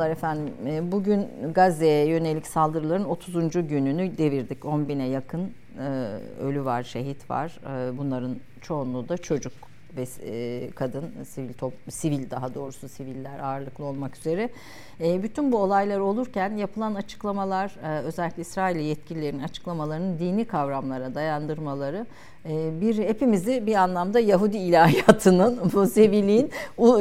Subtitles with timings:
[0.00, 0.54] Merhabalar efendim.
[0.66, 3.68] Ee, bugün Gazze'ye yönelik saldırıların 30.
[3.68, 4.64] gününü devirdik.
[4.64, 5.88] 10 bine yakın e,
[6.42, 7.60] ölü var, şehit var.
[7.66, 9.52] E, bunların çoğunluğu da çocuk
[9.96, 14.50] ve e, kadın, sivil top, sivil daha doğrusu siviller ağırlıklı olmak üzere.
[15.00, 22.06] Bütün bu olaylar olurken yapılan açıklamalar, özellikle İsrail yetkililerin açıklamalarının dini kavramlara dayandırmaları
[22.80, 26.50] bir hepimizi bir anlamda Yahudi ilahiyatının bu seviliğin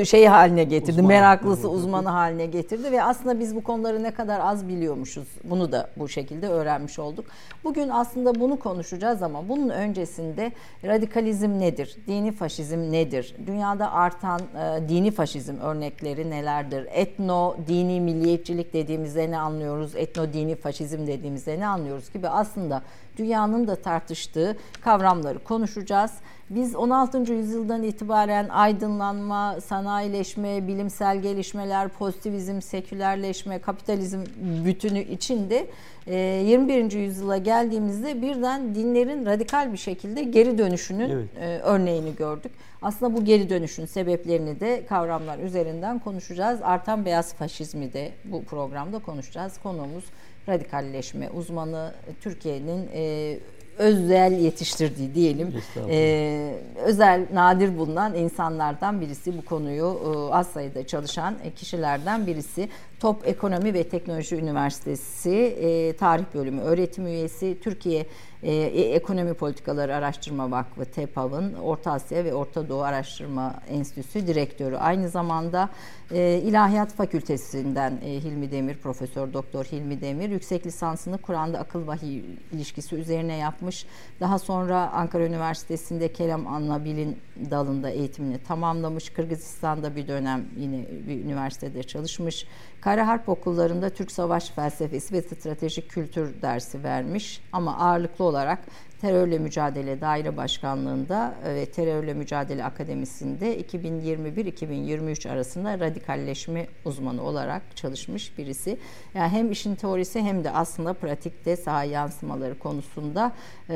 [0.04, 0.92] şey haline getirdi.
[0.92, 1.08] Uzman.
[1.08, 5.28] Meraklısı, uzmanı haline getirdi ve aslında biz bu konuları ne kadar az biliyormuşuz.
[5.44, 7.26] Bunu da bu şekilde öğrenmiş olduk.
[7.64, 10.52] Bugün aslında bunu konuşacağız ama bunun öncesinde
[10.86, 11.98] radikalizm nedir?
[12.08, 13.36] Dini faşizm nedir?
[13.48, 16.88] Dünyada artan e, dini faşizm örnekleri nelerdir?
[16.92, 19.96] Etno dini milliyetçilik dediğimizde ne anlıyoruz?
[19.96, 22.82] Etno dini faşizm dediğimizde ne anlıyoruz gibi aslında
[23.20, 26.12] dünyanın da tartıştığı kavramları konuşacağız.
[26.50, 27.34] Biz 16.
[27.34, 34.20] yüzyıldan itibaren aydınlanma, sanayileşme, bilimsel gelişmeler, pozitivizm, sekülerleşme, kapitalizm
[34.66, 35.68] bütünü içinde
[36.08, 36.94] 21.
[36.94, 41.30] E, yüzyıla geldiğimizde birden dinlerin radikal bir şekilde geri dönüşünün evet.
[41.40, 42.52] E, örneğini gördük.
[42.82, 46.60] Aslında bu geri dönüşün sebeplerini de kavramlar üzerinden konuşacağız.
[46.64, 49.58] Artan beyaz faşizmi de bu programda konuşacağız.
[49.64, 50.04] Konuğumuz
[50.50, 53.38] radikalleşme uzmanı Türkiye'nin e,
[53.80, 55.54] özel yetiştirdiği diyelim
[55.90, 62.70] e, özel nadir bulunan insanlardan birisi bu konuyu e, az sayıda çalışan kişilerden birisi.
[63.00, 68.06] Top Ekonomi ve Teknoloji Üniversitesi e, Tarih Bölümü öğretim üyesi Türkiye
[68.44, 74.76] e, e, Ekonomi Politikaları Araştırma Vakfı TEPAV'ın Orta Asya ve Orta Doğu Araştırma Enstitüsü direktörü.
[74.76, 75.70] Aynı zamanda
[76.12, 82.24] e, İlahiyat Fakültesinden e, Hilmi Demir, Profesör Doktor Hilmi Demir yüksek lisansını Kur'an'da akıl vahiy
[82.52, 83.86] ilişkisi üzerine yapmış.
[84.20, 87.18] Daha sonra Ankara Üniversitesi'nde Kelam Anlabilin
[87.52, 89.10] dalında eğitimini tamamlamış.
[89.10, 92.46] Kırgızistan'da bir dönem yine bir üniversitede çalışmış.
[92.82, 98.60] Kara Harp okullarında Türk Savaş Felsefesi ve Stratejik Kültür dersi vermiş ama ağırlıklı olarak
[99.02, 108.38] Terörle Mücadele Daire Başkanlığı'nda e, ve Terörle Mücadele Akademisi'nde 2021-2023 arasında radikalleşme uzmanı olarak çalışmış
[108.38, 108.78] birisi.
[109.14, 113.32] Yani hem işin teorisi hem de aslında pratikte saha yansımaları konusunda
[113.70, 113.74] e,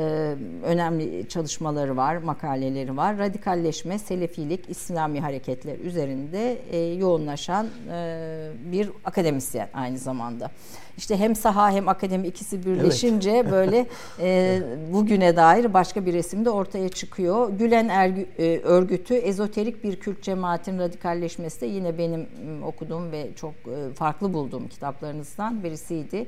[0.62, 3.18] önemli çalışmaları var, makaleleri var.
[3.18, 7.66] Radikalleşme, selefilik, İslami hareketler üzerinde e, yoğunlaşan
[8.72, 10.50] bir akademisyen aynı zamanda.
[10.98, 13.44] İşte hem saha hem akademi ikisi birleşince evet.
[13.52, 13.86] böyle
[14.20, 14.62] e,
[14.92, 17.50] bugüne dair başka bir resim de ortaya çıkıyor.
[17.50, 22.26] Gülen ergü, e, örgütü ezoterik bir Kürt cemaatin radikalleşmesi de yine benim
[22.64, 26.26] okuduğum ve çok e, farklı bulduğum kitaplarınızdan birisiydi.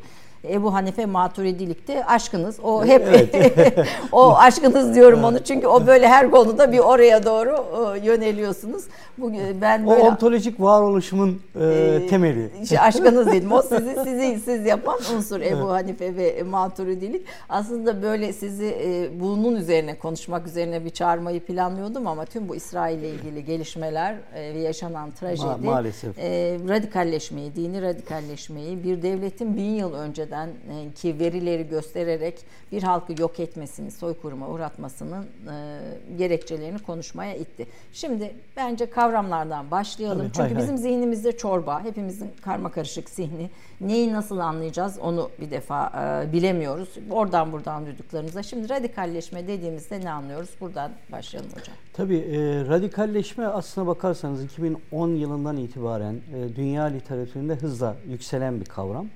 [0.50, 2.60] Ebu Hanife Maturidilikte aşkınız.
[2.62, 3.88] O hep evet.
[4.12, 7.64] o aşkınız diyorum onu çünkü o böyle her konuda bir oraya doğru
[7.96, 8.84] e, yöneliyorsunuz.
[9.18, 12.50] Bugün ben böyle o ontolojik varoluşumun e, e, temeli.
[12.62, 13.52] Işte aşkınız dedim.
[13.52, 15.70] O sizi sizi siz yapan unsur Ebu.
[15.70, 17.26] Hanife ve Maturidilik.
[17.48, 22.98] Aslında böyle sizi e, bunun üzerine konuşmak üzerine bir çağırmayı planlıyordum ama tüm bu İsrail
[22.98, 26.18] ile ilgili gelişmeler e, ve yaşanan trajedi Ma maalesef.
[26.18, 30.48] E, radikalleşmeyi, dini radikalleşmeyi bir devletin bin yıl önceden önceden
[30.88, 32.38] e, ki verileri göstererek
[32.72, 35.78] bir halkı yok etmesini, soykırıma uğratmasının e,
[36.18, 37.66] gerekçelerini konuşmaya itti.
[37.92, 40.18] Şimdi bence kavramlardan başlayalım.
[40.18, 40.82] Tabii, Çünkü hay bizim hay.
[40.82, 43.50] zihnimizde çorba, hepimizin karma karışık zihni.
[43.80, 45.92] Neyi nasıl anlayacağız onu bir defa
[46.26, 46.88] e, bilemiyoruz.
[47.10, 48.42] Oradan buradan duyduklarımıza.
[48.42, 50.50] Şimdi radikalleşme dediğimizde ne anlıyoruz?
[50.60, 51.76] Buradan başlayalım hocam.
[51.92, 52.38] Tabii e,
[52.68, 59.06] radikalleşme aslına bakarsanız 2010 yılından itibaren e, dünya literatüründe hızla yükselen bir kavram.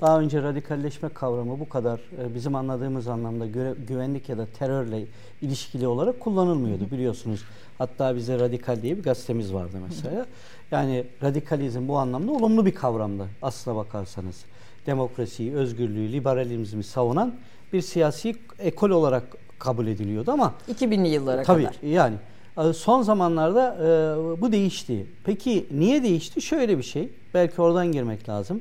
[0.00, 3.46] Daha önce radikalleşme kavramı bu kadar e, bizim anladığımız anlamda
[3.88, 5.04] güvenlik ya da terörle
[5.42, 7.40] ilişkili olarak kullanılmıyordu biliyorsunuz.
[7.78, 10.26] Hatta bize radikal diye bir gazetemiz vardı mesela.
[10.70, 14.44] Yani radikalizm bu anlamda olumlu bir kavramdı aslına bakarsanız.
[14.86, 17.34] Demokrasiyi, özgürlüğü, liberalizmi savunan
[17.72, 19.22] bir siyasi ekol olarak
[19.58, 21.74] kabul ediliyordu ama 2000'li yıllara tabii, kadar.
[21.74, 22.16] Tabii yani
[22.58, 25.06] e, son zamanlarda e, bu değişti.
[25.24, 26.42] Peki niye değişti?
[26.42, 27.08] Şöyle bir şey.
[27.34, 28.60] Belki oradan girmek lazım.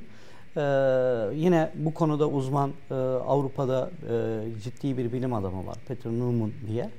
[0.57, 5.77] Ee, yine bu konuda uzman e, Avrupa'da e, ciddi bir bilim adamı var.
[5.88, 6.89] Peter Newman diye.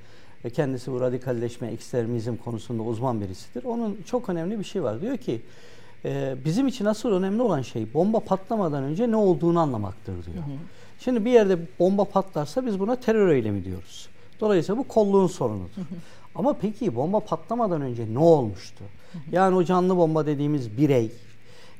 [0.45, 3.65] E, kendisi bu radikalleşme, ekstremizm konusunda uzman birisidir.
[3.65, 5.01] Onun çok önemli bir şey var.
[5.01, 5.43] Diyor ki
[6.05, 10.45] e, bizim için asıl önemli olan şey bomba patlamadan önce ne olduğunu anlamaktır diyor.
[10.45, 10.57] Hı hı.
[11.01, 14.09] Şimdi bir yerde bomba patlarsa biz buna terör eylemi diyoruz.
[14.41, 15.77] Dolayısıyla bu kolluğun sorunudur.
[15.77, 15.85] Hı hı.
[16.35, 18.85] Ama peki bomba patlamadan önce ne olmuştu?
[19.13, 19.23] Hı hı.
[19.33, 21.11] Yani o canlı bomba dediğimiz birey,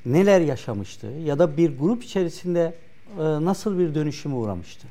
[0.07, 2.75] neler yaşamıştı ya da bir grup içerisinde
[3.19, 4.87] e, nasıl bir dönüşüme uğramıştı.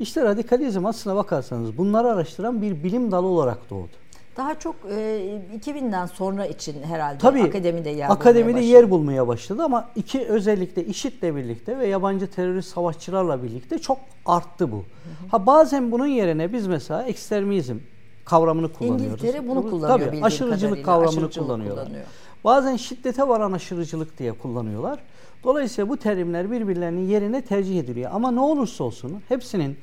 [0.00, 3.88] İşte radikalizm aslına bakarsanız bunları araştıran bir bilim dalı olarak doğdu.
[4.36, 9.62] Daha çok e, 2000'den sonra için herhalde Tabii, akademide yer akademide bulmaya yer bulmaya başladı
[9.62, 14.84] ama iki özellikle IŞİD'le birlikte ve yabancı terörist savaşçılarla birlikte çok arttı bu.
[15.30, 17.76] Ha bazen bunun yerine biz mesela ekstremizm
[18.24, 19.24] kavramını kullanıyoruz.
[19.24, 20.82] İngiltere bunu kullanıyor Tabii aşırıcılık kadarıyla.
[20.84, 21.84] kavramını Aşırıcılık kullanıyorlar.
[21.84, 22.06] kullanıyor.
[22.46, 24.98] Bazen şiddete varan aşırıcılık diye kullanıyorlar.
[25.44, 28.10] Dolayısıyla bu terimler birbirlerinin yerine tercih ediliyor.
[28.14, 29.78] Ama ne olursa olsun hepsinin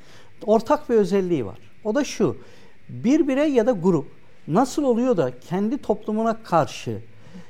[0.45, 1.57] ortak bir özelliği var.
[1.83, 2.37] O da şu.
[2.89, 4.07] Bir birey ya da grup
[4.47, 7.01] nasıl oluyor da kendi toplumuna karşı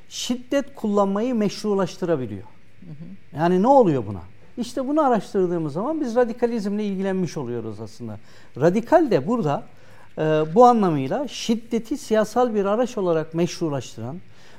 [0.08, 2.46] şiddet kullanmayı meşrulaştırabiliyor?
[3.36, 4.22] Yani ne oluyor buna?
[4.56, 8.18] İşte bunu araştırdığımız zaman biz radikalizmle ilgilenmiş oluyoruz aslında.
[8.60, 9.62] Radikal de burada
[10.18, 10.22] e,
[10.54, 14.16] bu anlamıyla şiddeti siyasal bir araç olarak meşrulaştıran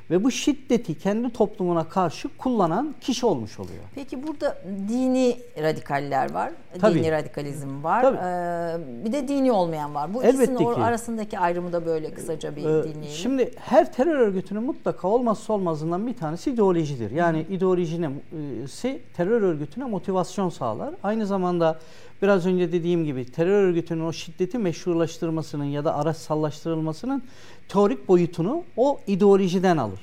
[0.10, 3.84] ve bu şiddeti kendi toplumuna karşı kullanan kişi olmuş oluyor.
[3.96, 4.58] Peki burada
[4.88, 7.00] dini radikaller var, Tabii.
[7.00, 8.18] dini radikalizm var, Tabii.
[8.18, 10.14] ee, bir de dini olmayan var.
[10.14, 10.82] Bu Elbette ikisinin ki.
[10.82, 13.04] arasındaki ayrımı da böyle kısaca bir Ee, dinleyelim.
[13.10, 17.12] Şimdi her terör örgütünün mutlaka olmazsa olmazından bir tanesi ideolojidir.
[17.12, 20.94] Yani ideolojisi terör örgütüne motivasyon sağlar.
[21.04, 21.80] Aynı zamanda
[22.22, 27.24] biraz önce dediğim gibi terör örgütünün o şiddeti meşrulaştırmasının ya da araçsallaştırılmasının
[27.70, 30.00] teorik boyutunu o ideolojiden alır.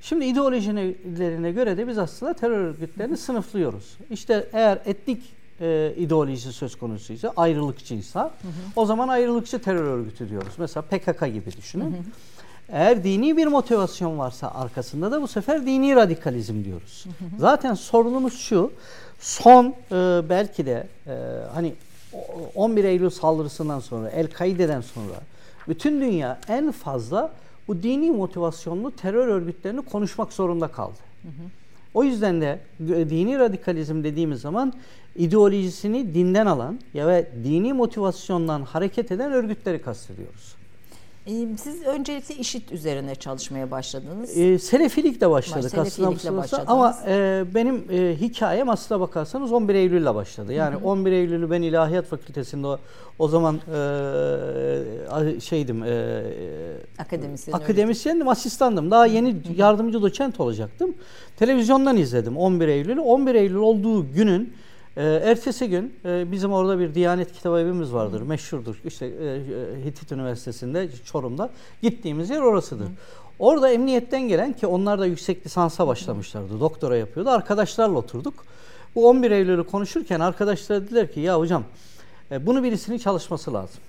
[0.00, 3.96] Şimdi ideolojilerine göre de biz aslında terör örgütlerini sınıflıyoruz.
[4.10, 5.22] İşte eğer etnik
[5.60, 8.34] e, ideolojisi söz konusuysa, ayrılıkçıysa
[8.76, 10.52] o zaman ayrılıkçı terör örgütü diyoruz.
[10.58, 11.96] Mesela PKK gibi düşünün.
[12.68, 17.06] Eğer dini bir motivasyon varsa arkasında da bu sefer dini radikalizm diyoruz.
[17.38, 18.72] Zaten sorunumuz şu.
[19.22, 19.94] Son e,
[20.28, 21.12] belki de e,
[21.54, 21.74] hani
[22.14, 25.14] o- 11 Eylül saldırısından sonra, El-Kaide'den sonra
[25.68, 27.32] bütün dünya en fazla
[27.68, 30.98] bu dini motivasyonlu terör örgütlerini konuşmak zorunda kaldı.
[31.94, 34.72] O yüzden de e, dini radikalizm dediğimiz zaman
[35.16, 40.54] ideolojisini dinden alan ya ve dini motivasyondan hareket eden örgütleri kastediyoruz.
[41.26, 44.38] Ee, Siz öncelikle IŞİD üzerine çalışmaya başladınız.
[44.38, 46.68] E, Selefilikle başladık Selefilikle aslında başladınız.
[46.70, 50.52] ama e, benim e, hikayem aslına bakarsanız 11 Eylül'le başladı.
[50.52, 52.78] Yani 11 Eylül'ü ben İlahiyat Fakültesi'nde o,
[53.18, 56.22] o zaman e, şeydim e,
[56.98, 57.52] Akademisyen.
[57.54, 58.90] akademisyendim, asistandım.
[58.90, 60.94] Daha yeni yardımcı doçent olacaktım.
[61.36, 63.00] Televizyondan izledim 11 Eylül'ü.
[63.00, 64.52] 11 Eylül olduğu günün
[64.96, 68.22] e, ertesi gün e, bizim orada bir Diyanet Kitap Evimiz vardır.
[68.22, 68.80] Meşhurdur.
[68.84, 71.50] İşte e, e, Hitit Üniversitesi'nde Çorum'da
[71.82, 72.88] gittiğimiz yer orasıdır.
[73.38, 76.60] Orada emniyetten gelen ki onlar da yüksek lisansa başlamışlardı.
[76.60, 77.30] Doktora yapıyordu.
[77.30, 78.34] Arkadaşlarla oturduk.
[78.94, 81.64] Bu 11 Eylül'ü konuşurken arkadaşlar dediler ki ya hocam
[82.30, 83.80] e, bunu birisinin çalışması lazım.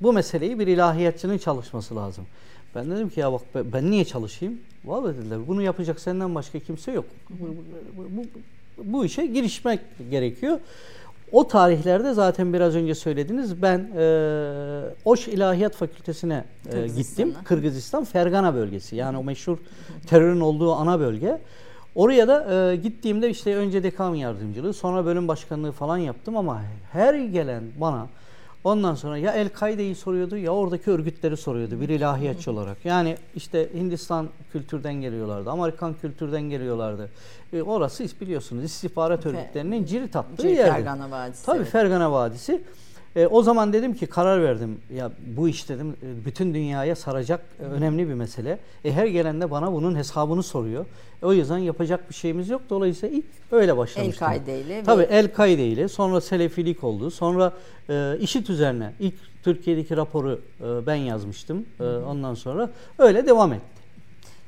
[0.00, 2.26] Bu meseleyi bir ilahiyatçının çalışması lazım.
[2.74, 4.60] Ben dedim ki ya bak ben- niye çalışayım?
[4.84, 7.04] Vallahi dediler bunu yapacak senden başka kimse yok.
[7.30, 7.54] Bu, bu,
[7.96, 8.22] bu, bu
[9.04, 9.80] işe girişmek
[10.10, 10.58] gerekiyor.
[11.32, 13.62] O tarihlerde zaten biraz önce söylediniz.
[13.62, 14.04] Ben e,
[15.04, 17.34] Oş İlahiyat Fakültesine e, gittim.
[17.44, 18.96] Kırgızistan Fergana bölgesi.
[18.96, 19.58] Yani o meşhur
[20.06, 21.38] terörün olduğu ana bölge.
[21.94, 26.62] Oraya da e, gittiğimde işte önce dekan yardımcılığı, sonra bölüm başkanlığı falan yaptım ama
[26.92, 28.06] her gelen bana
[28.64, 32.84] ondan sonra ya El-Kaide'yi soruyordu ya oradaki örgütleri soruyordu bir ilahiyatçı olarak.
[32.84, 37.10] Yani işte Hindistan kültürden geliyorlardı, Amerikan kültürden geliyorlardı.
[37.52, 40.72] E, orası biliyorsunuz istihbarat örgütlerinin cirit attığı Cirit yerdi.
[40.72, 41.68] Fergana Vadisi, Tabii evet.
[41.68, 42.62] Fergana Vadisi.
[43.16, 44.78] E, o zaman dedim ki karar verdim.
[44.94, 48.58] Ya bu iş dedim e, bütün dünyaya saracak e, önemli bir mesele.
[48.84, 50.86] E, her gelen de bana bunun hesabını soruyor.
[51.22, 52.62] E, o yüzden yapacak bir şeyimiz yok.
[52.70, 54.28] Dolayısıyla ilk öyle başlamıştım.
[54.28, 57.10] El-Kaide ile ve- Tabii El-Kaide ile sonra Selefilik oldu.
[57.10, 57.52] Sonra
[57.90, 59.14] e, IŞİD üzerine ilk
[59.44, 61.64] Türkiye'deki raporu e, ben yazmıştım.
[61.80, 63.79] E, ondan sonra öyle devam etti.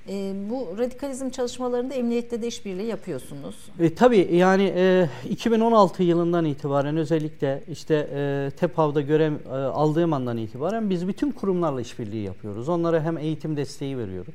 [0.09, 3.57] Ee, bu radikalizm çalışmalarında emniyette de işbirliği yapıyorsunuz.
[3.81, 10.37] E, tabii yani e, 2016 yılından itibaren özellikle işte e, TEPAV'da görev e, aldığım andan
[10.37, 12.69] itibaren biz bütün kurumlarla işbirliği yapıyoruz.
[12.69, 14.35] Onlara hem eğitim desteği veriyorum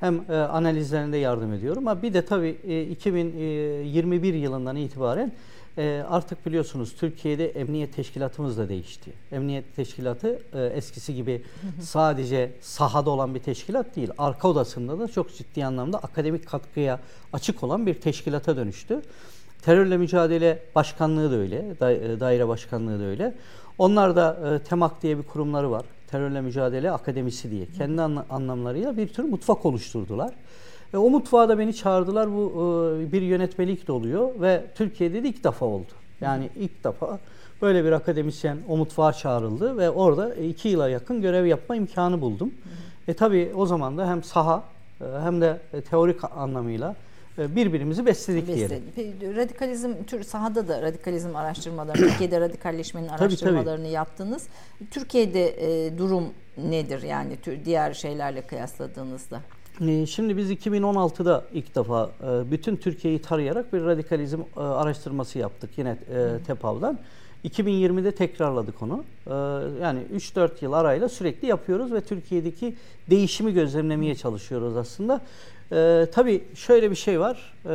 [0.00, 1.88] hem e, analizlerinde yardım ediyorum.
[1.88, 5.32] Ama bir de tabii e, 2021 yılından itibaren
[5.78, 9.12] e, artık biliyorsunuz Türkiye'de emniyet teşkilatımız da değişti.
[9.32, 11.42] Emniyet teşkilatı e, eskisi gibi
[11.82, 14.10] sadece sahada olan bir teşkilat değil.
[14.18, 17.00] Arka odasında da çok ciddi anlamda akademik katkıya
[17.32, 19.02] açık olan bir teşkilata dönüştü.
[19.62, 23.34] Terörle mücadele başkanlığı da öyle, da- e, daire başkanlığı da öyle.
[23.78, 25.84] Onlar da e, TEMAK diye bir kurumları var.
[26.10, 27.66] Terörle mücadele akademisi diye.
[27.78, 30.34] Kendi anla- anlamlarıyla bir tür mutfak oluşturdular.
[30.94, 32.32] E, o mutfağa da beni çağırdılar.
[32.32, 32.52] Bu
[33.00, 35.92] e, bir yönetmelik de oluyor ve Türkiye'de de ilk defa oldu.
[36.20, 37.18] Yani ilk defa
[37.62, 42.54] böyle bir akademisyen o mutfağa çağrıldı ve orada iki yıla yakın görev yapma imkanı buldum.
[43.08, 44.62] E tabii o zaman da hem saha
[45.00, 46.96] e, hem de e, teorik anlamıyla
[47.38, 48.82] e, birbirimizi besledik diyelim.
[48.96, 49.36] Besledi.
[49.36, 53.92] Radikalizm tür sahada da radikalizm araştırmalarını, Türkiye'de radikalleşmenin araştırmalarını tabii.
[53.92, 54.46] yaptınız.
[54.90, 55.48] Türkiye'de
[55.86, 56.24] e, durum
[56.56, 59.40] nedir yani diğer şeylerle kıyasladığınızda?
[59.86, 65.98] E, şimdi biz 2016'da ilk defa e, bütün Türkiye'yi tarayarak bir radikalizm araştırması yaptık yine
[66.46, 66.98] TEPAV'dan.
[67.44, 69.04] 2020'de tekrarladık onu.
[69.82, 72.76] Yani 3-4 yıl arayla sürekli yapıyoruz ve Türkiye'deki
[73.10, 75.20] değişimi gözlemlemeye çalışıyoruz aslında.
[75.72, 77.54] Ee, tabii şöyle bir şey var.
[77.64, 77.68] Ee,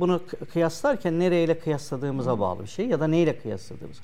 [0.00, 0.20] bunu
[0.52, 4.00] kıyaslarken nereyle kıyasladığımıza bağlı bir şey ya da neyle kıyasladığımız.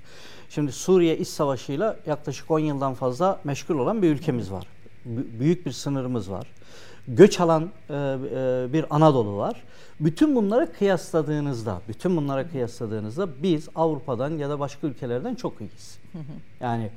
[0.48, 4.66] Şimdi Suriye iç savaşıyla yaklaşık 10 yıldan fazla meşgul olan bir ülkemiz var.
[5.40, 6.46] Büyük bir sınırımız var.
[7.10, 9.62] Göç alan e, e, bir Anadolu var.
[10.00, 15.98] Bütün bunları kıyasladığınızda, bütün bunlara kıyasladığınızda biz Avrupa'dan ya da başka ülkelerden çok iyiyiz.
[16.60, 16.90] Yani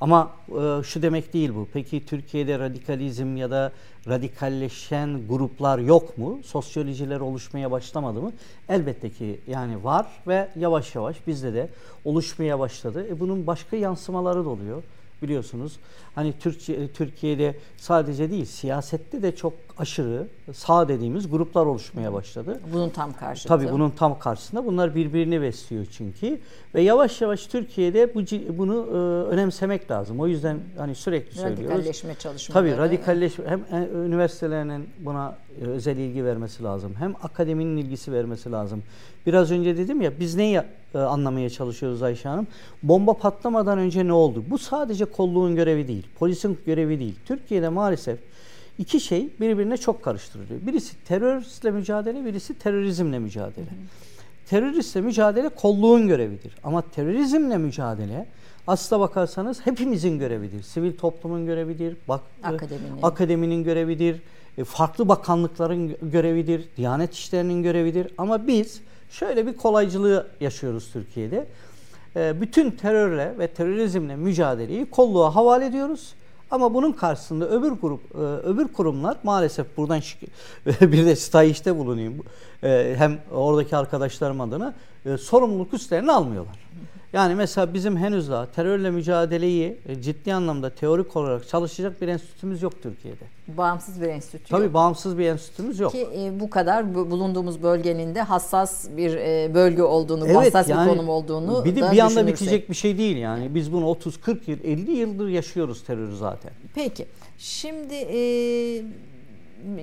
[0.00, 1.68] ama e, şu demek değil bu.
[1.72, 3.72] Peki Türkiye'de radikalizm ya da
[4.08, 6.40] radikalleşen gruplar yok mu?
[6.44, 8.32] Sosyolojiler oluşmaya başlamadı mı?
[8.68, 11.68] Elbette ki yani var ve yavaş yavaş bizde de
[12.04, 13.06] oluşmaya başladı.
[13.10, 14.82] E bunun başka yansımaları da oluyor
[15.22, 15.76] biliyorsunuz.
[16.14, 22.60] Hani Türkiye, Türkiye'de sadece değil siyasette de çok aşırı sağ dediğimiz gruplar oluşmaya başladı.
[22.72, 23.48] Bunun tam karşıtı.
[23.48, 26.38] Tabii bunun tam karşısında bunlar birbirini besliyor çünkü
[26.74, 28.20] ve yavaş yavaş Türkiye'de bu
[28.58, 28.96] bunu e,
[29.28, 30.20] önemsemek lazım.
[30.20, 31.64] O yüzden hani sürekli söylüyoruz.
[31.64, 32.66] Radikalleşme çalışmaları.
[32.66, 36.94] Tabii radikalleşme hem e, üniversitelerinin buna e, özel ilgi vermesi lazım.
[36.98, 38.82] Hem akademinin ilgisi vermesi lazım.
[39.26, 40.60] Biraz önce dedim ya biz neyi
[40.94, 42.46] e, anlamaya çalışıyoruz Ayşe Hanım?
[42.82, 44.44] Bomba patlamadan önce ne oldu?
[44.50, 47.14] Bu sadece kolluğun görevi değil, polisin görevi değil.
[47.26, 48.18] Türkiye'de maalesef
[48.78, 50.60] iki şey birbirine çok karıştırılıyor.
[50.66, 53.66] Birisi teröristle mücadele, birisi terörizmle mücadele.
[53.66, 53.74] Hı
[54.48, 56.54] Teröristle mücadele kolluğun görevidir.
[56.64, 58.26] Ama terörizmle mücadele
[58.66, 60.62] aslına bakarsanız hepimizin görevidir.
[60.62, 63.02] Sivil toplumun görevidir, bak, akademinin.
[63.02, 64.22] akademinin görevidir,
[64.58, 68.12] e, farklı bakanlıkların görevidir, Diyanet İşleri'nin görevidir.
[68.18, 68.80] Ama biz
[69.10, 71.46] şöyle bir kolaycılığı yaşıyoruz Türkiye'de.
[72.16, 76.14] E, bütün terörle ve terörizmle mücadeleyi kolluğa havale ediyoruz.
[76.50, 80.00] Ama bunun karşısında öbür grup, e, öbür kurumlar maalesef buradan
[80.66, 82.22] bir de stayişte bulunayım.
[82.96, 84.74] Hem oradaki arkadaşlarım adına
[85.20, 86.67] sorumluluk üstlerine almıyorlar.
[87.12, 92.62] Yani mesela bizim henüz daha terörle mücadeleyi e, ciddi anlamda teorik olarak çalışacak bir enstitümüz
[92.62, 93.24] yok Türkiye'de.
[93.56, 94.74] Bağımsız bir enstitü Tabii yok.
[94.74, 95.92] bağımsız bir enstitümüz yok.
[95.92, 100.86] Ki e, bu kadar bulunduğumuz bölgenin de hassas bir e, bölge olduğunu, evet, hassas yani,
[100.86, 103.54] bir konum olduğunu bir de bir anda bitecek bir şey değil yani.
[103.54, 106.52] Biz bunu 30 40 yıl, 50 yıldır yaşıyoruz terörü zaten.
[106.74, 107.06] Peki.
[107.38, 108.18] Şimdi e,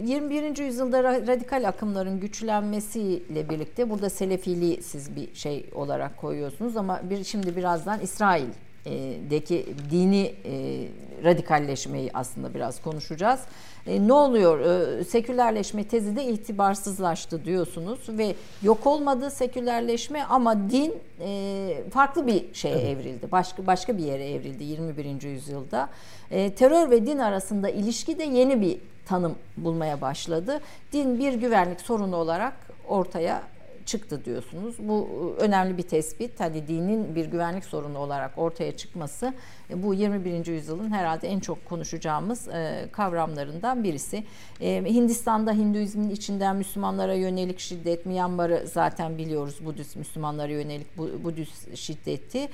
[0.05, 0.57] 21.
[0.57, 7.55] yüzyılda radikal akımların güçlenmesiyle birlikte burada Selefiliği siz bir şey olarak koyuyorsunuz ama bir şimdi
[7.55, 10.87] birazdan İsrail'deki dini e,
[11.23, 13.39] radikalleşmeyi aslında biraz konuşacağız.
[13.87, 14.59] E, ne oluyor?
[15.05, 20.93] Sekülerleşme tezi de itibarsızlaştı diyorsunuz ve yok olmadı sekülerleşme ama din
[21.89, 22.97] farklı bir şeye evet.
[22.97, 23.31] evrildi.
[23.31, 25.21] Başka başka bir yere evrildi 21.
[25.21, 25.89] yüzyılda.
[26.29, 30.61] Terör ve din arasında ilişki de yeni bir tanım bulmaya başladı.
[30.93, 32.53] Din bir güvenlik sorunu olarak
[32.87, 33.43] ortaya
[33.85, 34.75] çıktı diyorsunuz.
[34.79, 35.09] Bu
[35.39, 36.39] e, önemli bir tespit.
[36.39, 39.33] Hani dinin bir güvenlik sorunu olarak ortaya çıkması
[39.69, 40.45] e, bu 21.
[40.45, 44.23] yüzyılın herhalde en çok konuşacağımız e, kavramlarından birisi.
[44.59, 52.49] Hindistan'da Hinduizmin içinden Müslümanlara yönelik şiddet, Myanmar'ı zaten biliyoruz Budist Müslümanlara yönelik Budist şiddeti.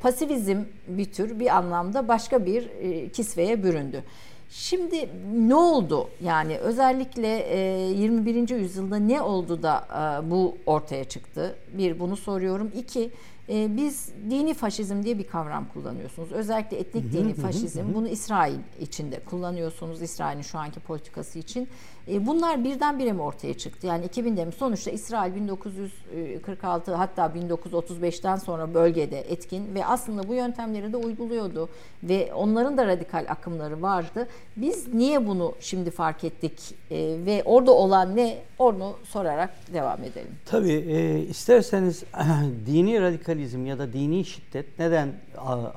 [0.00, 2.70] Pasivizm bir tür bir anlamda başka bir
[3.12, 4.02] kisveye büründü.
[4.50, 6.08] Şimdi ne oldu?
[6.20, 8.48] Yani özellikle 21.
[8.48, 9.84] yüzyılda ne oldu da
[10.30, 11.56] bu ortaya çıktı?
[11.72, 12.70] Bir bunu soruyorum.
[12.76, 13.10] İki
[13.48, 16.32] e, biz dini faşizm diye bir kavram kullanıyorsunuz.
[16.32, 17.94] Özellikle etnik dini faşizm.
[17.94, 20.02] Bunu İsrail içinde kullanıyorsunuz.
[20.02, 21.68] İsrail'in şu anki politikası için.
[22.10, 23.86] E, bunlar birdenbire mi ortaya çıktı?
[23.86, 24.52] Yani 2000'de mi?
[24.52, 31.68] Sonuçta İsrail 1946 hatta 1935'ten sonra bölgede etkin ve aslında bu yöntemleri de uyguluyordu.
[32.02, 34.28] Ve onların da radikal akımları vardı.
[34.56, 36.74] Biz niye bunu şimdi fark ettik?
[36.90, 38.38] E, ve orada olan ne?
[38.58, 40.32] Onu sorarak devam edelim.
[40.46, 42.04] Tabii e, isterseniz
[42.66, 45.12] dini radikalizm ya da dini şiddet neden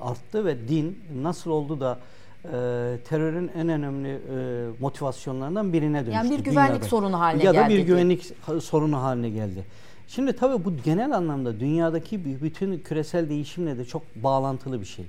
[0.01, 1.99] arttı ve din nasıl oldu da
[2.45, 2.49] e,
[3.09, 6.11] terörün en önemli e, motivasyonlarından birine dönüştü.
[6.11, 6.85] Yani bir güvenlik dünyada.
[6.85, 7.55] sorunu haline geldi.
[7.55, 9.65] Ya da bir güvenlik sorunu haline geldi.
[10.07, 15.05] Şimdi tabii bu genel anlamda dünyadaki bütün küresel değişimle de çok bağlantılı bir şey.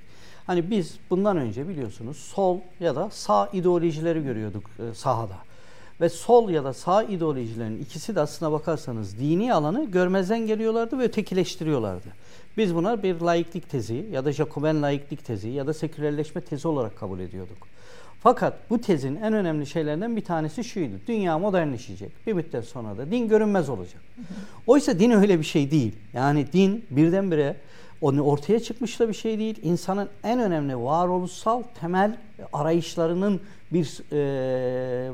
[0.46, 5.36] Hani biz bundan önce biliyorsunuz sol ya da sağ ideolojileri görüyorduk e, sahada.
[6.00, 11.02] Ve sol ya da sağ ideolojilerin ikisi de aslına bakarsanız dini alanı görmezden geliyorlardı ve
[11.02, 12.08] ötekileştiriyorlardı.
[12.56, 16.98] Biz buna bir laiklik tezi ya da Jacoben laiklik tezi ya da sekülerleşme tezi olarak
[16.98, 17.68] kabul ediyorduk.
[18.22, 20.94] Fakat bu tezin en önemli şeylerden bir tanesi şuydu.
[21.08, 22.26] Dünya modernleşecek.
[22.26, 24.02] Bir müddet sonra da din görünmez olacak.
[24.66, 25.96] Oysa din öyle bir şey değil.
[26.12, 27.56] Yani din birdenbire
[28.00, 29.58] onu ortaya çıkmış da bir şey değil.
[29.62, 32.16] İnsanın en önemli varoluşsal temel
[32.52, 33.40] arayışlarının
[33.74, 35.10] bir e,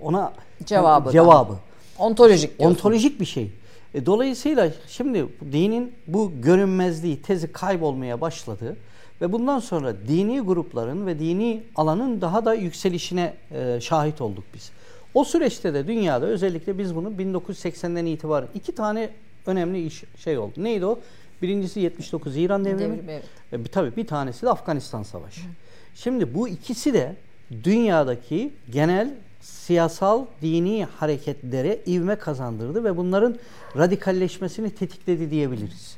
[0.00, 0.32] ona
[0.64, 1.12] cevabı.
[1.12, 1.52] cevabı.
[1.98, 2.76] Ontolojik diyorsun.
[2.76, 3.50] Ontolojik bir şey.
[3.94, 8.76] E, dolayısıyla şimdi dinin bu görünmezliği, tezi kaybolmaya başladı.
[9.20, 14.70] Ve bundan sonra dini grupların ve dini alanın daha da yükselişine e, şahit olduk biz.
[15.14, 19.10] O süreçte de dünyada özellikle biz bunu 1980'den itibaren iki tane
[19.46, 20.52] önemli iş şey oldu.
[20.56, 20.98] Neydi o?
[21.42, 22.80] Birincisi 79 İran devrimi.
[22.80, 23.24] Devrim, evet.
[23.52, 25.40] E, tabii bir tanesi de Afganistan Savaşı.
[25.40, 25.48] Hı.
[25.94, 27.16] Şimdi bu ikisi de
[27.64, 33.36] dünyadaki genel siyasal dini hareketlere ivme kazandırdı ve bunların
[33.76, 35.96] radikalleşmesini tetikledi diyebiliriz.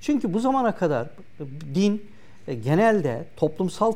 [0.00, 1.08] Çünkü bu zamana kadar
[1.74, 2.02] din
[2.48, 3.92] e, genelde toplumsal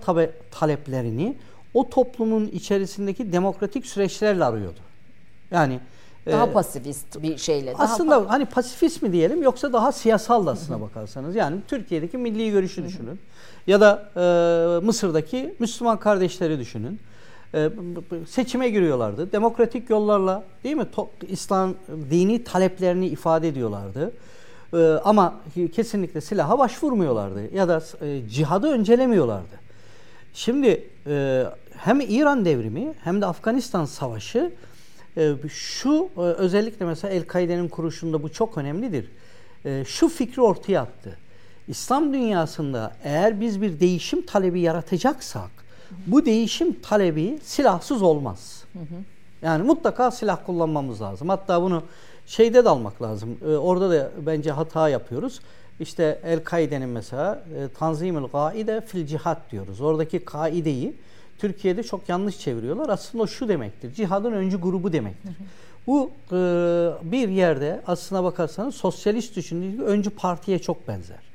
[0.50, 1.36] taleplerini
[1.74, 4.80] o toplumun içerisindeki demokratik süreçlerle arıyordu.
[5.50, 5.80] Yani
[6.26, 7.74] daha e, pasifist bir şeyle.
[7.78, 11.36] Aslında daha hani pasifist mi diyelim yoksa daha siyasal da aslına bakarsanız.
[11.36, 13.20] Yani Türkiye'deki milli görüşü düşünün.
[13.66, 17.00] Ya da e, Mısır'daki Müslüman kardeşleri düşünün.
[17.54, 17.70] E,
[18.28, 19.32] seçime giriyorlardı.
[19.32, 20.86] Demokratik yollarla değil mi?
[21.28, 21.74] İslam
[22.10, 24.12] dini taleplerini ifade ediyorlardı.
[24.72, 25.34] E, ama
[25.74, 29.66] kesinlikle silaha başvurmuyorlardı ya da e, cihadı öncelemiyorlardı.
[30.34, 31.44] Şimdi e,
[31.76, 34.52] hem İran devrimi hem de Afganistan savaşı
[35.16, 39.10] e, şu e, özellikle mesela El-Kaide'nin kuruşunda bu çok önemlidir.
[39.64, 41.18] E, şu fikri ortaya attı.
[41.68, 45.50] İslam dünyasında eğer biz bir değişim talebi yaratacaksak
[46.06, 48.64] bu değişim talebi silahsız olmaz.
[49.42, 51.28] Yani mutlaka silah kullanmamız lazım.
[51.28, 51.82] Hatta bunu
[52.26, 53.38] şeyde de almak lazım.
[53.42, 55.40] Ee, orada da bence hata yapıyoruz.
[55.80, 59.80] İşte El-Kaide'nin mesela e, Tanzimül Gaide fil cihat diyoruz.
[59.80, 60.94] Oradaki kaideyi
[61.38, 62.88] Türkiye'de çok yanlış çeviriyorlar.
[62.88, 63.94] Aslında şu demektir.
[63.94, 65.32] Cihadın öncü grubu demektir.
[65.86, 66.36] Bu e,
[67.02, 71.25] bir yerde aslına bakarsanız sosyalist düşündüğü öncü partiye çok benzer.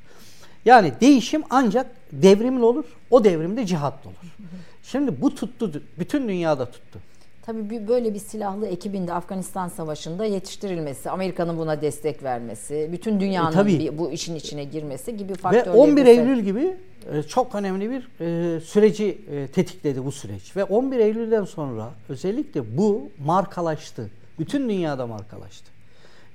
[0.65, 2.85] Yani değişim ancak devrimli olur.
[3.11, 4.35] O devrimde cihatlı olur.
[4.83, 5.81] Şimdi bu tuttu.
[5.99, 6.99] Bütün dünyada tuttu.
[7.45, 13.57] Tabii böyle bir silahlı ekibin de Afganistan Savaşı'nda yetiştirilmesi, Amerika'nın buna destek vermesi, bütün dünyanın
[13.57, 15.73] e, bir, bu işin içine girmesi gibi faktörler.
[15.73, 16.75] Ve 11 Eylül gibi
[17.13, 20.55] e, çok önemli bir e, süreci e, tetikledi bu süreç.
[20.57, 24.09] Ve 11 Eylül'den sonra özellikle bu markalaştı.
[24.39, 25.71] Bütün dünyada markalaştı.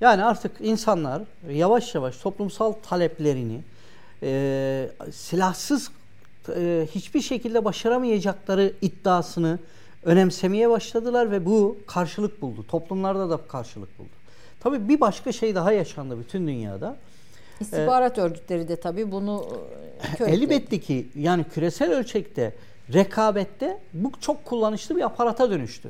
[0.01, 3.59] Yani artık insanlar yavaş yavaş toplumsal taleplerini
[4.23, 5.91] e, silahsız
[6.55, 9.59] e, hiçbir şekilde başaramayacakları iddiasını
[10.03, 12.65] önemsemeye başladılar ve bu karşılık buldu.
[12.67, 14.09] Toplumlarda da karşılık buldu.
[14.59, 16.97] Tabii bir başka şey daha yaşandı bütün dünyada.
[17.59, 19.47] İstihbarat ee, örgütleri de tabii bunu
[20.19, 22.53] e, elbette ki yani küresel ölçekte
[22.93, 25.89] rekabette bu çok kullanışlı bir aparata dönüştü.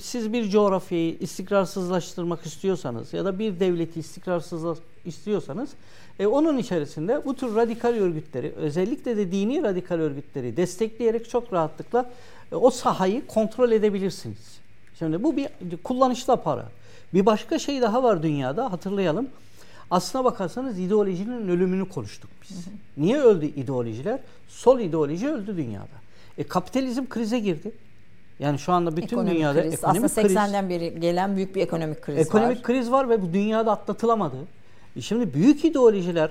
[0.00, 4.64] Siz bir coğrafyayı istikrarsızlaştırmak istiyorsanız ya da bir devleti istikrarsız
[5.06, 5.70] istiyorsanız
[6.18, 12.10] e, onun içerisinde bu tür radikal örgütleri özellikle de dini radikal örgütleri destekleyerek çok rahatlıkla
[12.52, 14.58] e, o sahayı kontrol edebilirsiniz.
[14.98, 15.48] Şimdi bu bir
[15.84, 16.68] kullanışlı para.
[17.14, 19.28] Bir başka şey daha var dünyada hatırlayalım.
[19.90, 22.56] Aslına bakarsanız ideolojinin ölümünü konuştuk biz.
[22.56, 22.74] Hı hı.
[22.96, 24.20] Niye öldü ideolojiler?
[24.48, 25.96] Sol ideoloji öldü dünyada.
[26.38, 27.72] E, kapitalizm krize girdi.
[28.38, 29.74] Yani şu anda bütün ekonomik dünyada kriz.
[29.74, 32.40] ekonomik Aslında 80'den beri gelen büyük bir ekonomik kriz ekonomik var.
[32.40, 34.36] Ekonomik kriz var ve bu dünyada atlatılamadı.
[34.96, 36.30] E şimdi büyük ideolojiler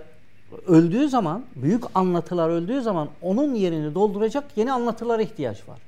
[0.68, 5.80] öldüğü zaman, büyük anlatılar öldüğü zaman onun yerini dolduracak yeni anlatılara ihtiyaç var.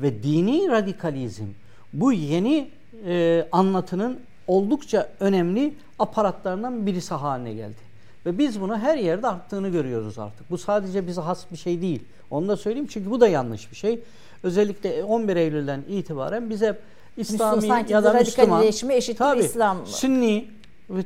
[0.00, 1.44] Ve dini radikalizm
[1.92, 2.68] bu yeni
[3.06, 7.84] e, anlatının oldukça önemli aparatlarından birisi haline geldi.
[8.26, 10.50] Ve biz bunu her yerde arttığını görüyoruz artık.
[10.50, 12.02] Bu sadece bize has bir şey değil.
[12.30, 14.00] Onu da söyleyeyim çünkü bu da yanlış bir şey.
[14.42, 16.78] Özellikle 11 Eylül'den itibaren bize
[17.16, 19.86] İslami Müslüman, ya da Müslüman, eşittir tabii, İslam.
[19.86, 20.48] Sünni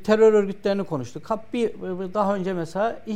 [0.05, 1.31] terör örgütlerini konuştuk.
[1.53, 1.71] Bir
[2.15, 3.13] daha önce mesela e,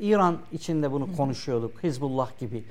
[0.00, 1.82] İran içinde bunu konuşuyorduk.
[1.82, 2.64] Hizbullah gibi.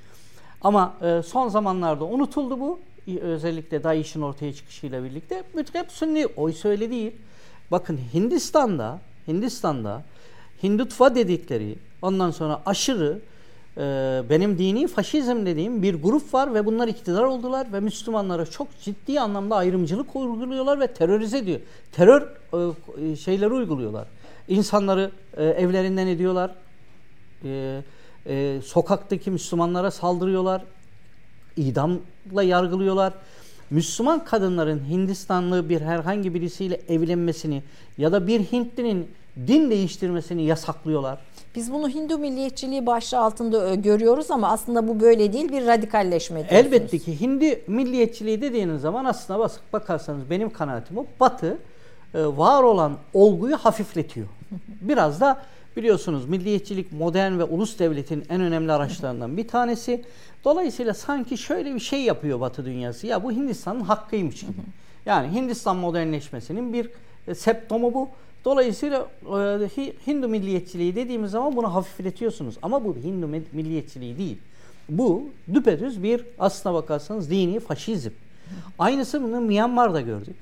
[0.61, 2.79] Ama e, son zamanlarda unutuldu bu.
[3.21, 5.43] Özellikle DAEŞ'in ortaya çıkışıyla birlikte.
[5.73, 6.27] Hep Sünni.
[6.27, 7.11] Oysa öyle değil.
[7.71, 10.03] Bakın Hindistan'da Hindistan'da
[10.63, 13.19] Hindutva dedikleri ondan sonra aşırı
[13.77, 13.81] e,
[14.29, 19.19] benim dini faşizm dediğim bir grup var ve bunlar iktidar oldular ve Müslümanlara çok ciddi
[19.19, 21.59] anlamda ayrımcılık uyguluyorlar ve terörize ediyor.
[21.91, 22.21] Terör
[23.11, 24.07] e, şeyleri uyguluyorlar.
[24.47, 26.55] İnsanları e, evlerinden ediyorlar.
[28.25, 30.63] E, sokaktaki Müslümanlara saldırıyorlar.
[31.57, 33.13] idamla yargılıyorlar.
[33.69, 37.63] Müslüman kadınların Hindistanlı bir herhangi birisiyle evlenmesini
[37.97, 39.11] ya da bir Hintlinin
[39.47, 41.19] din değiştirmesini yasaklıyorlar.
[41.55, 46.73] Biz bunu Hindu milliyetçiliği başlığı altında görüyoruz ama aslında bu böyle değil bir radikalleşme diyorsunuz.
[46.73, 51.57] Elbette ki Hindi milliyetçiliği dediğiniz zaman aslında bakarsanız benim kanaatim o Batı
[52.13, 54.27] e, var olan olguyu hafifletiyor.
[54.81, 55.41] Biraz da
[55.77, 60.03] biliyorsunuz milliyetçilik modern ve ulus devletin en önemli araçlarından bir tanesi.
[60.43, 63.07] Dolayısıyla sanki şöyle bir şey yapıyor Batı dünyası.
[63.07, 64.51] Ya bu Hindistan'ın hakkıymış gibi.
[65.05, 66.89] Yani Hindistan modernleşmesinin bir
[67.27, 68.09] e, septomu bu.
[68.45, 69.69] Dolayısıyla e,
[70.07, 72.55] Hindu milliyetçiliği dediğimiz zaman bunu hafifletiyorsunuz.
[72.61, 74.37] Ama bu Hindu milliyetçiliği değil.
[74.89, 75.23] Bu
[75.53, 78.09] düpedüz bir aslına bakarsanız dini faşizm.
[78.79, 80.35] Aynısını Myanmar'da gördük.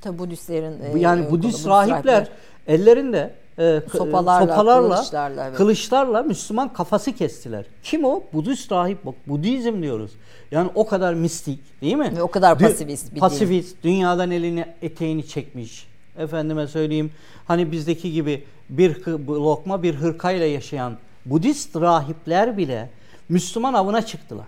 [0.00, 2.28] Tabi Budistlerin e, yani Budist rahipler
[2.66, 5.56] ellerinde e, sopalarla, sopalarla kılıçlarla, evet.
[5.56, 7.64] kılıçlarla Müslüman kafası kestiler.
[7.82, 8.22] Kim o?
[8.32, 9.06] Budist rahip.
[9.06, 10.10] Bak Budizm diyoruz.
[10.50, 12.12] Yani o kadar mistik değil mi?
[12.16, 13.14] Ve o kadar pasifist.
[13.14, 13.84] Bir pasifist.
[13.84, 15.89] Dünyadan elini eteğini çekmiş.
[16.18, 17.10] Efendime söyleyeyim
[17.46, 22.90] hani bizdeki gibi bir lokma bir hırkayla yaşayan Budist rahipler bile
[23.28, 24.46] Müslüman avına çıktılar.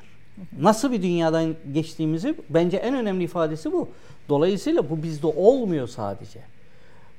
[0.60, 3.88] Nasıl bir dünyadan geçtiğimizi bence en önemli ifadesi bu.
[4.28, 6.40] Dolayısıyla bu bizde olmuyor sadece.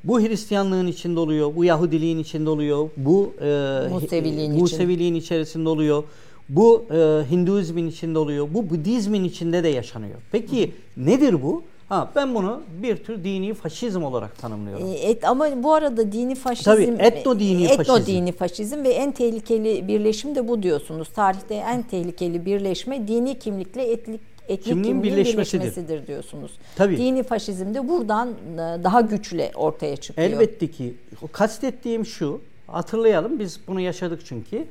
[0.03, 6.03] Bu Hristiyanlığın içinde oluyor, bu Yahudiliğin içinde oluyor, bu e, Museviliğin, Museviliğin içerisinde oluyor,
[6.49, 6.95] bu e,
[7.31, 10.19] Hinduizmin içinde oluyor, bu Budizmin içinde de yaşanıyor.
[10.31, 11.05] Peki Hı.
[11.05, 11.63] nedir bu?
[11.93, 14.87] Ha ben bunu bir tür dini faşizm olarak tanımlıyorum.
[14.87, 18.11] E, et, ama bu arada dini faşizm Tabii etno dini etno faşizm.
[18.11, 21.09] dini faşizm ve en tehlikeli birleşim de bu diyorsunuz.
[21.09, 25.63] Tarihte en tehlikeli birleşme dini kimlikle etnik etnik kimliğin, kimliğin birleşmesidir.
[25.63, 26.51] birleşmesidir diyorsunuz.
[26.75, 26.97] Tabii.
[26.97, 30.27] Dini faşizm de buradan e, daha güçlü ortaya çıkıyor.
[30.27, 30.93] Elbette ki.
[31.31, 32.41] Kastettiğim şu.
[32.67, 34.65] Hatırlayalım biz bunu yaşadık çünkü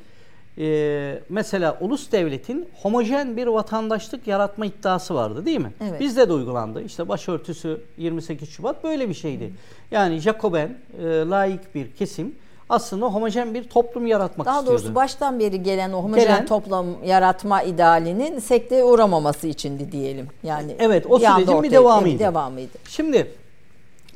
[0.58, 5.72] e, mesela ulus devletin homojen bir vatandaşlık yaratma iddiası vardı değil mi?
[5.88, 6.00] Evet.
[6.00, 6.82] Bizde de uygulandı.
[6.82, 9.44] İşte başörtüsü 28 Şubat böyle bir şeydi.
[9.44, 9.50] Hı.
[9.90, 12.34] Yani Jacoben, e, laik bir kesim
[12.68, 14.78] aslında homojen bir toplum yaratmak Daha istiyordu.
[14.78, 20.28] Daha doğrusu baştan beri gelen o homojen gelen, toplum yaratma idealinin sekteye uğramaması içindi diyelim.
[20.42, 22.18] Yani Evet o sürecin bir devamıydı.
[22.18, 22.78] devamıydı.
[22.88, 23.30] Şimdi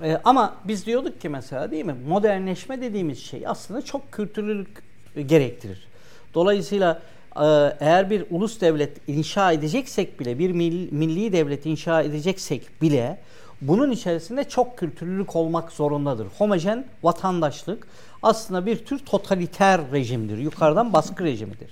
[0.02, 4.82] e, ama biz diyorduk ki mesela değil mi modernleşme dediğimiz şey aslında çok kültürlülük
[5.26, 5.88] gerektirir.
[6.36, 7.02] Dolayısıyla
[7.36, 7.46] e,
[7.80, 10.50] eğer bir ulus devlet inşa edeceksek bile, bir
[10.92, 13.18] milli devlet inşa edeceksek bile
[13.60, 16.26] bunun içerisinde çok kültürlülük olmak zorundadır.
[16.38, 17.86] Homojen vatandaşlık
[18.22, 20.38] aslında bir tür totaliter rejimdir.
[20.38, 21.70] Yukarıdan baskı rejimidir.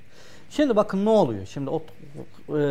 [0.51, 1.47] Şimdi bakın ne oluyor?
[1.47, 1.83] Şimdi o
[2.59, 2.63] e,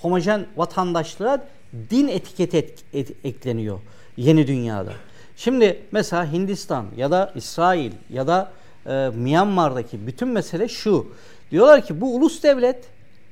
[0.00, 1.44] homojen vatandaşlığa
[1.90, 3.80] din etiketi et, et, ekleniyor
[4.16, 4.92] yeni dünyada.
[5.36, 8.52] Şimdi mesela Hindistan ya da İsrail ya da
[8.86, 11.06] e, Myanmar'daki bütün mesele şu.
[11.50, 12.84] Diyorlar ki bu ulus devlet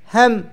[0.06, 0.44] hem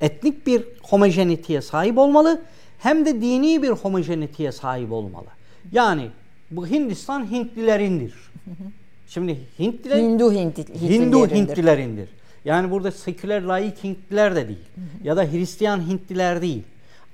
[0.00, 2.42] etnik bir homojeniteye sahip olmalı
[2.78, 5.26] hem de dini bir homojeniteye sahip olmalı.
[5.72, 6.10] Yani
[6.50, 8.14] bu Hindistan Hintlilerindir.
[9.06, 12.08] Şimdi Hintliler Hindu Hintli, Hindu Hintlilerindir.
[12.44, 14.64] Yani burada seküler laik Hintliler de değil.
[15.02, 16.62] ya da Hristiyan Hintliler değil.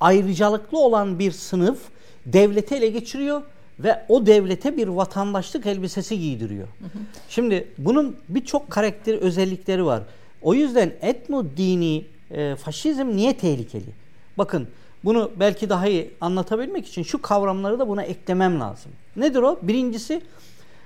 [0.01, 1.79] Ayrıcalıklı olan bir sınıf
[2.27, 3.43] devleti ele geçiriyor
[3.83, 6.67] ve o devlete bir vatandaşlık elbisesi giydiriyor.
[6.67, 6.99] Hı hı.
[7.29, 10.03] Şimdi bunun birçok karakter özellikleri var.
[10.43, 13.93] O yüzden etno dini e, faşizm niye tehlikeli?
[14.39, 14.69] Bakın
[15.05, 18.93] bunu belki daha iyi anlatabilmek için şu kavramları da buna eklemem lazım.
[19.17, 19.59] Nedir o?
[19.63, 20.23] Birincisi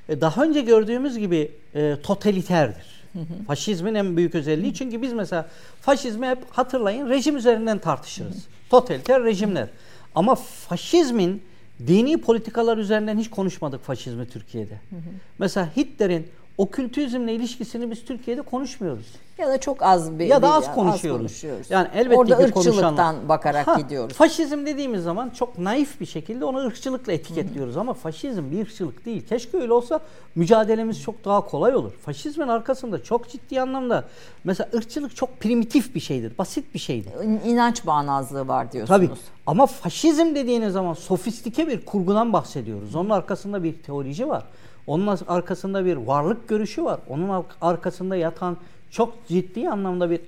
[0.08, 3.04] e, daha önce gördüğümüz gibi e, totaliterdir.
[3.12, 3.44] Hı hı.
[3.46, 4.70] Faşizmin en büyük özelliği.
[4.70, 4.74] Hı.
[4.74, 5.48] Çünkü biz mesela
[5.80, 8.46] faşizmi hep hatırlayın rejim üzerinden tartışırız.
[8.70, 9.68] Totaliter rejimler.
[10.14, 11.42] Ama faşizmin
[11.86, 14.74] Dini politikalar üzerinden hiç konuşmadık faşizmi Türkiye'de.
[14.74, 15.00] Hı hı.
[15.38, 19.06] Mesela Hitler'in okültizmle ilişkisini biz Türkiye'de konuşmuyoruz.
[19.38, 21.24] Ya da çok az bir ya da az konuşuyoruz.
[21.24, 21.70] Az konuşuyoruz.
[21.70, 23.28] Yani elbette Orada ki ırkçılıktan konuşan...
[23.28, 24.16] bakarak ha, gidiyoruz.
[24.16, 27.80] Faşizm dediğimiz zaman çok naif bir şekilde onu ırkçılıkla etiketliyoruz Hı-hı.
[27.80, 29.26] ama faşizm bir ırkçılık değil.
[29.26, 30.00] Keşke öyle olsa
[30.34, 31.92] mücadelemiz çok daha kolay olur.
[31.92, 34.04] Faşizmin arkasında çok ciddi anlamda
[34.44, 37.12] mesela ırkçılık çok primitif bir şeydir, basit bir şeydir.
[37.44, 39.00] İnanç bağnazlığı var diyorsunuz.
[39.00, 39.10] Tabii.
[39.46, 42.94] Ama faşizm dediğiniz zaman sofistike bir kurgudan bahsediyoruz.
[42.94, 44.44] Onun arkasında bir teoloji var.
[44.86, 47.00] Onun arkasında bir varlık görüşü var.
[47.08, 48.56] Onun arkasında yatan
[48.90, 50.20] çok ciddi anlamda bir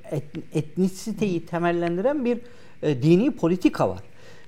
[0.54, 2.38] etnisiteyi temellendiren bir
[2.82, 3.98] e, dini politika var.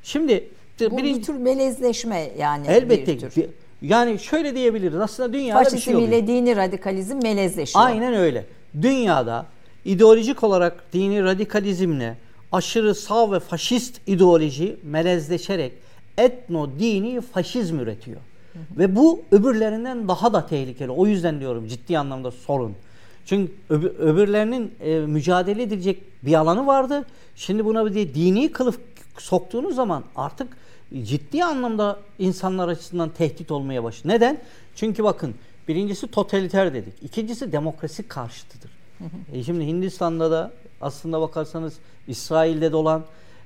[0.02, 0.48] Şimdi
[0.80, 3.44] bu birinci, bir tür melezleşme yani elbette bir tür.
[3.82, 5.00] Yani şöyle diyebiliriz.
[5.00, 6.08] Aslında dünyada Faşizm bir şey oluyor.
[6.08, 7.84] ile dini radikalizm melezleşiyor.
[7.84, 8.44] Aynen öyle.
[8.82, 9.46] Dünyada
[9.84, 12.16] ideolojik olarak dini radikalizmle
[12.52, 15.72] aşırı sağ ve faşist ideoloji melezleşerek
[16.18, 18.20] etno dini faşizm üretiyor.
[18.78, 20.90] Ve bu öbürlerinden daha da tehlikeli.
[20.90, 22.74] O yüzden diyorum ciddi anlamda sorun.
[23.26, 27.04] Çünkü öbür, öbürlerinin e, mücadele edilecek bir alanı vardı.
[27.36, 28.78] Şimdi buna bir de dini kılıf
[29.18, 30.56] soktuğunuz zaman artık
[31.02, 34.08] ciddi anlamda insanlar açısından tehdit olmaya başladı.
[34.08, 34.38] Neden?
[34.74, 35.34] Çünkü bakın
[35.68, 36.94] birincisi totaliter dedik.
[37.02, 38.70] İkincisi demokrasi karşıtıdır.
[39.32, 41.74] E şimdi Hindistan'da da aslında bakarsanız
[42.06, 43.04] İsrail'de de olan,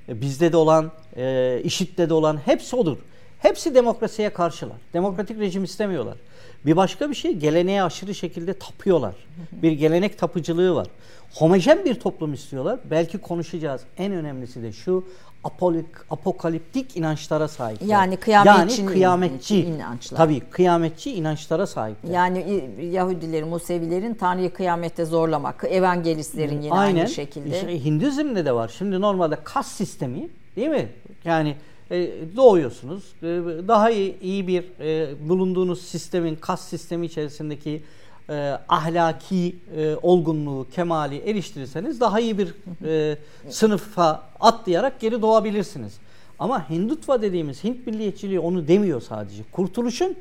[0.09, 2.97] e, bizde de olan, e, IŞİD'de de olan hepsi odur.
[3.43, 4.77] Hepsi demokrasiye karşılar.
[4.93, 6.17] Demokratik rejim istemiyorlar.
[6.65, 9.15] Bir başka bir şey geleneğe aşırı şekilde tapıyorlar.
[9.51, 10.87] Bir gelenek tapıcılığı var.
[11.33, 12.79] Homojen bir toplum istiyorlar.
[12.91, 13.81] Belki konuşacağız.
[13.97, 15.05] En önemlisi de şu
[15.43, 17.79] apolik, apokaliptik inançlara sahip.
[17.85, 20.17] Yani kıyametçi yani kıyametçi inançlar.
[20.17, 21.97] Tabii kıyametçi inançlara sahip.
[22.11, 26.99] Yani Yahudilerin, Musevilerin Tanrı'yı kıyamette zorlamak, evangelistlerin yine Aynen.
[26.99, 27.55] aynı şekilde.
[27.55, 28.73] İşte Hinduizm'de de var.
[28.77, 30.89] Şimdi normalde kas sistemi değil mi?
[31.25, 31.55] Yani
[31.93, 33.03] e, doğuyorsunuz.
[33.23, 33.25] E,
[33.67, 37.83] daha iyi, iyi bir e, bulunduğunuz sistemin kas sistemi içerisindeki
[38.69, 39.55] ahlaki
[40.01, 42.55] olgunluğu, kemali eriştirirseniz daha iyi bir
[43.49, 45.93] sınıfa atlayarak geri doğabilirsiniz.
[46.39, 49.43] Ama Hindutva dediğimiz Hint milliyetçiliği onu demiyor sadece.
[49.51, 50.15] Kurtuluşun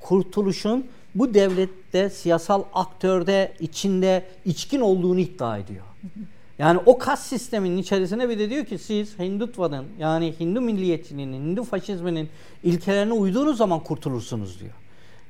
[0.00, 5.84] kurtuluşun bu devlette siyasal aktörde içinde içkin olduğunu iddia ediyor.
[6.58, 11.64] Yani o kas sisteminin içerisine bir de diyor ki siz Hindutva'nın yani Hindu milliyetçiliğinin, Hindu
[11.64, 12.28] faşizminin
[12.64, 14.72] ilkelerine uyduğunuz zaman kurtulursunuz diyor.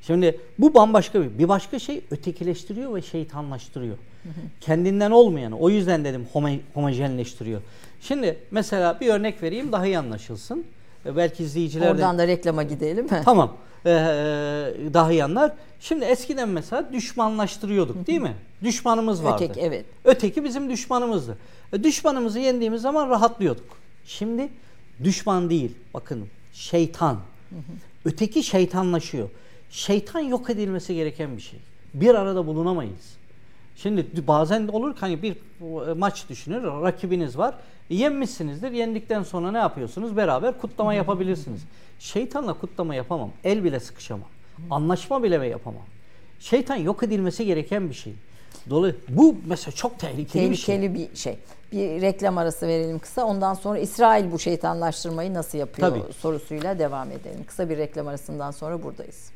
[0.03, 1.39] Şimdi bu bambaşka bir.
[1.39, 3.97] Bir başka şey ötekileştiriyor ve şeytanlaştırıyor.
[4.61, 5.59] Kendinden olmayanı.
[5.59, 7.61] O yüzden dedim homo, homojenleştiriyor.
[8.01, 10.65] Şimdi mesela bir örnek vereyim daha iyi anlaşılsın.
[11.07, 13.21] E, belki izleyiciler Oradan da reklama gidelim mi?
[13.25, 13.57] Tamam.
[13.87, 13.91] Ee,
[14.95, 15.53] daha iyi anlar.
[15.81, 18.35] Şimdi eskiden mesela düşmanlaştırıyorduk değil mi?
[18.63, 19.45] Düşmanımız vardı.
[19.45, 19.85] Öteki evet.
[20.05, 21.39] Öteki bizim düşmanımızdı.
[21.73, 23.77] E, düşmanımızı yendiğimiz zaman rahatlıyorduk.
[24.05, 24.49] Şimdi
[25.05, 25.75] düşman değil.
[25.95, 27.19] Bakın şeytan.
[28.05, 29.29] Öteki şeytanlaşıyor.
[29.71, 31.59] Şeytan yok edilmesi gereken bir şey.
[31.95, 33.17] Bir arada bulunamayız.
[33.77, 35.37] Şimdi bazen olur ki hani bir
[35.97, 37.55] maç düşünür, rakibiniz var.
[37.91, 38.71] Yenmişsinizdir.
[38.71, 40.17] Yendikten sonra ne yapıyorsunuz?
[40.17, 41.61] Beraber kutlama yapabilirsiniz.
[41.99, 43.31] Şeytanla kutlama yapamam.
[43.45, 44.29] El bile sıkışamam.
[44.71, 45.83] Anlaşma bile yapamam.
[46.41, 48.13] Şeytan yok edilmesi gereken bir şey.
[48.71, 50.77] Dolayısıyla bu mesela çok tehlikeli, tehlikeli bir şey.
[50.77, 51.39] Tehlikeli bir şey.
[51.73, 53.25] Bir reklam arası verelim kısa.
[53.25, 56.13] Ondan sonra İsrail bu şeytanlaştırmayı nasıl yapıyor Tabii.
[56.13, 57.45] sorusuyla devam edelim.
[57.47, 59.31] Kısa bir reklam arasından sonra buradayız.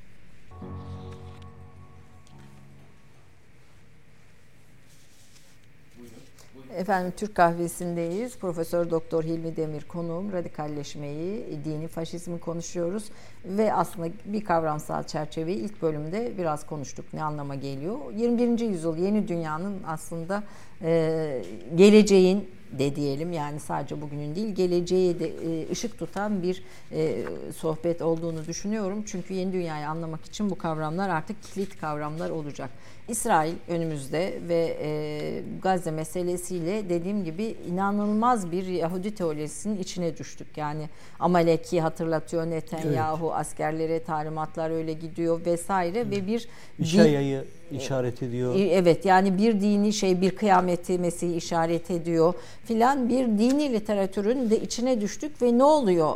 [6.76, 8.38] Efendim Türk kahvesindeyiz.
[8.38, 10.32] Profesör Doktor Hilmi Demir konuğum.
[10.32, 13.04] Radikalleşmeyi, dini faşizmi konuşuyoruz
[13.44, 17.04] ve aslında bir kavramsal çerçeveyi ilk bölümde biraz konuştuk.
[17.12, 17.98] Ne anlama geliyor?
[18.16, 18.60] 21.
[18.60, 20.42] yüzyıl yeni dünyanın aslında
[20.82, 21.42] e,
[21.74, 27.22] geleceğin de diyelim yani sadece bugünün değil geleceğe de e, ışık tutan bir e,
[27.56, 29.02] sohbet olduğunu düşünüyorum.
[29.06, 32.70] Çünkü yeni dünyayı anlamak için bu kavramlar artık kilit kavramlar olacak.
[33.08, 40.56] İsrail önümüzde ve e, Gazze meselesiyle dediğim gibi inanılmaz bir Yahudi teorisinin içine düştük.
[40.56, 40.88] Yani
[41.20, 43.40] Amalek'i hatırlatıyor Netanyahu, evet.
[43.40, 46.10] askerlere talimatlar öyle gidiyor vesaire evet.
[46.10, 47.44] ve bir İşaya'yı
[47.76, 48.54] işaret ediyor.
[48.58, 54.60] Evet yani bir dini şey bir kıyameti Mesih'i işaret ediyor filan bir dini literatürün de
[54.60, 56.14] içine düştük ve ne oluyor?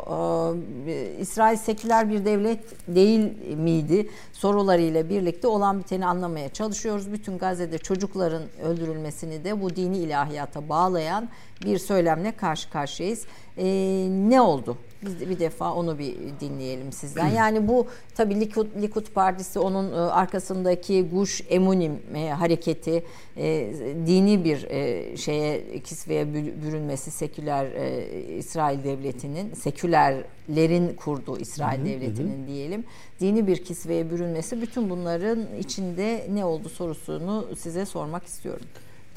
[0.87, 4.09] Ee, İsrail seküler bir devlet değil miydi?
[4.33, 7.11] Sorularıyla birlikte olan biteni anlamaya çalışıyoruz.
[7.11, 11.29] Bütün Gazze'de çocukların öldürülmesini de bu dini ilahiyata bağlayan
[11.65, 13.25] bir söylemle karşı karşıyayız.
[13.57, 14.77] Ee, ne oldu?
[15.05, 17.27] Biz de bir defa onu bir dinleyelim sizden.
[17.37, 23.03] Yani bu tabii Likud, Likud Partisi onun e, arkasındaki Guş Emunim e, hareketi
[23.37, 23.73] e,
[24.07, 28.05] dini bir e, şeye kisveye bürünmesi seküler e,
[28.37, 32.47] İsrail devletinin sekülerlerin kurduğu İsrail hı hı, devletinin hı.
[32.47, 32.83] diyelim
[33.19, 38.65] dini bir kisveye bürünmesi bütün bunların içinde ne oldu sorusunu size sormak istiyorum.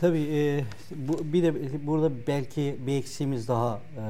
[0.01, 1.55] Tabii e, bu, bir de
[1.87, 4.05] burada belki bir eksiğimiz daha e,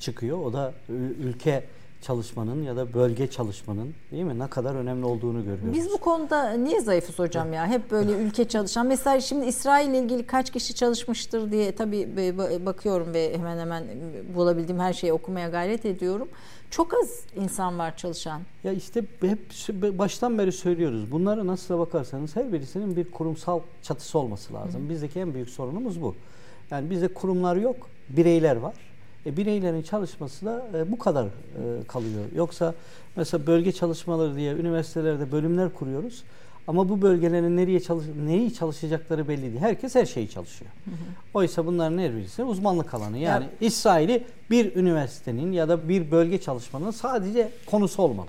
[0.00, 0.38] çıkıyor.
[0.38, 0.74] O da
[1.20, 1.64] ülke
[2.00, 5.74] çalışmanın ya da bölge çalışmanın değil mi ne kadar önemli olduğunu görüyoruz.
[5.74, 7.66] Biz bu konuda niye zayıfız hocam ya?
[7.66, 8.86] Hep böyle ülke çalışan.
[8.86, 12.16] Mesela şimdi İsrail ile ilgili kaç kişi çalışmıştır diye tabii
[12.66, 13.84] bakıyorum ve hemen hemen
[14.34, 16.28] bulabildiğim her şeyi okumaya gayret ediyorum.
[16.70, 18.42] Çok az insan var çalışan.
[18.64, 19.38] Ya işte hep
[19.98, 21.12] baştan beri söylüyoruz.
[21.12, 24.84] Bunları nasıl bakarsanız her birisinin bir kurumsal çatısı olması lazım.
[24.84, 24.90] Hı.
[24.90, 26.14] Bizdeki en büyük sorunumuz bu.
[26.70, 28.74] Yani bizde kurumlar yok, bireyler var.
[29.26, 31.28] E, bireylerin çalışması da e, bu kadar e,
[31.88, 32.24] kalıyor.
[32.34, 32.74] Yoksa
[33.16, 36.24] mesela bölge çalışmaları diye üniversitelerde bölümler kuruyoruz.
[36.68, 39.60] Ama bu bölgelerin nereye çalış neyi çalışacakları belli değil.
[39.60, 40.70] Herkes her şeyi çalışıyor.
[40.84, 40.94] Hı hı.
[41.34, 43.18] Oysa bunların her birisi uzmanlık alanı.
[43.18, 48.28] Yani ya, İsrail'i bir üniversitenin ya da bir bölge çalışmanın sadece konusu olmalı.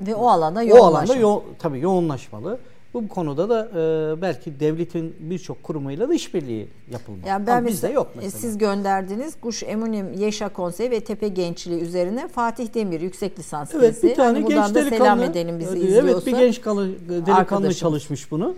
[0.00, 0.92] Ve o alanda yoğunlaşmalı.
[0.92, 2.58] O alanda yo tabii yoğunlaşmalı.
[2.94, 7.28] Bu konuda da e, belki devletin birçok kurumuyla da işbirliği yapılmalı.
[7.28, 8.40] Yani ben Ama bizde yok e, mesela.
[8.40, 13.94] Siz gönderdiniz Guş Eminim Yeşa Konseyi ve Tepe Gençliği üzerine Fatih Demir yüksek lisans Evet
[13.94, 14.06] tezi.
[14.08, 14.90] bir tane Hani genç delikanlı.
[14.98, 16.26] selam edelim bizi evet, izliyorsa.
[16.26, 17.78] bir genç kalı, delikanlı Arkadaşımız.
[17.78, 18.54] çalışmış bunu.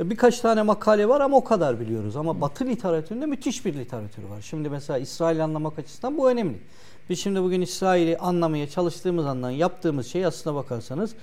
[0.00, 2.16] Birkaç tane makale var ama o kadar biliyoruz.
[2.16, 4.40] Ama Batı literatüründe müthiş bir literatür var.
[4.40, 6.58] Şimdi mesela İsrail anlamak açısından bu önemli.
[7.10, 11.14] Biz şimdi bugün İsrail'i anlamaya çalıştığımız andan yaptığımız şey aslına bakarsanız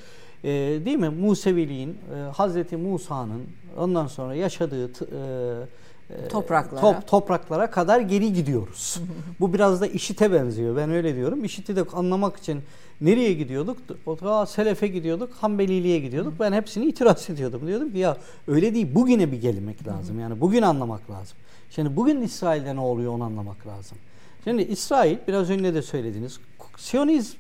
[0.44, 0.50] e,
[0.86, 1.10] değil mi?
[1.10, 3.42] Museviliğin, e, Hazreti Musa'nın
[3.78, 6.82] ondan sonra yaşadığı e, e, Topraklara.
[6.82, 9.00] top- topraklara kadar geri gidiyoruz.
[9.40, 10.76] Bu biraz da işite benziyor.
[10.76, 11.46] Ben öyle diyorum.
[11.46, 12.60] İşiti de anlamak için
[13.02, 13.78] nereye gidiyorduk?
[14.06, 16.34] O Selefe gidiyorduk, Hanbeliliğe gidiyorduk.
[16.40, 17.68] Ben hepsini itiraz ediyordum.
[17.68, 18.96] Diyordum ki ya öyle değil.
[18.96, 20.20] Bugüne bir gelmek lazım.
[20.20, 21.38] Yani bugün anlamak lazım.
[21.70, 23.98] Şimdi bugün İsrail'de ne oluyor onu anlamak lazım.
[24.44, 26.40] Şimdi İsrail biraz önce de söylediniz.
[26.78, 27.38] Siyonizm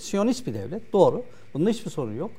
[0.00, 0.92] Siyonist bir devlet.
[0.92, 1.22] Doğru.
[1.56, 2.30] Bunda hiçbir sorun yok.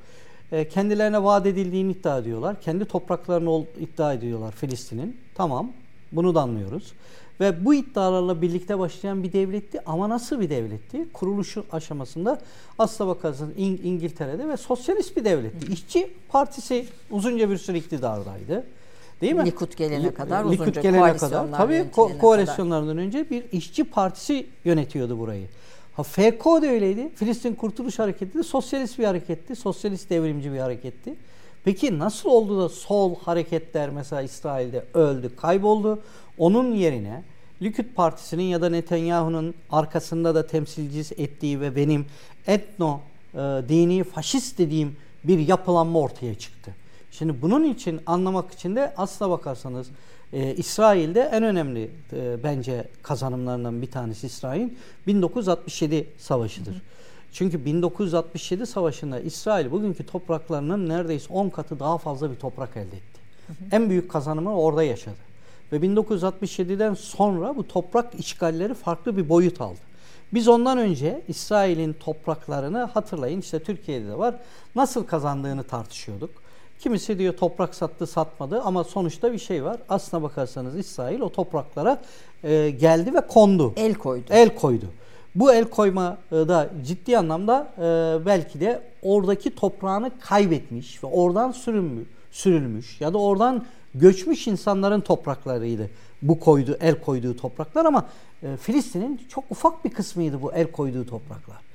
[0.52, 2.62] E, kendilerine vaat edildiğini iddia ediyorlar.
[2.62, 5.18] Kendi topraklarını ol- iddia ediyorlar Filistin'in.
[5.36, 5.72] Tamam.
[6.12, 6.94] Bunu da anlıyoruz.
[7.40, 11.08] Ve bu iddialarla birlikte başlayan bir devletti ama nasıl bir devletti?
[11.14, 12.40] Kuruluşu aşamasında
[12.80, 15.74] aslına bakarsanız İng- İngiltere'de ve sosyalist bir devletti.
[15.74, 18.64] İşçi partisi uzunca bir süre iktidardaydı.
[19.22, 19.46] Değil mi?
[19.46, 21.58] Likud gelene kadar, Likud uzunca gelene kadar.
[21.58, 22.18] Tabii ko- kadar.
[22.20, 25.48] koalisyonlardan önce bir işçi partisi yönetiyordu burayı.
[25.98, 27.10] Ha FK da öyleydi.
[27.16, 29.56] Filistin Kurtuluş Hareketi de sosyalist bir hareketti.
[29.56, 31.16] Sosyalist devrimci bir hareketti.
[31.64, 36.04] Peki nasıl oldu da sol hareketler mesela İsrail'de öldü, kayboldu?
[36.38, 37.24] Onun yerine
[37.62, 42.06] Likud Partisi'nin ya da Netanyahu'nun arkasında da temsilcisi ettiği ve benim
[42.48, 43.00] etno
[43.34, 43.38] e,
[43.70, 46.76] dini faşist dediğim bir yapılanma ortaya çıktı.
[47.12, 49.88] Şimdi bunun için anlamak için de aslına bakarsanız
[50.34, 54.70] e, İsrail'de en önemli e, bence kazanımlarından bir tanesi İsrail
[55.08, 56.82] 1967 savaşıdır.
[57.32, 63.20] Çünkü 1967 savaşında İsrail bugünkü topraklarının neredeyse 10 katı daha fazla bir toprak elde etti.
[63.72, 65.28] En büyük kazanımı orada yaşadı.
[65.72, 69.80] Ve 1967'den sonra bu toprak işgalleri farklı bir boyut aldı.
[70.34, 74.36] Biz ondan önce İsrail'in topraklarını hatırlayın işte Türkiye'de de var
[74.76, 76.47] nasıl kazandığını tartışıyorduk.
[76.80, 79.78] Kimisi diyor toprak sattı satmadı ama sonuçta bir şey var.
[79.90, 82.02] Aslına bakarsanız İsrail o topraklara
[82.44, 83.74] e, geldi ve kondu.
[83.76, 84.26] El koydu.
[84.30, 84.86] El koydu.
[85.36, 91.52] Bu el koyma e, da ciddi anlamda e, belki de oradaki toprağını kaybetmiş ve oradan
[91.52, 95.90] sürünmüş, sürülmüş ya da oradan göçmüş insanların topraklarıydı.
[96.22, 98.06] Bu koydu, el koyduğu topraklar ama
[98.44, 101.67] e, Filistin'in çok ufak bir kısmıydı bu el koyduğu topraklar.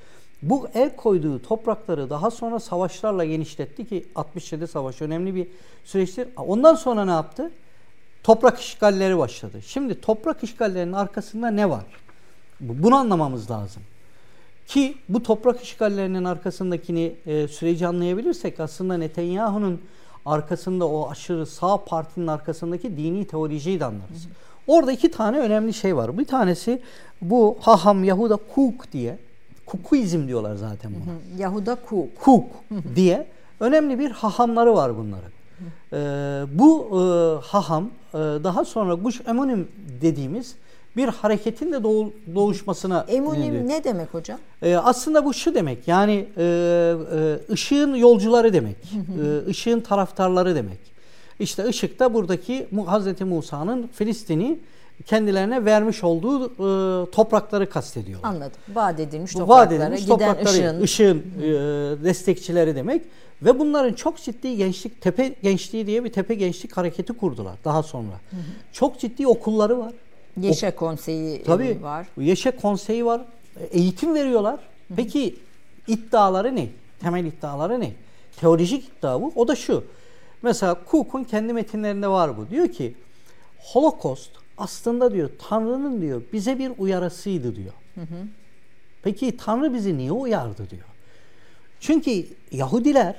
[0.43, 5.47] Bu el koyduğu toprakları daha sonra savaşlarla genişletti ki 67 savaş önemli bir
[5.85, 6.29] süreçtir.
[6.37, 7.51] Ondan sonra ne yaptı?
[8.23, 9.63] Toprak işgalleri başladı.
[9.67, 11.85] Şimdi toprak işgallerinin arkasında ne var?
[12.61, 13.83] Bu- Bunu anlamamız lazım.
[14.67, 19.81] Ki bu toprak işgallerinin arkasındakini e, süreci anlayabilirsek aslında Netanyahu'nun
[20.27, 24.29] arkasında o aşırı sağ partinin arkasındaki dini teolojiyi de anlarız.
[24.67, 26.19] Orada iki tane önemli şey var.
[26.19, 26.83] Bir tanesi
[27.23, 29.19] bu Haham Yahuda Kuk diye
[29.73, 31.43] Kukuizm diyorlar zaten buna.
[31.43, 32.17] Yahuda Kuk.
[32.21, 32.45] Kuk
[32.97, 33.27] diye
[33.61, 35.33] önemli bir hahamları var bunların.
[35.93, 37.01] Ee, bu e,
[37.47, 39.69] haham e, daha sonra Guş Emunim
[40.03, 40.55] dediğimiz
[40.97, 44.39] bir hareketin de doğu- doğuşmasına Emunim ne demek hocam?
[44.63, 46.43] Ee, aslında bu şu demek yani e,
[47.15, 48.77] e, ışığın yolcuları demek,
[49.47, 50.79] e, ışığın taraftarları demek.
[51.41, 54.59] İşte ışık da buradaki Hazreti Musa'nın Filistin'i
[55.07, 58.29] kendilerine vermiş olduğu e, toprakları kastediyorlar.
[58.29, 58.61] Anladım.
[58.75, 60.81] Vaat edilmiş topraklara vaat edilmiş giden toprakları, ışığın.
[60.83, 61.45] ışığın e,
[62.05, 63.03] destekçileri demek.
[63.43, 68.21] Ve bunların çok ciddi gençlik, tepe gençliği diye bir tepe gençlik hareketi kurdular daha sonra.
[68.73, 69.93] Çok ciddi okulları var.
[70.41, 72.07] Yeşe Konseyi Tabii var.
[72.19, 73.21] Yeşe konseyi var.
[73.61, 74.61] E, Eğitim veriyorlar.
[74.97, 75.37] Peki
[75.89, 76.69] iddiaları ne?
[77.01, 77.93] Temel iddiaları ne?
[78.37, 79.33] Teolojik iddia bu.
[79.37, 79.85] O da şu.
[80.43, 82.51] Mesela Cook'un kendi metinlerinde var bu.
[82.51, 82.95] Diyor ki
[83.59, 87.73] Holocaust aslında diyor Tanrı'nın diyor bize bir uyarısıydı diyor.
[89.03, 90.85] Peki Tanrı bizi niye uyardı diyor.
[91.81, 93.17] Çünkü Yahudiler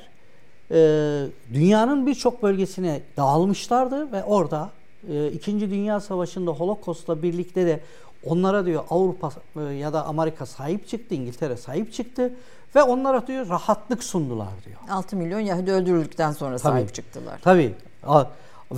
[0.71, 4.71] e, dünyanın birçok bölgesine dağılmışlardı ve orada
[5.09, 7.79] e, İkinci Dünya Savaşı'nda Holocaust'la birlikte de
[8.25, 12.33] onlara diyor Avrupa e, ya da Amerika sahip çıktı, İngiltere sahip çıktı
[12.75, 14.79] ve onlara diyor rahatlık sundular diyor.
[14.89, 17.39] 6 milyon Yahudi öldürüldükten sonra sahip çıktılar.
[17.43, 17.73] Tabii.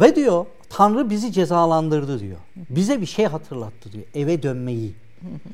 [0.01, 2.37] Ve diyor Tanrı bizi cezalandırdı diyor.
[2.55, 4.05] Bize bir şey hatırlattı diyor.
[4.15, 4.93] Eve dönmeyi.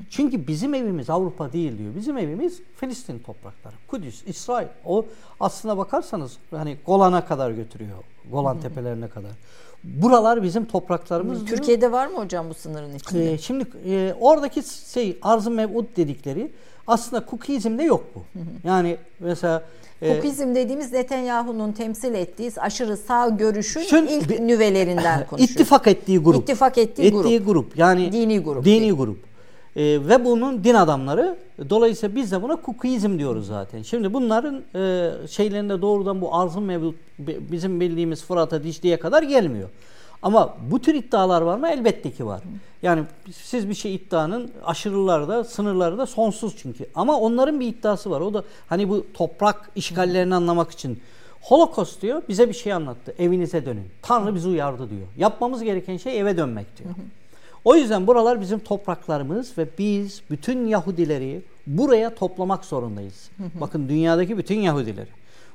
[0.10, 1.96] Çünkü bizim evimiz Avrupa değil diyor.
[1.96, 3.74] Bizim evimiz Filistin toprakları.
[3.88, 4.68] Kudüs, İsrail.
[4.86, 5.06] O
[5.40, 7.98] aslına bakarsanız hani Golan'a kadar götürüyor.
[8.32, 9.32] Golan tepelerine kadar.
[9.84, 11.48] Buralar bizim topraklarımız.
[11.48, 11.58] diyor.
[11.58, 13.34] Türkiye'de var mı hocam bu sınırın içinde?
[13.34, 14.64] Ee, şimdi e, oradaki
[14.94, 16.52] şey arz-ı mev'ud dedikleri
[16.88, 18.20] aslında Kukizm'de yok bu.
[18.68, 19.64] Yani mesela
[20.02, 25.50] e, Kukizm dediğimiz Netanyahu'nun temsil ettiği aşırı sağ görüşün Şun- ilk bir- nüvelerinden konuşuyor.
[25.50, 26.44] ittifak ettiği grup.
[26.44, 27.46] İttifak ettiği grup.
[27.46, 27.78] grup.
[27.78, 28.94] Yani Dini grup Dini değil.
[28.94, 29.18] grup.
[29.76, 31.38] Ee, ve bunun din adamları.
[31.70, 33.82] Dolayısıyla biz de buna Kukizm diyoruz zaten.
[33.82, 36.60] Şimdi bunların e, şeylerinde doğrudan bu arz-ı
[37.20, 39.70] bi- bizim bildiğimiz Fırat'a Dicle'ye kadar gelmiyor.
[40.22, 41.70] Ama bu tür iddialar var mı?
[41.70, 42.42] Elbette ki var.
[42.82, 46.86] Yani siz bir şey iddianın aşırıları da sınırları da sonsuz çünkü.
[46.96, 48.22] Ama onların bir iddiası var.
[48.22, 51.02] O da hani bu toprak işgallerini anlamak için.
[51.42, 53.16] Holocaust diyor bize bir şey anlattı.
[53.20, 53.86] Evinize dönün.
[54.02, 55.08] Tanrı bizi uyardı diyor.
[55.18, 56.90] Yapmamız gereken şey eve dönmek diyor.
[57.66, 63.30] O yüzden buralar bizim topraklarımız ve biz bütün Yahudileri buraya toplamak zorundayız.
[63.62, 65.10] Bakın dünyadaki bütün Yahudileri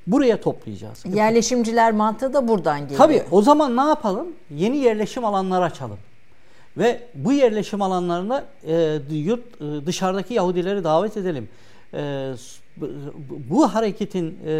[0.07, 1.05] buraya toplayacağız.
[1.15, 2.99] Yerleşimciler mantığı da buradan geliyor.
[2.99, 4.27] Tabii o zaman ne yapalım?
[4.51, 5.99] Yeni yerleşim alanları açalım.
[6.77, 11.49] Ve bu yerleşim alanlarına e, yurt e, dışarıdaki Yahudileri davet edelim.
[11.95, 12.33] E,
[13.51, 14.51] bu- hareketin e,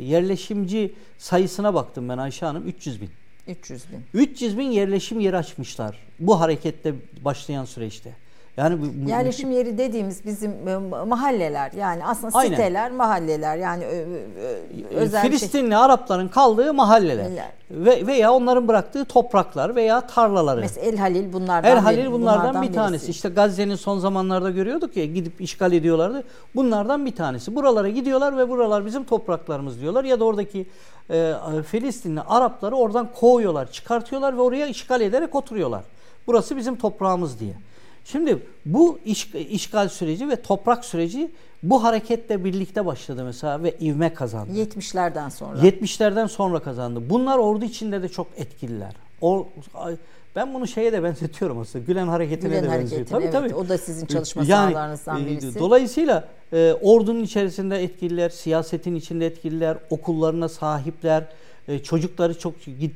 [0.00, 3.10] yerleşimci sayısına baktım ben Ayşe Hanım 300 bin.
[3.48, 4.20] 300 bin.
[4.20, 6.94] 300 bin yerleşim yeri açmışlar bu harekette
[7.24, 8.12] başlayan süreçte.
[8.56, 10.76] Yani bu, Yerleşim yeri dediğimiz bizim e,
[11.06, 12.50] mahalleler yani aslında Aynen.
[12.50, 14.06] siteler, mahalleler yani ö-
[14.40, 15.30] ö- özel şey.
[15.30, 17.26] Filistinli Arapların kaldığı mahalleler
[17.70, 20.60] ve veya onların bıraktığı topraklar veya tarlaları.
[20.60, 22.74] Mesela El Halil bunlardan Er Halil biri- bunlardan, bir birisi.
[22.74, 23.10] tanesi.
[23.10, 26.24] İşte Gazze'nin son zamanlarda görüyorduk ya gidip işgal ediyorlardı.
[26.54, 27.54] Bunlardan bir tanesi.
[27.56, 30.04] Buralara gidiyorlar ve buralar bizim topraklarımız diyorlar.
[30.04, 30.66] Ya da oradaki
[31.10, 31.32] e,
[31.66, 35.82] Filistinli Arapları oradan kovuyorlar, çıkartıyorlar ve oraya işgal ederek oturuyorlar.
[36.26, 37.52] Burası bizim toprağımız diye.
[38.04, 41.30] Şimdi bu iş, işgal süreci ve toprak süreci
[41.62, 44.52] bu hareketle birlikte başladı mesela ve ivme kazandı.
[44.52, 45.58] 70'lerden sonra.
[45.58, 47.02] 70'lerden sonra kazandı.
[47.10, 48.92] Bunlar ordu içinde de çok etkililer.
[49.20, 49.48] O,
[50.36, 51.84] ben bunu şeye de benzetiyorum aslında.
[51.84, 53.06] Gülen hareketine Gülen de benziyor.
[53.06, 53.32] Tabii evet.
[53.32, 53.54] tabii.
[53.54, 55.58] O da sizin çalışma Yani, sahalarınızdan e, birisi.
[55.58, 61.24] Dolayısıyla e, ordunun içerisinde etkililer, siyasetin içinde etkililer, okullarına sahipler,
[61.68, 62.54] e, çocukları çok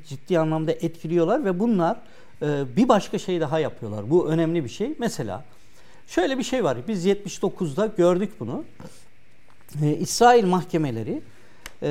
[0.08, 2.00] ciddi anlamda etkiliyorlar ve bunlar
[2.42, 4.10] e, bir başka şey daha yapıyorlar.
[4.10, 4.94] Bu önemli bir şey.
[4.98, 5.44] Mesela
[6.06, 6.78] şöyle bir şey var.
[6.88, 8.64] Biz 79'da gördük bunu.
[9.82, 11.22] E, İsrail mahkemeleri
[11.82, 11.88] e,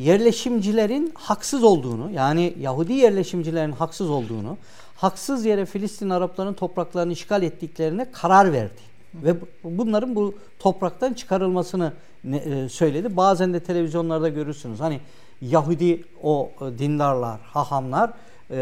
[0.00, 4.56] yerleşimcilerin haksız olduğunu yani Yahudi yerleşimcilerin haksız olduğunu
[4.96, 8.80] haksız yere Filistin Arapların topraklarını işgal ettiklerine karar verdi.
[9.14, 11.92] Ve bu- bunların bu topraktan çıkarılmasını
[12.32, 13.16] e, söyledi.
[13.16, 14.80] Bazen de televizyonlarda görürsünüz.
[14.80, 15.00] Hani
[15.40, 18.12] Yahudi o dindarlar, hahamlar
[18.50, 18.56] e,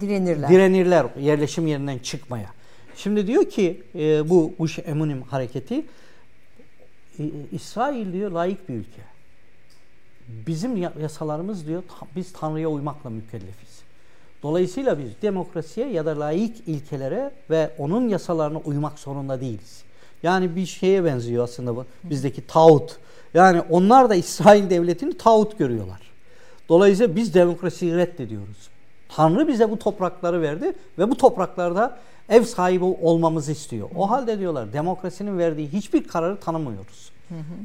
[0.00, 0.48] Direnirler.
[0.50, 2.48] direnirler yerleşim yerinden çıkmaya.
[2.96, 5.84] Şimdi diyor ki e, bu Guş Emunim hareketi
[7.18, 7.22] e,
[7.52, 9.02] İsrail diyor layık bir ülke.
[10.46, 11.82] Bizim ya- yasalarımız diyor
[12.16, 13.78] biz Tanrı'ya uymakla mükellefiz.
[14.42, 19.82] Dolayısıyla biz demokrasiye ya da layık ilkelere ve onun yasalarına uymak zorunda değiliz.
[20.22, 22.96] Yani bir şeye benziyor aslında bu bizdeki tağut.
[23.34, 26.00] Yani onlar da İsrail devletini tağut görüyorlar.
[26.68, 28.68] Dolayısıyla biz demokrasiyi reddediyoruz.
[29.08, 31.98] Tanrı bize bu toprakları verdi ve bu topraklarda
[32.28, 33.88] ev sahibi olmamızı istiyor.
[33.96, 37.12] O halde diyorlar demokrasinin verdiği hiçbir kararı tanımıyoruz.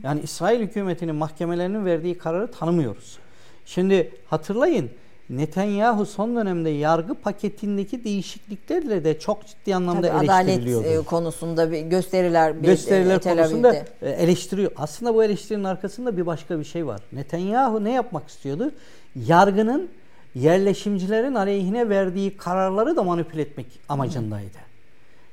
[0.03, 3.17] Yani İsrail hükümetinin mahkemelerinin verdiği kararı tanımıyoruz.
[3.65, 4.89] Şimdi hatırlayın
[5.29, 11.71] Netanyahu son dönemde yargı paketindeki değişikliklerle de çok ciddi anlamda Tabii adalet eleştiriliyordu e, konusunda
[11.71, 14.71] bir gösteriler bir gösteriler Tel konusunda e, eleştiriyor.
[14.77, 17.01] Aslında bu eleştirinin arkasında bir başka bir şey var.
[17.11, 18.71] Netanyahu ne yapmak istiyordu?
[19.15, 19.89] Yargının
[20.35, 24.57] yerleşimcilerin aleyhine verdiği kararları da manipüle etmek amacındaydı.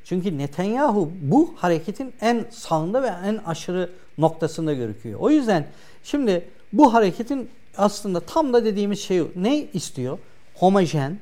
[0.04, 5.20] Çünkü Netanyahu bu hareketin en sağında ve en aşırı noktasında gözüküyor.
[5.20, 5.66] O yüzden
[6.04, 10.18] şimdi bu hareketin aslında tam da dediğimiz şey ne istiyor?
[10.54, 11.18] Homojen,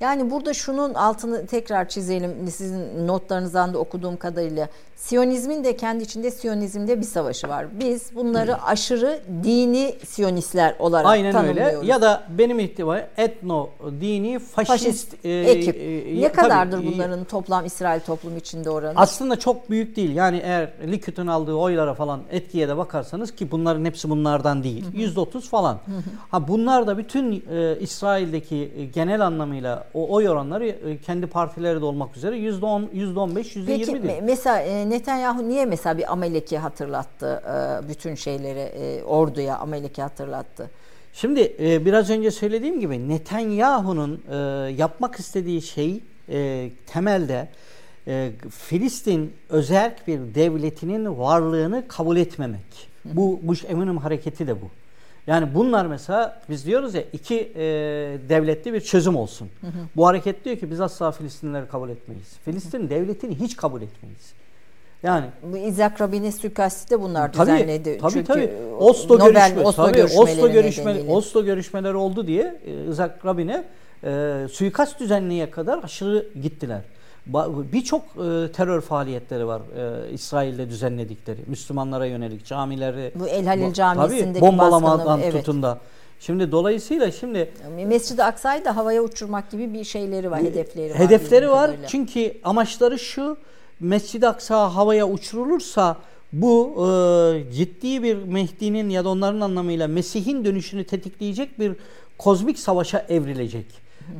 [0.00, 2.48] Yani burada şunun altını tekrar çizelim.
[2.50, 7.66] Sizin notlarınızdan da okuduğum kadarıyla Siyonizmin de kendi içinde Siyonizmde bir savaşı var.
[7.80, 11.78] Biz bunları aşırı dini Siyonistler olarak Aynen tanımlıyoruz.
[11.78, 11.90] öyle.
[11.90, 13.68] Ya da benim ihtimalle etno
[14.00, 15.76] dini faşist, faşist e, ekip.
[15.76, 18.92] e, ne tabii, kadardır e, bunların toplam İsrail toplumu içinde oranı?
[18.96, 20.14] Aslında çok büyük değil.
[20.14, 24.84] Yani eğer Likud'un aldığı oylara falan etkiye de bakarsanız ki bunların hepsi bunlardan değil.
[24.94, 25.78] %30 falan.
[26.30, 31.80] Ha bunlar da bütün e, İsrail'deki e, genel anlamıyla o oy oranları e, kendi partileri
[31.80, 34.04] de olmak üzere %10, %15, %20 Peki değil.
[34.04, 37.42] me- mesela e, Netanyahu niye mesela bir Amelek'i hatırlattı
[37.84, 40.70] e, bütün şeyleri orduya Amelek'i hatırlattı?
[41.12, 44.20] Şimdi biraz önce söylediğim gibi Netanyahu'nun
[44.76, 46.00] yapmak istediği şey
[46.86, 47.48] temelde
[48.50, 52.88] Filistin özerk bir devletinin varlığını kabul etmemek.
[53.04, 54.64] Bu Guş Eminim hareketi de bu.
[55.26, 57.62] Yani bunlar mesela biz diyoruz ya iki e,
[58.28, 59.48] devletli bir çözüm olsun.
[59.60, 59.70] Hı hı.
[59.96, 62.36] Bu hareket diyor ki biz asla Filistinlileri kabul etmeyiz.
[62.44, 62.90] Filistin hı hı.
[62.90, 64.32] devletini hiç kabul etmeyiz.
[65.02, 67.98] Yani bu İzak Rabin'in suikasti de bunlar tabii, düzenledi.
[67.98, 68.50] Tabii Çünkü tabii.
[68.78, 73.64] Oslo Nobel, görüşme, Oslo, tabii, görüşmeleri Oslo görüşmeleri Oslo görüşmeleri oldu diye e, İzak Rabin'e
[74.04, 76.80] e, suikast düzenliğe kadar aşırı gittiler.
[77.72, 81.40] Birçok e, terör faaliyetleri var e, İsrail'de düzenledikleri.
[81.46, 83.12] Müslümanlara yönelik camileri.
[83.14, 85.32] Bu El Halil Camisi'ndeki bombalamadan evet.
[85.32, 85.78] tutun da.
[86.20, 87.52] Şimdi dolayısıyla şimdi
[87.86, 90.98] Mescid-i Aksa'yı da havaya uçurmak gibi bir şeyleri var, hedefleri var.
[90.98, 91.66] Hedefleri var.
[91.66, 91.88] Kadarıyla.
[91.88, 93.36] Çünkü amaçları şu.
[93.80, 95.96] Mescid-i Aksa havaya uçurulursa
[96.32, 101.72] bu e, ciddi bir Mehdi'nin ya da onların anlamıyla Mesih'in dönüşünü tetikleyecek bir
[102.18, 103.66] kozmik savaşa evrilecek.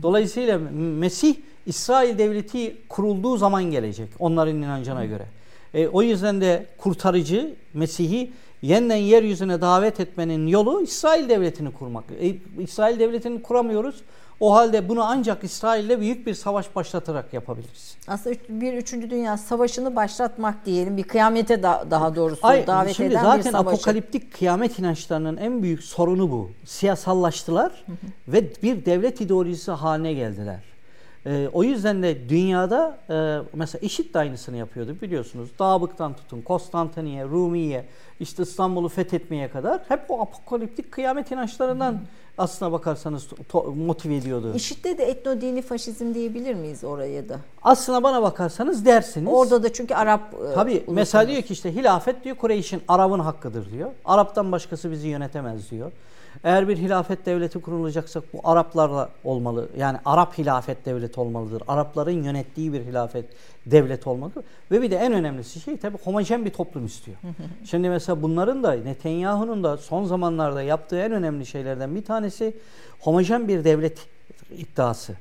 [0.02, 1.34] Dolayısıyla Mesih
[1.70, 5.24] İsrail devleti kurulduğu zaman gelecek onların inancına göre.
[5.74, 8.30] E, o yüzden de kurtarıcı Mesih'i
[8.62, 12.04] yeniden yeryüzüne davet etmenin yolu İsrail devletini kurmak.
[12.20, 14.02] E, İsrail devletini kuramıyoruz.
[14.40, 17.96] O halde bunu ancak İsrail'le büyük bir savaş başlatarak yapabiliriz.
[18.08, 20.96] Aslında bir üçüncü dünya savaşını başlatmak diyelim.
[20.96, 23.68] Bir kıyamete da, daha doğrusu Ay, davet şimdi eden zaten bir savaşı.
[23.68, 26.50] apokaliptik kıyamet inançlarının en büyük sorunu bu.
[26.64, 28.32] Siyasallaştılar hı hı.
[28.32, 30.69] ve bir devlet ideolojisi haline geldiler.
[31.26, 35.48] E, o yüzden de dünyada e, mesela IŞİD de aynısını yapıyordu biliyorsunuz.
[35.58, 37.86] Dağbık'tan tutun Konstantiniye, Rumiye,
[38.20, 41.98] işte İstanbul'u fethetmeye kadar hep o apokaliptik kıyamet inançlarından hmm.
[42.38, 43.28] aslına bakarsanız
[43.76, 44.52] motive ediyordu.
[44.54, 47.36] IŞİD'de de etno dini faşizm diyebilir miyiz oraya da?
[47.62, 49.32] Aslına bana bakarsanız dersiniz.
[49.32, 53.72] Orada da çünkü Arap e, Tabii mesela diyor ki işte hilafet diyor Kureyş'in Arap'ın hakkıdır
[53.72, 53.90] diyor.
[54.04, 55.92] Arap'tan başkası bizi yönetemez diyor.
[56.44, 59.68] Eğer bir hilafet devleti kurulacaksa bu Araplarla olmalı.
[59.76, 61.62] Yani Arap hilafet devleti olmalıdır.
[61.68, 63.24] Arapların yönettiği bir hilafet
[63.66, 64.44] devlet olmalıdır.
[64.70, 67.16] Ve bir de en önemlisi şey tabii homojen bir toplum istiyor.
[67.64, 72.56] Şimdi mesela bunların da Netanyahu'nun da son zamanlarda yaptığı en önemli şeylerden bir tanesi
[73.00, 74.06] homojen bir devlet
[74.50, 75.14] iddiası.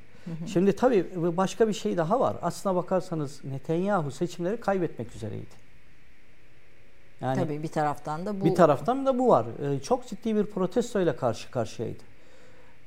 [0.45, 1.05] Şimdi tabii
[1.37, 2.35] başka bir şey daha var.
[2.41, 5.68] Aslına bakarsanız Netanyahu seçimleri kaybetmek üzereydi.
[7.21, 9.45] Yani Tabii bir taraftan da bu bir taraftan da bu var.
[9.45, 12.03] Ee, çok ciddi bir protestoyla karşı karşıyaydı.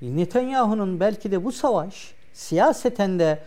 [0.02, 3.38] Netanyahu'nun belki de bu savaş siyaseten de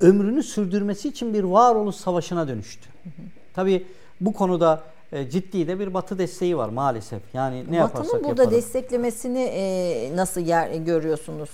[0.00, 2.88] ömrünü sürdürmesi için bir varoluş savaşına dönüştü.
[3.04, 3.08] Hı
[3.54, 3.86] Tabii
[4.20, 4.82] bu konuda
[5.12, 7.22] e, ciddi de bir Batı desteği var maalesef.
[7.34, 11.50] Yani ne Batı'nın yaparsak burada desteklemesini e, nasıl yer, görüyorsunuz?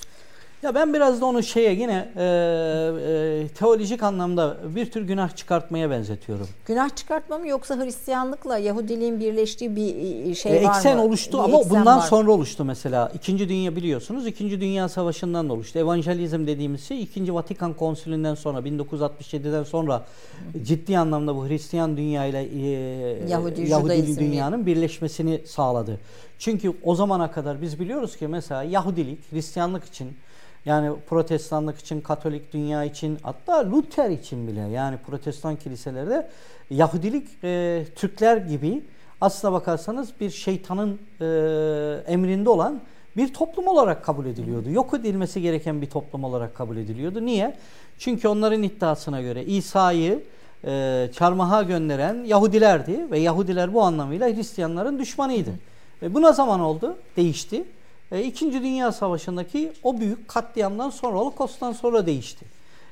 [0.63, 5.91] Ya ben biraz da onu şeye yine e, e, teolojik anlamda bir tür günah çıkartmaya
[5.91, 6.49] benzetiyorum.
[6.67, 9.95] Günah çıkartma mı yoksa Hristiyanlıkla Yahudiliğin birleştiği bir
[10.31, 11.05] e, şey e, var eksen mı?
[11.05, 12.07] oluştu bir ama bundan var.
[12.07, 13.13] sonra oluştu mesela.
[13.15, 14.27] İkinci Dünya biliyorsunuz.
[14.27, 15.79] İkinci Dünya Savaşı'ndan da oluştu.
[15.79, 20.05] Evangelizm dediğimiz şey İkinci Vatikan Konsülü'nden sonra 1967'den sonra
[20.63, 26.01] ciddi anlamda bu Hristiyan dünya ile e, Yahudi, Yahudi dünyanın birleşmesini sağladı.
[26.39, 30.13] Çünkü o zamana kadar biz biliyoruz ki mesela Yahudilik Hristiyanlık için
[30.65, 36.29] yani protestanlık için, katolik dünya için hatta Luther için bile yani protestan kiliselerde
[36.71, 38.83] Yahudilik e, Türkler gibi
[39.21, 41.27] aslına bakarsanız bir şeytanın e,
[42.13, 42.81] emrinde olan
[43.17, 44.71] bir toplum olarak kabul ediliyordu.
[44.71, 47.27] Yok edilmesi gereken bir toplum olarak kabul ediliyordu.
[47.27, 47.57] Niye?
[47.99, 50.23] Çünkü onların iddiasına göre İsa'yı
[50.65, 55.51] e, çarmıha gönderen Yahudilerdi ve Yahudiler bu anlamıyla Hristiyanların düşmanıydı.
[56.03, 56.97] Ve bu ne zaman oldu?
[57.17, 57.65] Değişti.
[58.13, 62.47] E, İkinci Dünya Savaşı'ndaki o büyük katliamdan sonra, Holocaust'tan sonra değişti.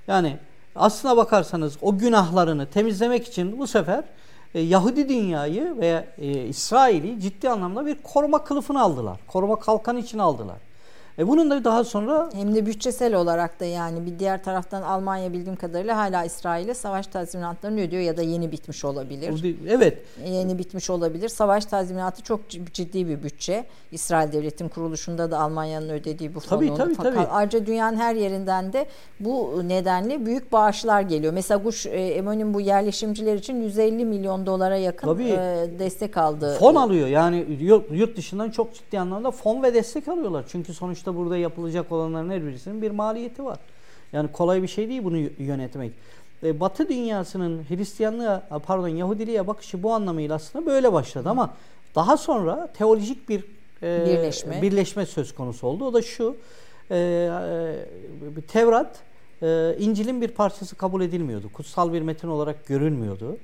[0.07, 0.37] Yani
[0.77, 4.05] aslına bakarsanız o günahlarını temizlemek için bu sefer
[4.55, 9.21] e, Yahudi dünyayı veya e, İsrail'i ciddi anlamda bir koruma kılıfını aldılar.
[9.27, 10.57] Koruma kalkan için aldılar.
[11.19, 15.33] E bunun da daha sonra hem de bütçesel olarak da yani bir diğer taraftan Almanya
[15.33, 19.57] bildiğim kadarıyla hala İsrail'e savaş tazminatlarını ödüyor ya da yeni bitmiş olabilir.
[19.69, 19.99] Evet.
[20.27, 21.29] Yeni bitmiş olabilir.
[21.29, 23.65] Savaş tazminatı çok ciddi bir bütçe.
[23.93, 26.61] İsrail devletin kuruluşunda da Almanya'nın ödediği bu fonu.
[26.61, 27.27] Tabii tabii Fakat tabii.
[27.27, 28.87] Ayrıca dünyanın her yerinden de
[29.21, 31.33] bu nedenle büyük bağışlar geliyor.
[31.33, 35.29] Mesela Guş e, Emon'un bu yerleşimciler için 150 milyon dolara yakın tabii.
[35.29, 36.57] E, destek aldı.
[36.61, 37.09] Fon alıyor.
[37.09, 37.47] Yani
[37.91, 40.45] yurt dışından çok ciddi anlamda fon ve destek alıyorlar.
[40.49, 43.59] Çünkü sonuçta sonuçta burada yapılacak olanların her birisinin bir maliyeti var.
[44.13, 45.93] Yani kolay bir şey değil bunu yönetmek.
[46.43, 51.55] E, Batı dünyasının Hristiyanlığa, pardon Yahudiliğe bakışı bu anlamıyla aslında böyle başladı ama
[51.95, 53.45] daha sonra teolojik bir
[53.83, 54.63] e, birleşme.
[54.63, 55.85] birleşme söz konusu oldu.
[55.85, 56.37] O da şu,
[56.91, 59.01] e, e, Tevrat
[59.43, 61.49] e, İncil'in bir parçası kabul edilmiyordu.
[61.53, 63.37] Kutsal bir metin olarak görünmüyordu.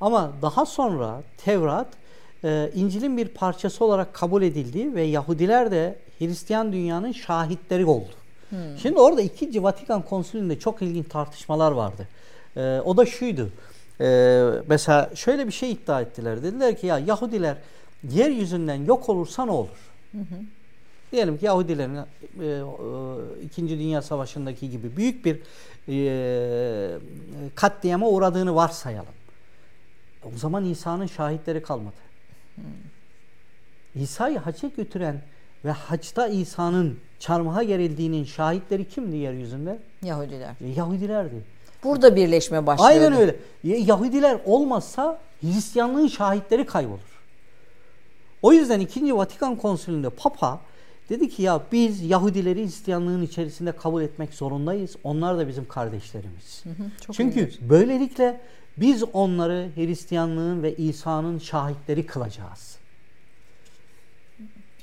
[0.00, 1.88] Ama daha sonra Tevrat
[2.44, 8.10] e, İncil'in bir parçası olarak kabul edildi ve Yahudiler de Hristiyan dünyanın şahitleri oldu.
[8.50, 8.58] Hmm.
[8.82, 12.08] Şimdi orada ikinci Vatikan Konsülü'nde çok ilginç tartışmalar vardı.
[12.56, 13.50] E, o da şuydu.
[14.00, 16.42] E, mesela şöyle bir şey iddia ettiler.
[16.42, 17.56] Dediler ki ya Yahudiler
[18.10, 19.90] yeryüzünden yok olursa ne olur?
[20.12, 20.40] Hı hı.
[21.12, 22.62] Diyelim ki Yahudilerin e, e,
[23.44, 25.40] İkinci Dünya Savaşı'ndaki gibi büyük bir
[25.88, 26.98] e,
[27.54, 29.14] katliama uğradığını varsayalım.
[30.24, 32.03] O zaman İsa'nın şahitleri kalmadı.
[32.54, 34.02] Hmm.
[34.02, 35.22] İsa'yı hacca götüren
[35.64, 39.78] ve haçta İsa'nın çarmıha gerildiğinin şahitleri kimdi yeryüzünde?
[40.02, 40.54] Yahudiler.
[40.60, 41.44] E, Yahudilerdi.
[41.84, 42.90] Burada birleşme başlıyor.
[42.90, 43.36] Aynen öyle.
[43.64, 47.14] Yahudiler olmazsa Hristiyanlığın şahitleri kaybolur.
[48.42, 49.16] O yüzden 2.
[49.16, 50.60] Vatikan Konsülü'nde Papa
[51.08, 54.96] dedi ki ya biz Yahudileri Hristiyanlığın içerisinde kabul etmek zorundayız.
[55.04, 56.64] Onlar da bizim kardeşlerimiz.
[56.64, 57.60] Hı hı, çok Çünkü ilginç.
[57.60, 58.40] böylelikle
[58.76, 62.74] biz onları Hristiyanlığın ve İsa'nın şahitleri kılacağız.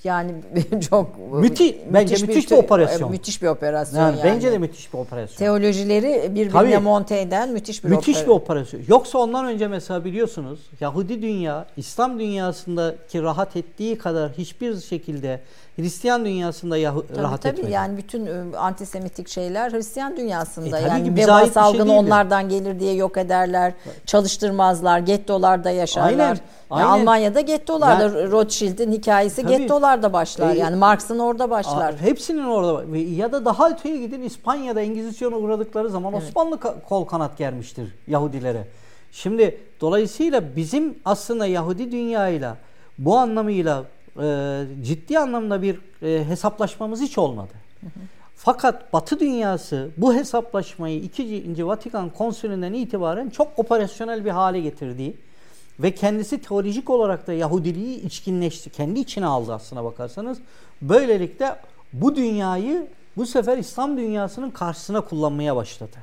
[0.03, 0.33] Yani
[0.89, 3.11] çok müthiş bence müthiş, müthiş bir, bir operasyon.
[3.11, 4.19] Müthiş bir operasyon yani.
[4.19, 4.31] yani.
[4.31, 5.37] Bence de müthiş bir operasyon.
[5.37, 8.37] Teolojileri birbirine Tabii, monte eden müthiş bir müthiş operasyon.
[8.37, 8.81] bir operasyon.
[8.87, 15.41] Yoksa ondan önce mesela biliyorsunuz Yahudi dünya İslam dünyasındaki rahat ettiği kadar hiçbir şekilde
[15.75, 17.71] Hristiyan dünyasında Yahu tabii, rahat tabii, etmedi.
[17.71, 20.79] yani bütün ıı, antisemitik şeyler Hristiyan dünyasında.
[20.79, 23.73] E, yani veba şey salgını şey onlardan gelir diye yok ederler.
[24.05, 24.99] Çalıştırmazlar.
[24.99, 26.09] Gettolarda yaşarlar.
[26.09, 26.39] Aynen.
[26.69, 26.87] Aynen.
[26.87, 30.55] Almanya'da gettolarda yani, Rothschild'in hikayesi tabii, gettolarda başlar.
[30.55, 31.95] E, yani Marx'ın orada başlar.
[31.95, 32.97] hepsinin orada.
[32.97, 36.23] Ya da daha öteye gidin İspanya'da Engizisyon'a uğradıkları zaman evet.
[36.23, 36.59] Osmanlı
[36.89, 38.67] kol kanat germiştir Yahudilere.
[39.11, 42.57] Şimdi dolayısıyla bizim aslında Yahudi dünyayla
[42.97, 43.83] bu anlamıyla
[44.19, 47.53] e, ciddi anlamda bir e, hesaplaşmamız hiç olmadı.
[47.81, 47.89] Hı hı.
[48.35, 51.67] Fakat Batı dünyası bu hesaplaşmayı 2.
[51.67, 55.17] Vatikan Konsülü'nden itibaren çok operasyonel bir hale getirdiği
[55.79, 58.69] ve kendisi teolojik olarak da Yahudiliği içkinleşti.
[58.69, 60.37] Kendi içine aldı aslına bakarsanız.
[60.81, 61.55] Böylelikle
[61.93, 62.87] bu dünyayı
[63.17, 65.97] bu sefer İslam dünyasının karşısına kullanmaya başladı.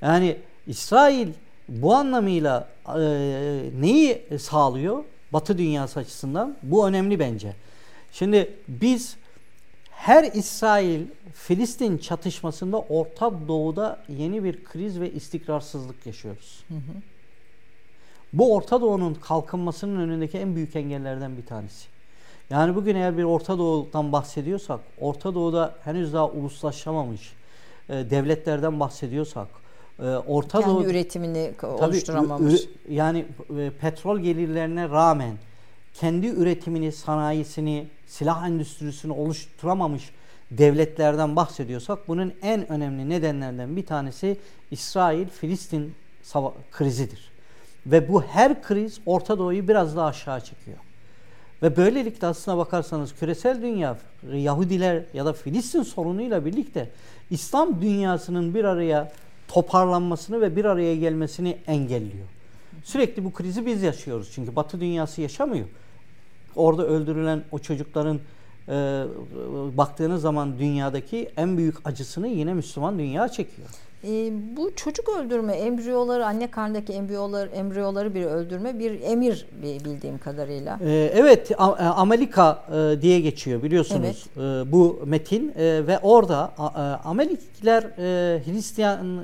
[0.00, 1.28] Yani İsrail
[1.68, 3.00] bu anlamıyla e,
[3.80, 5.04] neyi sağlıyor?
[5.36, 7.54] Batı dünyası açısından bu önemli bence.
[8.12, 9.16] Şimdi biz
[9.90, 16.64] her İsrail Filistin çatışmasında Orta Doğu'da yeni bir kriz ve istikrarsızlık yaşıyoruz.
[16.68, 17.02] Hı hı.
[18.32, 21.88] Bu Orta Doğu'nun kalkınmasının önündeki en büyük engellerden bir tanesi.
[22.50, 27.32] Yani bugün eğer bir Orta Doğu'dan bahsediyorsak, Orta Doğu'da henüz daha uluslaşamamış
[27.88, 29.48] e, devletlerden bahsediyorsak,
[30.26, 32.60] Orta Kendi Doğu üretimini oluşturamamış.
[32.60, 33.24] Tabii, yani
[33.58, 35.34] e, petrol gelirlerine rağmen
[35.94, 40.10] kendi üretimini, sanayisini, silah endüstrisini oluşturamamış
[40.50, 44.36] devletlerden bahsediyorsak bunun en önemli nedenlerden bir tanesi
[44.70, 45.94] İsrail-Filistin
[46.72, 47.30] krizidir.
[47.86, 50.78] Ve bu her kriz Orta Doğu'yu biraz daha aşağı çekiyor.
[51.62, 53.98] Ve böylelikle aslına bakarsanız küresel dünya
[54.32, 56.88] Yahudiler ya da Filistin sorunuyla birlikte
[57.30, 59.12] İslam dünyasının bir araya
[59.48, 62.26] toparlanmasını ve bir araya gelmesini engelliyor.
[62.84, 65.66] Sürekli bu krizi biz yaşıyoruz çünkü Batı dünyası yaşamıyor.
[66.56, 68.20] Orada öldürülen o çocukların
[68.68, 68.72] e,
[69.76, 73.68] baktığınız zaman dünyadaki en büyük acısını yine Müslüman dünya çekiyor.
[74.06, 80.78] E, bu çocuk öldürme, embriyoları, anne karnındaki embriyolar, embriyoları bir öldürme bir emir bildiğim kadarıyla.
[80.84, 84.68] E, evet, Amerika e, diye geçiyor biliyorsunuz evet.
[84.68, 86.62] e, bu metin e, ve orada e,
[87.08, 89.18] Amerikler e, Hristiyan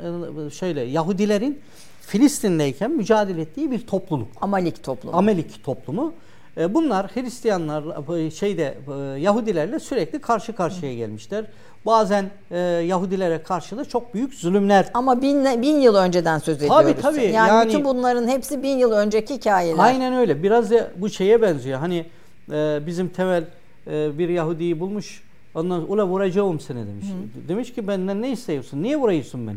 [0.47, 1.61] e, şöyle Yahudilerin
[2.01, 4.29] Filistin'deyken mücadele ettiği bir topluluk.
[4.41, 5.17] Amalik toplumu.
[5.17, 6.13] Amalik toplumu.
[6.57, 11.45] E, bunlar Hristiyanlar e, şeyde e, Yahudilerle sürekli karşı karşıya gelmişler.
[11.87, 14.91] Bazen e, Yahudilere karşı da çok büyük zulümler.
[14.95, 16.83] Ama bin, bin yıl önceden söz ediyoruz.
[16.83, 17.23] Tabii tabii.
[17.23, 19.85] Yani, yani bütün bunların hepsi bin yıl önceki hikayeler.
[19.85, 20.43] Aynen öyle.
[20.43, 21.79] Biraz da bu şeye benziyor.
[21.79, 22.07] Hani
[22.53, 23.45] e, bizim temel
[23.87, 25.23] e, bir Yahudi'yi bulmuş.
[25.55, 27.07] Ondan ula vuracağım seni demiş.
[27.07, 27.49] Hı.
[27.49, 28.83] Demiş ki benden ne istiyorsun?
[28.83, 29.57] Niye vuruyorsun beni?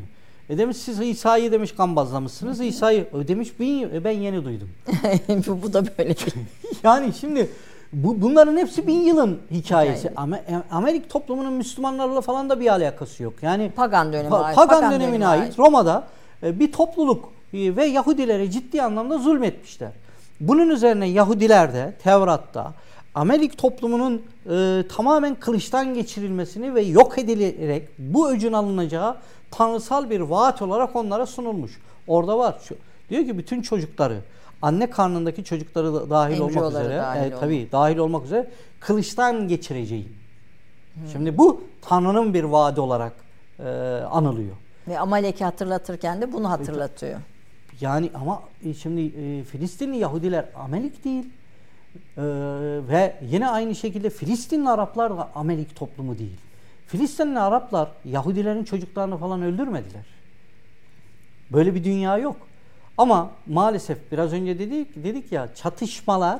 [0.49, 2.61] E demiş siz İsa'yı demiş gambazlamışsınız.
[2.61, 4.69] İsa'yı e demiş bin, e, ben yeni duydum.
[5.63, 6.15] bu da böyle
[6.83, 7.49] yani şimdi
[7.93, 10.11] bu, bunların hepsi bin yılın hikayesi.
[10.15, 13.33] Ama e, Amerik toplumunun Müslümanlarla falan da bir alakası yok.
[13.41, 14.55] Yani pagan dönemi pa, ait.
[14.55, 15.43] Pagan, pagan dönemine, dönemine ait.
[15.43, 15.59] ait.
[15.59, 16.07] Roma'da
[16.43, 19.91] e, bir topluluk e, ve Yahudilere ciddi anlamda zulmetmişler.
[20.39, 22.73] Bunun üzerine Yahudiler de Tevrat'ta
[23.15, 29.15] Amerik toplumunun e, tamamen kılıçtan geçirilmesini ve yok edilerek bu öcün alınacağı
[29.57, 31.79] tanrısal bir vaat olarak onlara sunulmuş.
[32.07, 32.61] Orada var.
[33.09, 34.21] Diyor ki bütün çocukları
[34.61, 38.49] anne karnındaki çocukları da dahil olmak üzere dahil e, tabii dahil olmak üzere
[38.79, 40.09] kılıçtan geçireceğim.
[40.93, 41.07] Hmm.
[41.11, 43.13] Şimdi bu Tanrı'nın bir vaadi olarak
[43.59, 43.63] e,
[44.11, 44.55] anılıyor.
[44.87, 47.19] Ve Amalek'i hatırlatırken de bunu hatırlatıyor.
[47.81, 51.25] Yani ama e, şimdi e, Filistinli Yahudiler Amelik değil.
[52.17, 52.23] E,
[52.89, 56.37] ve yine aynı şekilde Filistinli Araplar da Amelik toplumu değil.
[56.87, 60.05] Filistinli Araplar Yahudilerin çocuklarını falan öldürmediler.
[61.51, 62.37] Böyle bir dünya yok.
[62.97, 66.39] Ama maalesef biraz önce dedik dedik ya çatışmalar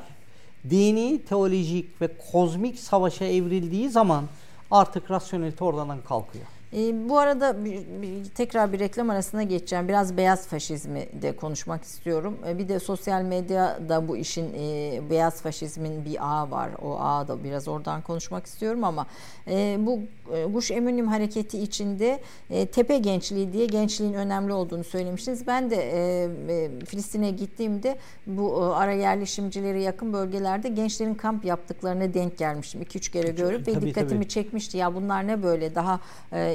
[0.70, 4.26] dini, teolojik ve kozmik savaşa evrildiği zaman
[4.72, 6.46] artık rasyonelite oradan kalkıyor.
[6.74, 9.88] E, bu arada bir, bir, tekrar bir reklam arasına geçeceğim.
[9.88, 12.38] Biraz beyaz faşizmi de konuşmak istiyorum.
[12.47, 16.70] E, bir de sosyal medyada bu işin e, beyaz faşizmin bir ağı var.
[16.82, 19.07] O ağı da biraz oradan konuşmak istiyorum ama
[19.47, 19.99] e, bu
[20.36, 25.47] e, Guş Eminim hareketi içinde e, tepe gençliği diye gençliğin önemli olduğunu söylemiştiniz.
[25.47, 27.97] Ben de e, e, Filistin'e gittiğimde
[28.28, 32.82] bu e, ara yerleşimcileri yakın bölgelerde gençlerin kamp yaptıklarına denk gelmiştim.
[32.82, 34.30] 2-3 kere görüp tabii, ve dikkatimi tabii.
[34.30, 34.78] çekmişti.
[34.78, 35.99] Ya bunlar ne böyle daha
[36.32, 36.55] e,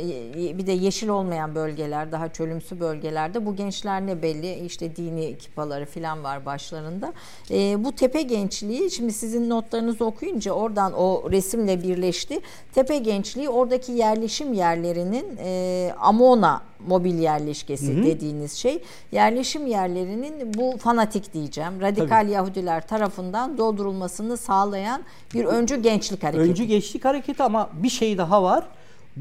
[0.59, 4.55] bir de yeşil olmayan bölgeler, daha çölümsü bölgelerde bu gençler ne belli?
[4.55, 7.13] İşte dini kipaları falan var başlarında.
[7.51, 12.41] E, bu tepe gençliği şimdi sizin notlarınızı okuyunca oradan o resimle birleşti.
[12.75, 18.05] Tepe gençliği oradaki yerleşim yerlerinin e, Amona mobil yerleşkesi hı hı.
[18.05, 18.83] dediğiniz şey
[19.13, 22.31] yerleşim yerlerinin bu fanatik diyeceğim radikal Tabii.
[22.31, 25.03] Yahudiler tarafından doldurulmasını sağlayan
[25.35, 26.51] bir öncü gençlik hareketi.
[26.51, 28.65] Öncü gençlik hareketi ama bir şey daha var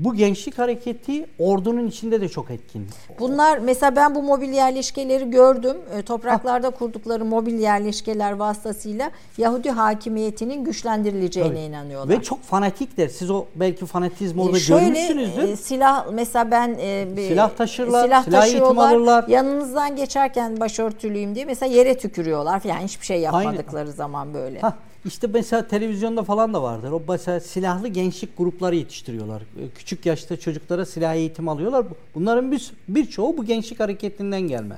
[0.03, 2.87] bu gençlik hareketi ordunun içinde de çok etkin.
[3.19, 5.77] Bunlar mesela ben bu mobil yerleşkeleri gördüm.
[5.97, 11.59] E, topraklarda kurdukları mobil yerleşkeler vasıtasıyla Yahudi hakimiyetinin güçlendirileceğine Tabii.
[11.59, 12.17] inanıyorlar.
[12.17, 13.07] Ve çok fanatikler.
[13.07, 15.43] Siz o belki fanatizmi orada e şöyle, görmüşsünüzdür.
[15.43, 19.27] E, silah mesela ben e, silah taşırlar, silah, silah eğitim alırlar.
[19.27, 23.91] Yanınızdan geçerken başörtülüyüm diye mesela yere tükürüyorlar falan hiçbir şey yapmadıkları Aynı.
[23.91, 24.59] zaman böyle.
[24.59, 24.73] Hah.
[25.05, 26.91] İşte mesela televizyonda falan da vardır.
[26.91, 29.41] O mesela silahlı gençlik grupları yetiştiriyorlar.
[29.41, 31.85] Ee, küçük yaşta çocuklara silah eğitim alıyorlar.
[32.15, 34.75] Bunların bir birçoğu bu gençlik hareketinden gelme.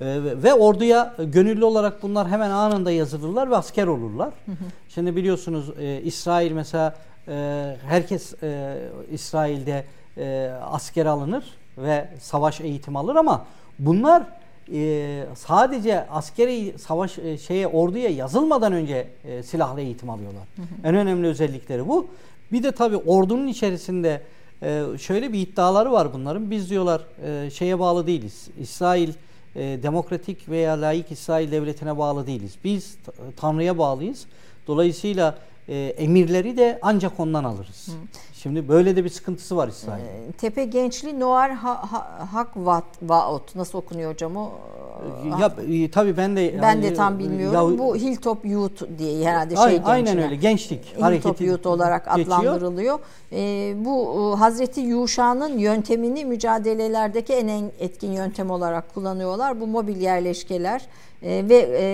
[0.00, 4.32] Ee, ve orduya gönüllü olarak bunlar hemen anında yazılırlar ve asker olurlar.
[4.46, 4.64] Hı hı.
[4.88, 6.94] Şimdi biliyorsunuz e, İsrail mesela
[7.28, 8.78] e, herkes e,
[9.12, 9.84] İsrail'de
[10.16, 11.44] e, asker alınır
[11.78, 13.46] ve savaş eğitim alır ama
[13.78, 14.22] bunlar
[14.72, 20.42] e, sadece askeri savaş e, şeye orduya yazılmadan önce e, silahlı eğitim alıyorlar.
[20.56, 20.88] Hı hı.
[20.88, 22.06] En önemli özellikleri bu.
[22.52, 24.22] Bir de tabii ordunun içerisinde
[24.62, 26.50] e, şöyle bir iddiaları var bunların.
[26.50, 28.48] Biz diyorlar e, şeye bağlı değiliz.
[28.60, 29.12] İsrail
[29.56, 32.54] e, demokratik veya layık İsrail devletine bağlı değiliz.
[32.64, 32.96] Biz
[33.36, 34.26] Tanrı'ya bağlıyız.
[34.66, 35.38] Dolayısıyla
[35.68, 37.88] e, emirleri de ancak ondan alırız.
[37.88, 38.33] Hı.
[38.44, 40.04] Şimdi böyle de bir sıkıntısı var İsrail.
[40.04, 44.50] E, Tepe Gençli Noir ha, ha, Hakvat Vaot nasıl okunuyor hocam o?
[45.40, 47.72] Ya e, tabii ben de ben de tam bilmiyorum.
[47.72, 52.38] Ya, Bu Hilltop Youth diye herhalde şey aynen öyle gençlik Hilltop hareketi Youth olarak geçiyor.
[52.38, 52.98] adlandırılıyor.
[53.32, 59.60] E, bu e, Hazreti Yuşa'nın yöntemini mücadelelerdeki en etkin yöntem olarak kullanıyorlar.
[59.60, 60.82] Bu mobil yerleşkeler
[61.24, 61.84] e, ve e,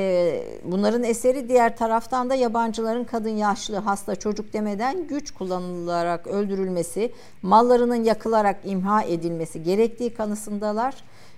[0.65, 7.13] bunların eseri diğer taraftan da yabancıların kadın, yaşlı, hasta, çocuk demeden güç kullanılarak öldürülmesi,
[7.43, 10.95] mallarının yakılarak imha edilmesi gerektiği kanısındalar.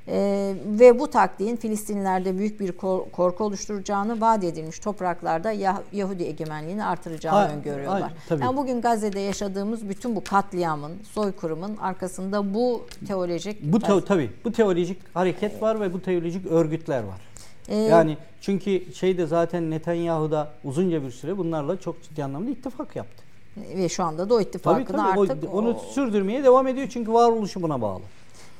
[0.08, 2.72] Ee, ve bu taktiğin Filistinlilerde büyük bir
[3.12, 8.00] korku oluşturacağını vaat edilmiş topraklarda Yah- Yahudi egemenliğini artıracağını ha, öngörüyorlar.
[8.02, 8.42] Hayır, tabii.
[8.42, 14.52] Yani bugün Gazze'de yaşadığımız bütün bu katliamın, soykırımın arkasında bu teolojik bu te- tabii bu
[14.52, 17.20] teolojik hareket var ve bu teolojik örgütler var.
[17.68, 22.96] Ee, yani çünkü şeyde zaten Netanyahu da uzunca bir süre bunlarla çok ciddi anlamda ittifak
[22.96, 23.22] yaptı.
[23.56, 25.54] Ve şu anda da o ittifakını tabii, tabii, artık...
[25.54, 28.02] O, onu sürdürmeye devam ediyor çünkü varoluşu buna bağlı.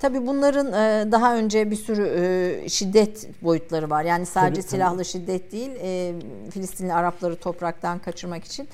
[0.00, 2.06] Tabii bunların e, daha önce bir sürü
[2.64, 4.04] e, şiddet boyutları var.
[4.04, 5.04] Yani sadece tabii, silahlı tabii.
[5.04, 6.14] şiddet değil, e,
[6.50, 8.68] Filistinli Arapları topraktan kaçırmak için.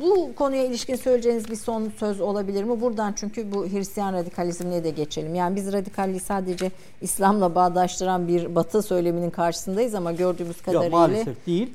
[0.00, 2.80] Bu konuya ilişkin söyleyeceğiniz bir son söz olabilir mi?
[2.80, 5.34] Buradan çünkü bu Hristiyan radikalizmine de geçelim.
[5.34, 6.70] Yani biz radikalliği sadece
[7.00, 10.84] İslam'la bağdaştıran bir batı söyleminin karşısındayız ama gördüğümüz kadarıyla...
[10.84, 11.70] Yok maalesef değil.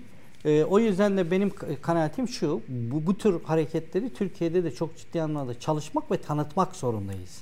[0.45, 1.51] E, o yüzden de benim
[1.81, 7.41] kanaatim şu, bu, bu tür hareketleri Türkiye'de de çok ciddi anlamda çalışmak ve tanıtmak zorundayız.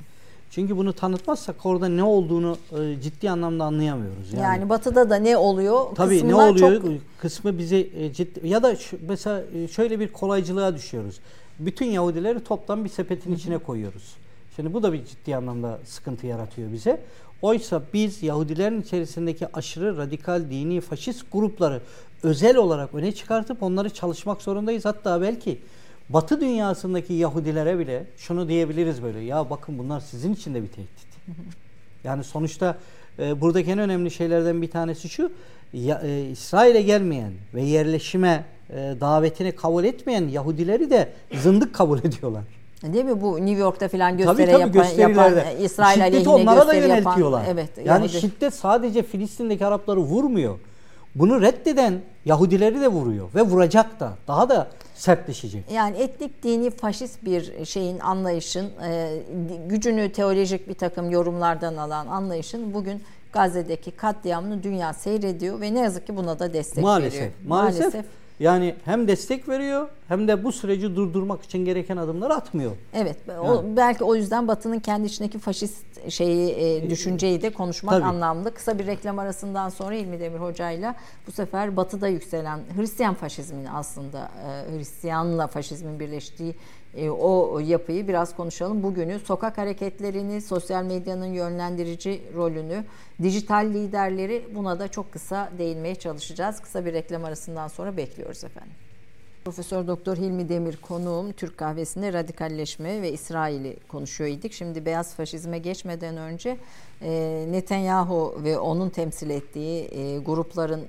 [0.51, 4.33] Çünkü bunu tanıtmazsak orada ne olduğunu e, ciddi anlamda anlayamıyoruz.
[4.33, 5.85] Yani, yani batıda da ne oluyor?
[5.95, 6.81] Tabii ne oluyor?
[6.81, 6.91] Çok...
[7.21, 11.19] Kısmı bizi e, ciddi ya da şu, mesela e, şöyle bir kolaycılığa düşüyoruz.
[11.59, 14.13] Bütün Yahudileri toptan bir sepetin içine koyuyoruz.
[14.55, 17.01] Şimdi bu da bir ciddi anlamda sıkıntı yaratıyor bize.
[17.41, 21.81] Oysa biz Yahudilerin içerisindeki aşırı radikal dini faşist grupları
[22.23, 24.85] özel olarak öne çıkartıp onları çalışmak zorundayız.
[24.85, 25.59] Hatta belki
[26.09, 29.19] Batı dünyasındaki Yahudilere bile şunu diyebiliriz böyle.
[29.19, 31.09] Ya bakın bunlar sizin için de bir tehdit.
[32.03, 32.77] Yani sonuçta
[33.19, 35.31] e, buradaki en önemli şeylerden bir tanesi şu.
[35.73, 42.43] Ya, e, İsrail'e gelmeyen ve yerleşime e, davetini kabul etmeyen Yahudileri de zındık kabul ediyorlar.
[42.83, 46.73] Değil mi bu New York'ta falan gösteri tabii, tabii, yapan, yapan İsrail aleyhine onlara da
[46.73, 47.39] yöneltiyorlar.
[47.39, 48.21] Yapan, evet, yani Yahudi.
[48.21, 50.59] şiddet sadece Filistin'deki Arapları vurmuyor.
[51.15, 54.13] Bunu reddeden Yahudileri de vuruyor ve vuracak da.
[54.27, 54.67] Daha da
[54.99, 55.71] sertleşecek.
[55.71, 59.17] Yani etnik dini faşist bir şeyin anlayışın e,
[59.67, 66.07] gücünü teolojik bir takım yorumlardan alan anlayışın bugün Gazze'deki katliamını dünya seyrediyor ve ne yazık
[66.07, 67.33] ki buna da destek maalesef, veriyor.
[67.47, 67.81] Maalesef.
[67.81, 68.05] Maalesef.
[68.39, 72.71] Yani hem destek veriyor hem de bu süreci durdurmak için gereken adımları atmıyor.
[72.93, 73.17] Evet.
[73.27, 73.39] Yani.
[73.39, 78.05] O, belki o yüzden Batı'nın kendi içindeki faşist şeyi e, düşünceyi de konuşmak Tabii.
[78.05, 78.53] anlamlı.
[78.53, 80.95] Kısa bir reklam arasından sonra İlmi Demir Hoca'yla
[81.27, 84.31] bu sefer Batı'da yükselen Hristiyan faşizmin aslında
[84.69, 86.55] e, Hristiyanla faşizmin birleştiği e,
[86.97, 88.83] o yapıyı biraz konuşalım.
[88.83, 92.83] Bugünü sokak hareketlerini, sosyal medyanın yönlendirici rolünü,
[93.23, 96.59] dijital liderleri buna da çok kısa değinmeye çalışacağız.
[96.59, 98.73] Kısa bir reklam arasından sonra bekliyoruz efendim.
[99.45, 104.53] Profesör Doktor Hilmi Demir konuğum Türk kahvesinde radikalleşme ve İsrail'i konuşuyor idik.
[104.53, 106.57] Şimdi beyaz faşizme geçmeden önce
[107.01, 110.87] e, Netanyahu ve onun temsil ettiği e, grupların e,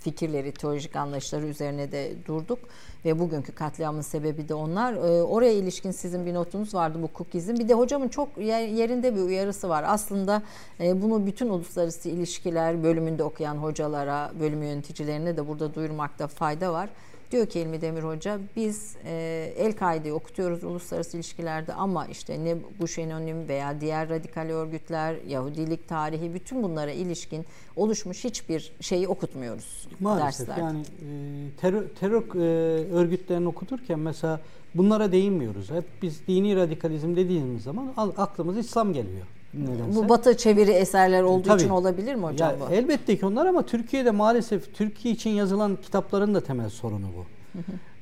[0.00, 2.58] fikirleri, teolojik anlayışları üzerine de durduk
[3.04, 4.92] ve bugünkü katliamın sebebi de onlar.
[4.92, 7.58] E, oraya ilişkin sizin bir notunuz vardı bu cookie's'in.
[7.58, 9.84] Bir de hocamın çok yerinde bir uyarısı var.
[9.86, 10.42] Aslında
[10.80, 16.88] e, bunu bütün uluslararası ilişkiler bölümünde okuyan hocalara, bölüm yöneticilerine de burada duyurmakta fayda var.
[17.32, 22.98] Diyor ki İlmi Demir Hoca biz e, El-Kaide'yi okutuyoruz uluslararası ilişkilerde ama işte ne Guş
[22.98, 30.48] Enonim veya diğer radikal örgütler, Yahudilik tarihi bütün bunlara ilişkin oluşmuş hiçbir şeyi okutmuyoruz Maalesef
[30.48, 30.60] derslerde.
[30.60, 34.40] yani e, terör, terör e, örgütlerini okuturken mesela
[34.74, 35.70] bunlara değinmiyoruz.
[35.70, 39.26] Hep biz dini radikalizm dediğimiz zaman aklımız İslam geliyor.
[39.54, 39.96] Nedense.
[39.96, 41.60] Bu batı çeviri eserler olduğu Tabii.
[41.62, 42.74] için olabilir mi hocam ya, bu?
[42.74, 47.24] Elbette ki onlar ama Türkiye'de maalesef Türkiye için yazılan kitapların da temel sorunu bu.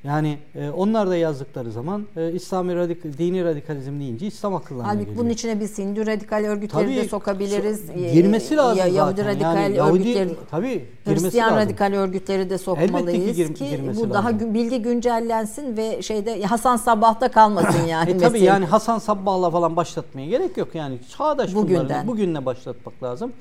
[0.03, 5.05] Yani e, onlar da yazdıkları zaman e, İslami radik, dini radikalizm deyince İslam akıllarına Halbuki
[5.05, 5.23] geliyor.
[5.23, 7.85] bunun içine biz Hindu radikal örgütleri tabii, de sokabiliriz.
[7.87, 9.31] So, girmesi lazım ya, Yahudi zaten.
[9.35, 11.65] radikal yani, Yahudi, örgütleri, tabii, Hristiyan lazım.
[11.65, 14.09] radikal örgütleri de sokmalıyız ki, ki bu lazım.
[14.13, 18.11] daha bilgi güncellensin ve şeyde Hasan Sabbah'ta kalmasın yani.
[18.11, 20.99] e, tabii yani Hasan Sabbah'la falan başlatmaya gerek yok yani.
[21.17, 21.85] Çağdaş Bugünden.
[21.85, 23.33] bunları bugünle başlatmak lazım.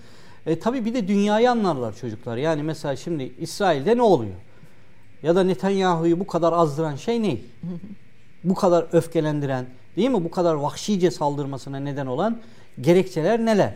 [0.46, 2.36] E, tabii bir de dünyayı anlarlar çocuklar.
[2.36, 4.34] Yani mesela şimdi İsrail'de ne oluyor?
[5.22, 7.36] Ya da Netanyahu'yu bu kadar azdıran şey ne?
[8.44, 9.66] bu kadar öfkelendiren,
[9.96, 10.24] değil mi?
[10.24, 12.40] Bu kadar vahşice saldırmasına neden olan
[12.80, 13.74] gerekçeler neler?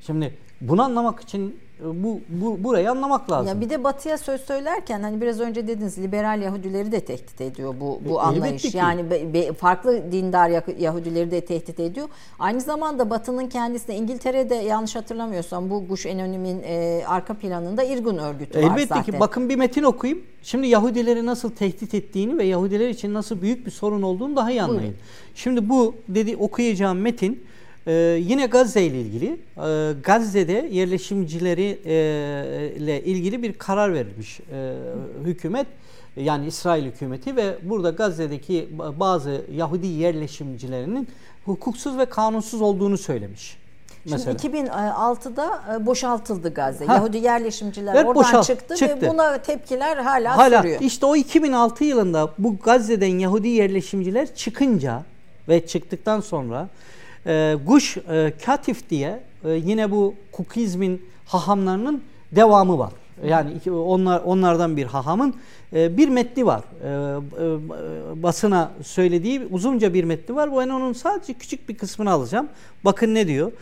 [0.00, 3.48] Şimdi bunu anlamak için bu, bu burayı anlamak lazım.
[3.48, 7.74] Ya bir de Batı'ya söz söylerken hani biraz önce dediniz liberal Yahudileri de tehdit ediyor
[7.80, 8.74] bu bu e, anlayış.
[8.74, 12.08] Yani be, be, farklı dindar Yahudileri de tehdit ediyor.
[12.38, 18.58] Aynı zamanda Batı'nın kendisine İngiltere'de yanlış hatırlamıyorsam bu Guş Enonim'in e, arka planında İrgun örgütü
[18.58, 18.96] Elbette var zaten.
[18.96, 20.22] Elbette ki bakın bir metin okuyayım.
[20.42, 24.62] Şimdi Yahudileri nasıl tehdit ettiğini ve Yahudiler için nasıl büyük bir sorun olduğunu daha iyi
[24.62, 24.82] anlayın.
[24.82, 24.98] Buyurun.
[25.34, 27.44] Şimdi bu dedi okuyacağım metin
[27.86, 34.74] ee, yine Gazze ile ilgili e, Gazze'de yerleşimcileri e, ile ilgili bir karar verilmiş e,
[35.24, 35.66] hükümet
[36.16, 38.68] yani İsrail hükümeti ve burada Gazze'deki
[39.00, 41.08] bazı Yahudi yerleşimcilerinin
[41.44, 43.60] hukuksuz ve kanunsuz olduğunu söylemiş.
[44.04, 44.38] Mesela.
[44.38, 46.86] Şimdi 2006'da e, boşaltıldı Gazze.
[46.86, 46.94] Ha.
[46.94, 50.80] Yahudi yerleşimciler evet, oradan boşalt, çıktı, çıktı ve buna tepkiler hala, hala sürüyor.
[50.80, 55.02] İşte o 2006 yılında bu Gazze'den Yahudi yerleşimciler çıkınca
[55.48, 56.68] ve çıktıktan sonra
[57.26, 62.02] e, Guş e, Katif diye e, yine bu Kukizmin hahamlarının
[62.32, 62.92] devamı var.
[63.26, 65.34] Yani iki, onlar onlardan bir hahamın
[65.72, 66.62] e, bir metni var.
[66.82, 70.50] E, e, basına söylediği uzunca bir metni var.
[70.52, 72.48] Ben onun sadece küçük bir kısmını alacağım.
[72.84, 73.52] Bakın ne diyor?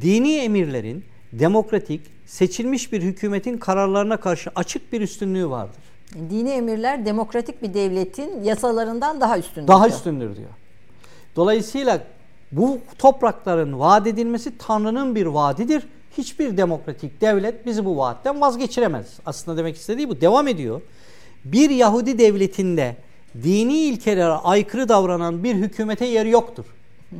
[0.00, 5.82] Dini emirlerin demokratik, seçilmiş bir hükümetin kararlarına karşı açık bir üstünlüğü vardır.
[6.30, 9.68] Dini emirler demokratik bir devletin yasalarından daha üstündür.
[9.68, 10.50] Daha üstündür diyor.
[11.36, 12.00] Dolayısıyla
[12.52, 15.82] bu toprakların vaat edilmesi Tanrı'nın bir vaadidir.
[16.18, 19.06] Hiçbir demokratik devlet bizi bu vaatten vazgeçiremez.
[19.26, 20.20] Aslında demek istediği bu.
[20.20, 20.80] Devam ediyor.
[21.44, 22.96] Bir Yahudi devletinde
[23.42, 26.64] dini ilkelere aykırı davranan bir hükümete yeri yoktur.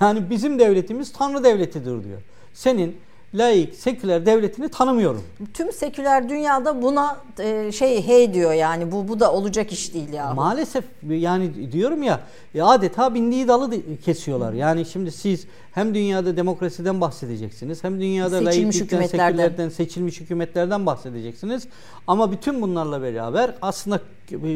[0.00, 2.22] Yani bizim devletimiz Tanrı devletidir diyor.
[2.54, 2.96] Senin
[3.34, 5.22] laik, seküler devletini tanımıyorum.
[5.54, 10.12] Tüm seküler dünyada buna e, şey hey diyor yani bu bu da olacak iş değil
[10.12, 10.34] ya.
[10.34, 12.20] Maalesef yani diyorum ya
[12.60, 13.70] adeta bindiği dalı
[14.04, 14.52] kesiyorlar.
[14.52, 21.68] Yani şimdi siz hem dünyada demokrasiden bahsedeceksiniz hem dünyada seçilmiş laiklikten, sekülerden, seçilmiş hükümetlerden bahsedeceksiniz.
[22.06, 24.00] Ama bütün bunlarla beraber aslında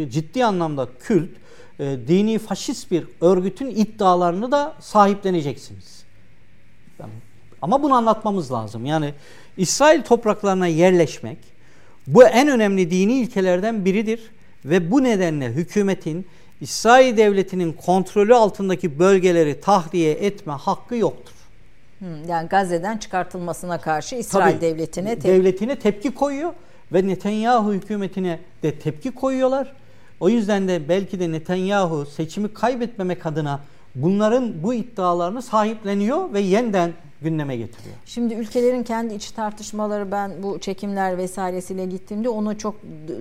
[0.08, 1.30] ciddi anlamda kült,
[1.78, 6.04] e, dini faşist bir örgütün iddialarını da sahipleneceksiniz.
[6.98, 7.16] Tamam.
[7.62, 8.86] Ama bunu anlatmamız lazım.
[8.86, 9.14] Yani
[9.56, 11.38] İsrail topraklarına yerleşmek
[12.06, 14.20] bu en önemli dini ilkelerden biridir
[14.64, 16.26] ve bu nedenle hükümetin
[16.60, 21.34] İsrail devletinin kontrolü altındaki bölgeleri tahliye etme hakkı yoktur.
[22.28, 26.52] Yani Gazze'den çıkartılmasına karşı İsrail Tabii, devletine te- devletine tepki koyuyor
[26.92, 29.72] ve Netanyahu hükümetine de tepki koyuyorlar.
[30.20, 33.60] O yüzden de belki de Netanyahu seçimi kaybetmemek adına
[33.94, 36.92] bunların bu iddialarını sahipleniyor ve yeniden
[37.22, 37.96] gündeme getiriyor.
[38.06, 42.74] Şimdi ülkelerin kendi iç tartışmaları ben bu çekimler vesairesiyle gittiğimde onu çok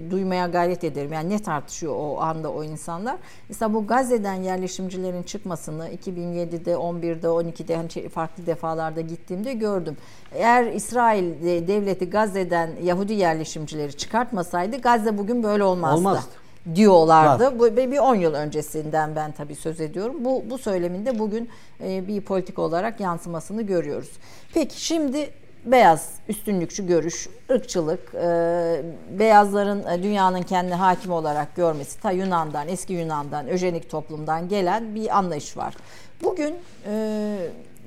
[0.10, 1.14] duymaya gayret ederim.
[1.14, 3.18] Yani ne tartışıyor o anda o insanlar?
[3.50, 9.98] Mesela bu Gazze'den yerleşimcilerin çıkmasını 2007'de, 11'de, 12'de hani farklı defalarda gittiğimde gördüm.
[10.34, 15.98] Eğer İsrail devleti Gazze'den Yahudi yerleşimcileri çıkartmasaydı Gazze bugün böyle olmazdı.
[15.98, 17.46] Olmazdı diyorlardı.
[17.46, 17.60] Var.
[17.60, 20.16] Bu bir 10 yıl öncesinden ben tabii söz ediyorum.
[20.26, 21.50] Bu bu söyleminde bugün
[21.84, 24.12] e, bir politik olarak yansımasını görüyoruz.
[24.54, 25.30] Peki şimdi
[25.66, 28.82] beyaz üstünlükçü görüş, ırkçılık, e,
[29.20, 35.18] beyazların e, dünyanın kendi hakim olarak görmesi ta Yunan'dan, eski Yunan'dan, öjenik toplumdan gelen bir
[35.18, 35.76] anlayış var.
[36.24, 36.56] Bugün
[36.88, 37.38] e,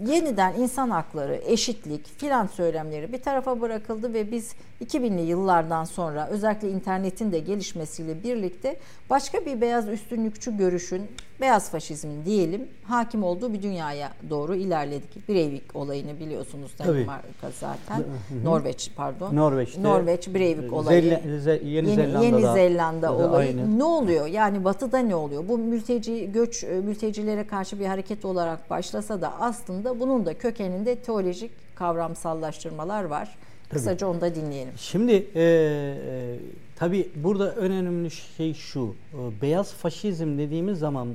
[0.07, 6.71] yeniden insan hakları, eşitlik filan söylemleri bir tarafa bırakıldı ve biz 2000'li yıllardan sonra özellikle
[6.71, 8.77] internetin de gelişmesiyle birlikte
[9.11, 11.11] başka bir beyaz üstünlükçü görüşün,
[11.43, 15.29] beyaz faşizmin diyelim hakim olduğu bir dünyaya doğru ilerledik.
[15.29, 17.97] Breivik olayını biliyorsunuz Danimarka zaten.
[17.97, 18.45] Hı-hı.
[18.45, 19.37] Norveç pardon.
[19.37, 19.83] Norveç'te.
[19.83, 21.03] Norveç Breivik olayı.
[21.03, 22.25] Zelle, Ze, Yeni, Yeni Zelanda'da.
[22.25, 23.49] Yeni Zelanda olayı.
[23.49, 23.79] Aynı.
[23.79, 24.27] Ne oluyor?
[24.27, 25.49] Yani batıda ne oluyor?
[25.49, 30.97] Bu mülteci göç e, mültecilere karşı bir hareket olarak başlasa da aslında bunun da kökeninde
[30.97, 33.37] teolojik kavramsallaştırmalar var.
[33.73, 34.73] Kısaca onu da dinleyelim.
[34.77, 36.37] Şimdi e, e,
[36.77, 38.95] tabii burada önemli şey şu.
[39.15, 41.09] E, beyaz faşizm dediğimiz zaman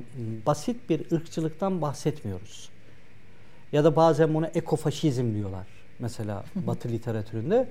[0.46, 2.68] basit bir ırkçılıktan bahsetmiyoruz.
[3.72, 5.66] Ya da bazen buna ekofaşizm diyorlar.
[5.98, 7.68] Mesela Batı literatüründe.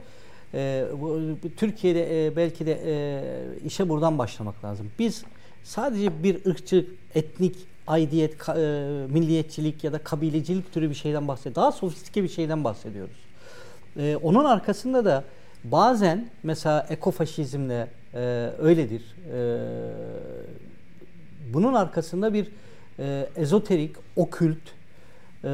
[0.53, 1.21] E, bu,
[1.57, 4.91] Türkiye'de e, belki de e, işe buradan başlamak lazım.
[4.99, 5.23] Biz
[5.63, 6.85] sadece bir ırkçı,
[7.15, 7.55] etnik
[7.87, 8.53] aidiyet, e,
[9.09, 11.55] milliyetçilik ya da kabilecilik türü bir şeyden bahsediyoruz.
[11.55, 13.26] Daha sofistike bir şeyden bahsediyoruz.
[13.97, 15.23] E, onun arkasında da
[15.63, 18.19] bazen mesela ekofaşizmle e,
[18.59, 19.15] öyledir.
[19.33, 19.39] E,
[21.53, 22.47] bunun arkasında bir
[22.99, 24.57] e, ezoterik, okült,
[25.43, 25.49] e,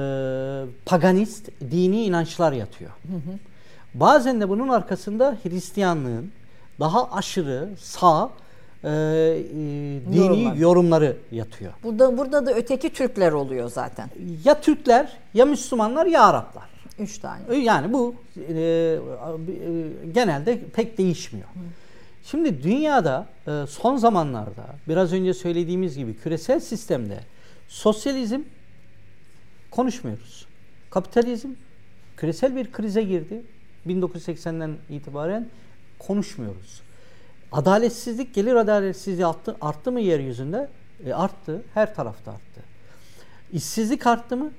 [0.86, 2.92] paganist dini inançlar yatıyor.
[2.92, 3.38] Hı hı.
[3.94, 6.32] Bazen de bunun arkasında Hristiyanlığın
[6.80, 8.30] daha aşırı sağ
[8.84, 8.90] e,
[10.12, 10.56] dini Yorumlar.
[10.56, 11.74] yorumları yatıyor.
[11.84, 14.10] Burada burada da öteki Türkler oluyor zaten.
[14.46, 16.73] Ya Türkler, ya Müslümanlar, ya Araplar.
[17.00, 17.58] Üç tane.
[17.58, 19.00] Yani bu e, e,
[20.14, 21.48] genelde pek değişmiyor.
[21.48, 21.60] Hı.
[22.24, 27.20] Şimdi dünyada e, son zamanlarda biraz önce söylediğimiz gibi küresel sistemde
[27.68, 28.42] sosyalizm
[29.72, 30.48] konuşmuyoruz.
[30.90, 31.50] Kapitalizm
[32.18, 33.44] küresel bir krize girdi.
[33.88, 35.48] 1980'den itibaren
[36.00, 36.82] konuşmuyoruz.
[37.52, 40.70] Adaletsizlik, gelir adaletsizliği arttı, arttı mı yeryüzünde?
[41.06, 41.62] E, arttı.
[41.74, 42.62] Her tarafta arttı.
[43.52, 44.52] İşsizlik arttı mı?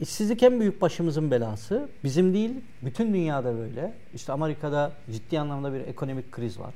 [0.00, 1.88] İşsizlik en büyük başımızın belası.
[2.04, 2.50] Bizim değil,
[2.82, 3.92] bütün dünyada böyle.
[4.14, 6.74] İşte Amerika'da ciddi anlamda bir ekonomik kriz var.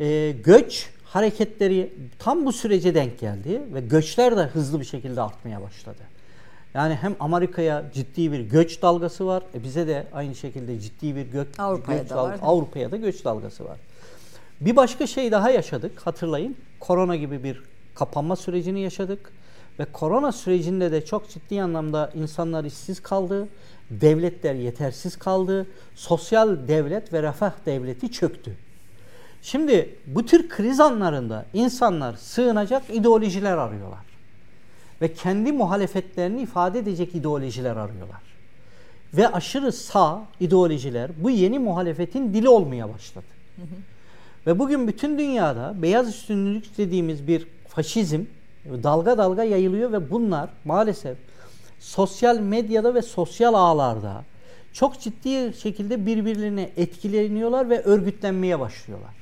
[0.00, 5.62] E, göç hareketleri tam bu sürece denk geldi ve göçler de hızlı bir şekilde artmaya
[5.62, 6.02] başladı.
[6.74, 11.26] Yani hem Amerika'ya ciddi bir göç dalgası var, e bize de aynı şekilde ciddi bir
[11.26, 12.38] gök, Avrupa'ya göç da var.
[12.42, 13.78] Avrupa'ya da göç dalgası var.
[14.60, 16.56] Bir başka şey daha yaşadık hatırlayın.
[16.80, 17.62] Korona gibi bir
[17.94, 19.32] kapanma sürecini yaşadık.
[19.80, 23.48] Ve korona sürecinde de çok ciddi anlamda insanlar işsiz kaldı.
[23.90, 25.66] Devletler yetersiz kaldı.
[25.94, 28.56] Sosyal devlet ve refah devleti çöktü.
[29.42, 34.04] Şimdi bu tür kriz anlarında insanlar sığınacak ideolojiler arıyorlar.
[35.02, 38.22] Ve kendi muhalefetlerini ifade edecek ideolojiler arıyorlar.
[39.14, 43.26] Ve aşırı sağ ideolojiler bu yeni muhalefetin dili olmaya başladı.
[43.56, 43.66] Hı hı.
[44.46, 48.24] Ve bugün bütün dünyada beyaz üstünlük dediğimiz bir faşizm
[48.64, 51.18] dalga dalga yayılıyor ve bunlar maalesef
[51.80, 54.24] sosyal medyada ve sosyal ağlarda
[54.72, 59.14] çok ciddi şekilde birbirlerine etkileniyorlar ve örgütlenmeye başlıyorlar.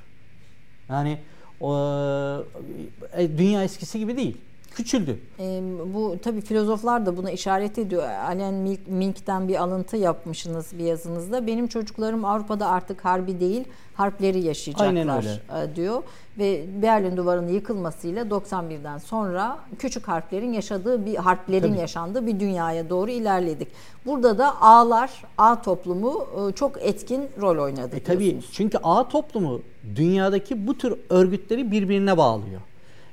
[0.88, 1.18] Yani
[1.60, 4.36] e, dünya eskisi gibi değil
[4.70, 5.18] küçüldü.
[5.40, 5.62] E,
[5.94, 8.02] bu tabii filozoflar da buna işaret ediyor.
[8.02, 11.46] Alain Mink'ten bir alıntı yapmışsınız bir yazınızda.
[11.46, 13.64] Benim çocuklarım Avrupa'da artık harbi değil,
[13.94, 16.02] harpleri yaşayacaklar e, diyor.
[16.38, 21.78] Ve Berlin Duvarı'nın yıkılmasıyla 91'den sonra küçük harplerin yaşadığı bir harplerin tabii.
[21.78, 23.68] yaşandığı bir dünyaya doğru ilerledik.
[24.06, 27.96] Burada da ağlar, ağ toplumu e, çok etkin rol oynadı.
[27.96, 29.62] E, tabii çünkü ağ toplumu
[29.96, 32.60] dünyadaki bu tür örgütleri birbirine bağlıyor.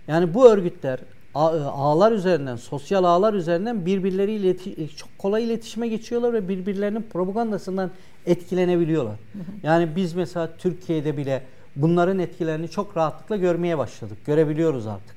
[0.07, 0.99] Yani bu örgütler
[1.35, 7.91] ağlar üzerinden, sosyal ağlar üzerinden birbirleriyle e, çok kolay iletişime geçiyorlar ve birbirlerinin propagandasından
[8.25, 9.15] etkilenebiliyorlar.
[9.63, 11.41] Yani biz mesela Türkiye'de bile
[11.75, 14.17] bunların etkilerini çok rahatlıkla görmeye başladık.
[14.25, 15.15] Görebiliyoruz artık.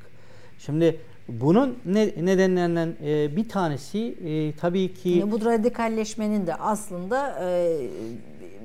[0.58, 5.08] Şimdi bunun ne, nedenlerinden e, bir tanesi e, tabii ki...
[5.08, 7.76] Yani bu radikalleşmenin de aslında e,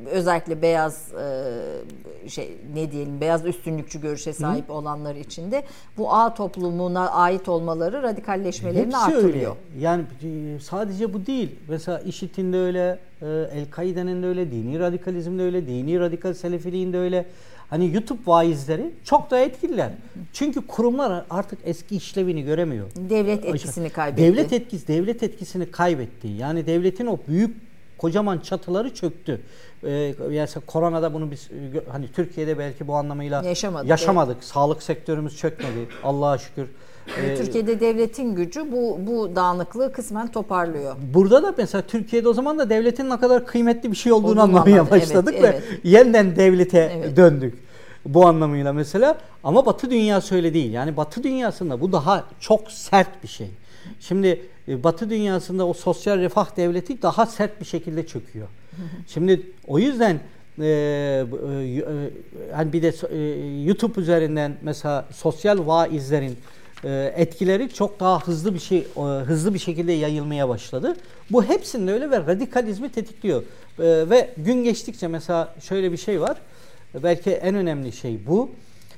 [0.06, 4.74] özellikle beyaz e, şey ne diyelim beyaz üstünlükçü görüşe sahip Hı.
[4.74, 5.64] olanlar içinde
[5.98, 9.56] bu A toplumuna ait olmaları radikalleşmelerini Hepsi artırıyor.
[9.76, 9.86] Öyle.
[9.86, 11.56] Yani e, sadece bu değil.
[11.68, 16.94] Mesela IŞİD'in de öyle, e, El-Kaide'nin de öyle, dini radikalizm de öyle, dini radikal selefiliğin
[16.94, 17.26] de öyle.
[17.70, 19.92] Hani YouTube vaizleri çok da etkililer.
[20.34, 22.88] Çünkü kurumlar artık eski işlevini göremiyor.
[22.96, 24.24] Devlet etkisini kaybetti.
[24.24, 26.28] Devlet etkisi, devlet etkisini kaybetti.
[26.28, 27.58] Yani devletin o büyük
[27.98, 29.42] kocaman çatıları çöktü.
[29.86, 31.50] Ee, yani koronada bunu biz
[31.92, 33.90] hani Türkiye'de belki bu anlamıyla yaşamadık.
[33.90, 34.36] yaşamadık.
[34.36, 34.46] Evet.
[34.46, 35.88] Sağlık sektörümüz çökmedi.
[36.04, 36.68] Allah'a şükür.
[37.08, 40.96] Ee, Türkiye'de devletin gücü bu bu dağınıklığı kısmen toparlıyor.
[41.14, 44.42] Burada da mesela Türkiye'de o zaman da devletin ne kadar kıymetli bir şey olduğunu Olduğunu
[44.42, 44.92] anlamaya anladım.
[44.92, 45.80] başladık evet, ve evet.
[45.84, 47.18] yeniden devlete evet.
[47.18, 47.64] döndük.
[48.06, 50.74] Bu anlamıyla mesela ama Batı dünyası öyle değil.
[50.74, 53.48] Yani Batı dünyasında bu daha çok sert bir şey.
[54.00, 58.48] Şimdi e, Batı dünyasında o sosyal refah devleti daha sert bir şekilde çöküyor.
[59.08, 60.20] Şimdi o yüzden
[60.60, 61.26] e, e,
[62.54, 66.38] hani bir de e, YouTube üzerinden mesela sosyal vaizlerin
[66.84, 70.96] e, etkileri çok daha hızlı bir şey e, hızlı bir şekilde yayılmaya başladı.
[71.32, 73.44] Bu hepsinde öyle ve radikalizmi tetikliyor.
[73.80, 76.38] E, ve gün geçtikçe mesela şöyle bir şey var.
[77.04, 78.50] Belki en önemli şey bu.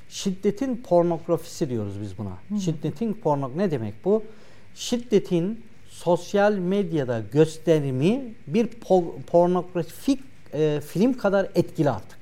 [0.08, 2.30] Şiddetin pornografisi diyoruz biz buna.
[2.48, 2.60] Hı.
[2.60, 4.22] Şiddetin porno ne demek bu?
[4.76, 8.66] Şiddetin sosyal medyada gösterimi bir
[9.26, 10.20] pornografik
[10.52, 12.18] e, film kadar etkili artık.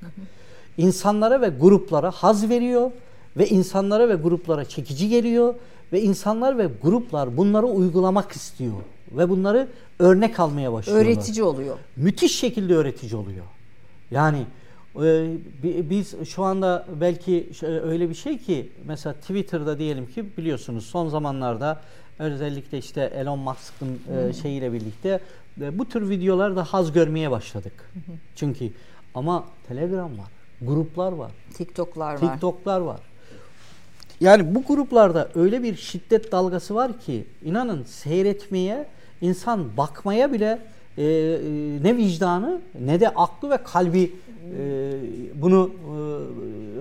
[0.76, 2.90] İnsanlara ve gruplara haz veriyor
[3.36, 5.54] ve insanlara ve gruplara çekici geliyor
[5.92, 8.74] ve insanlar ve gruplar bunları uygulamak istiyor
[9.12, 11.06] ve bunları örnek almaya başlıyorlar.
[11.06, 11.76] Öğretici oluyor.
[11.96, 13.44] Müthiş şekilde öğretici oluyor.
[14.10, 14.38] Yani
[15.02, 15.26] e,
[15.62, 21.80] biz şu anda belki öyle bir şey ki mesela Twitter'da diyelim ki biliyorsunuz son zamanlarda
[22.18, 25.20] özellikle işte Elon Musk'ın e, şeyiyle birlikte
[25.60, 27.90] e, bu tür videolar da haz görmeye başladık.
[28.34, 28.70] Çünkü
[29.14, 30.28] ama Telegram var,
[30.62, 31.30] gruplar var.
[31.54, 32.32] TikTok'lar var.
[32.32, 33.00] TikTok'lar var.
[34.20, 38.86] Yani bu gruplarda öyle bir şiddet dalgası var ki inanın seyretmeye,
[39.20, 40.58] insan bakmaya bile
[40.98, 41.08] e, e,
[41.82, 44.12] ne vicdanı ne de aklı ve kalbi
[44.58, 44.92] e,
[45.34, 45.94] bunu e,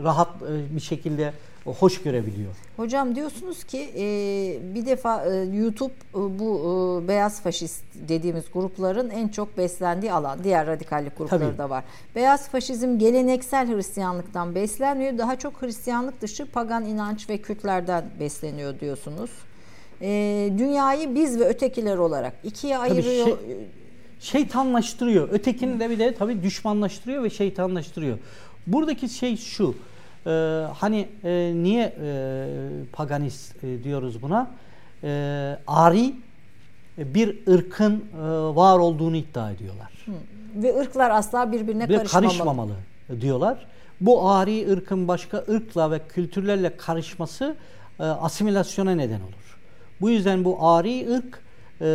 [0.04, 1.34] rahat e, bir şekilde
[1.72, 2.52] hoş görebiliyor.
[2.78, 4.06] Hocam diyorsunuz ki e,
[4.76, 6.60] bir defa e, YouTube e, bu
[7.04, 10.44] e, beyaz faşist dediğimiz grupların en çok beslendiği alan.
[10.44, 11.58] Diğer radikallik grupları Tabii.
[11.58, 11.84] da var.
[12.16, 15.18] Beyaz faşizm geleneksel Hristiyanlıktan beslenmiyor.
[15.18, 19.30] Daha çok Hristiyanlık dışı pagan inanç ve kültlerden besleniyor diyorsunuz.
[20.02, 23.26] E, dünyayı biz ve ötekiler olarak ikiye Tabii ayırıyor.
[23.26, 23.36] Şey,
[24.20, 25.30] şeytanlaştırıyor.
[25.32, 28.18] Ötekini de bir de tabii düşmanlaştırıyor ve şeytanlaştırıyor.
[28.68, 29.76] Buradaki şey şu.
[30.26, 30.30] E,
[30.78, 32.48] hani e, niye e,
[32.92, 34.52] paganist e, diyoruz buna?
[35.04, 35.10] E,
[35.68, 36.14] ari
[36.98, 38.22] bir ırkın e,
[38.56, 40.06] var olduğunu iddia ediyorlar.
[40.06, 40.12] Hı.
[40.64, 42.28] Ve ırklar asla birbirine ve karışmamalı.
[42.28, 42.74] karışmamalı
[43.22, 43.66] diyorlar.
[44.02, 47.56] Bu ari ırkın başka ırkla ve kültürlerle karışması
[48.00, 49.60] e, asimilasyona neden olur.
[50.02, 51.40] Bu yüzden bu ari ırk
[51.82, 51.86] e,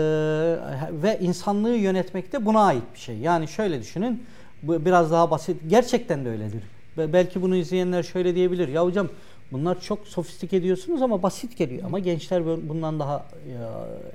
[1.03, 3.19] ve insanlığı yönetmekte buna ait bir şey.
[3.19, 4.27] Yani şöyle düşünün,
[4.63, 5.57] bu biraz daha basit.
[5.69, 6.63] Gerçekten de öyledir.
[6.99, 8.69] Belki bunu izleyenler şöyle diyebilir.
[8.69, 9.09] Ya hocam
[9.53, 11.83] bunlar çok sofistik ediyorsunuz ama basit geliyor.
[11.85, 13.27] Ama gençler bundan daha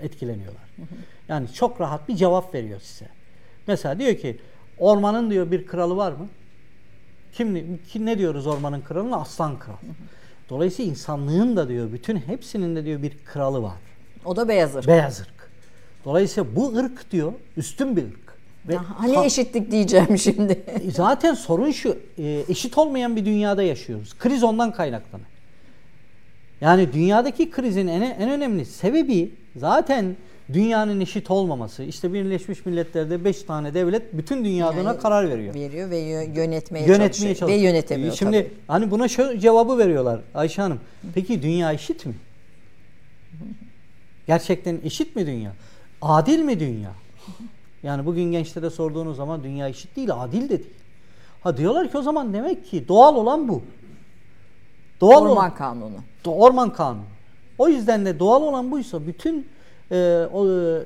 [0.02, 0.64] etkileniyorlar.
[1.30, 3.10] Yani çok rahat bir cevap veriyor size.
[3.68, 4.38] Mesela diyor ki
[4.78, 6.28] ormanın diyor bir kralı var mı?
[7.34, 9.18] Kim, kim ne diyoruz ormanın kralına?
[9.18, 9.76] Aslan kral.
[10.50, 13.78] Dolayısıyla insanlığın da diyor bütün hepsinin de diyor bir kralı var.
[14.26, 14.88] O da beyaz ırk.
[14.88, 15.50] Beyaz ırk.
[16.06, 18.23] Dolayısıyla bu ırk diyor üstün bir ırk.
[18.68, 20.64] Ve hani ha, eşitlik diyeceğim şimdi.
[20.88, 24.18] E, zaten sorun şu, e, eşit olmayan bir dünyada yaşıyoruz.
[24.20, 25.26] Kriz ondan kaynaklanır.
[26.62, 30.16] Yani dünyadaki krizin en, en önemli sebebi zaten
[30.54, 31.84] dünyanın eşit olmaması.
[31.84, 35.54] İşte Birleşmiş Milletler'de 5 tane devlet bütün dünya adına yani, karar veriyor.
[35.54, 37.36] Veriyor ve yönetmeye, yönetmeye çalışıyor.
[37.36, 37.50] çalışıyor.
[37.50, 38.52] Ve yönetemiyor Şimdi tabii.
[38.68, 40.80] hani buna şu cevabı veriyorlar Ayşe Hanım.
[41.16, 42.14] Peki dünya eşit mi?
[44.28, 45.54] Gerçekten eşit mi dünya?
[46.02, 46.92] Adil mi dünya?
[47.84, 50.74] Yani bugün gençlere sorduğunuz zaman dünya eşit değil, adil de değil.
[51.42, 53.62] Ha diyorlar ki o zaman demek ki doğal olan bu.
[55.02, 55.98] Doğal orman olan, kanunu.
[56.26, 57.04] Orman kanunu.
[57.58, 59.48] O yüzden de doğal olan buysa bütün
[59.92, 60.82] e, o, e,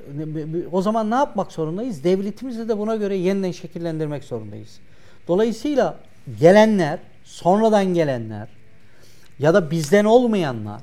[0.72, 2.04] o zaman ne yapmak zorundayız?
[2.04, 4.80] Devletimizi de buna göre yeniden şekillendirmek zorundayız.
[5.28, 5.96] Dolayısıyla
[6.40, 8.48] gelenler, sonradan gelenler
[9.38, 10.80] ya da bizden olmayanlar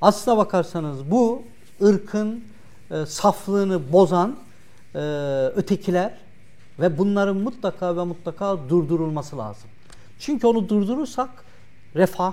[0.00, 1.42] aslına bakarsanız bu
[1.82, 2.44] ırkın
[2.90, 4.36] e, saflığını bozan
[4.94, 4.98] e,
[5.56, 6.14] ötekiler
[6.80, 9.70] ve bunların mutlaka ve mutlaka durdurulması lazım.
[10.18, 11.30] Çünkü onu durdurursak
[11.94, 12.32] refah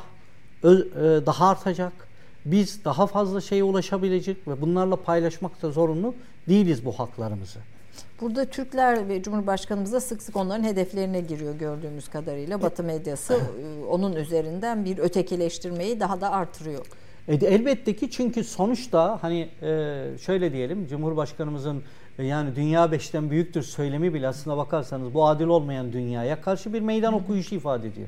[0.64, 1.94] ö, e, daha artacak.
[2.46, 6.16] Biz daha fazla şeye ulaşabilecek ve bunlarla paylaşmakta zorunlu
[6.48, 7.60] değiliz bu haklarımızı.
[8.22, 12.62] Burada Türkler ve Cumhurbaşkanımız da sık sık onların hedeflerine giriyor gördüğümüz kadarıyla.
[12.62, 16.86] Batı medyası e, onun üzerinden bir ötekileştirmeyi daha da artırıyor.
[17.28, 21.84] E, elbette ki çünkü sonuçta hani e, şöyle diyelim Cumhurbaşkanımızın
[22.18, 27.14] yani dünya beşten büyüktür söylemi bile aslında bakarsanız bu adil olmayan dünyaya karşı bir meydan
[27.14, 28.08] okuyuşu ifade ediyor.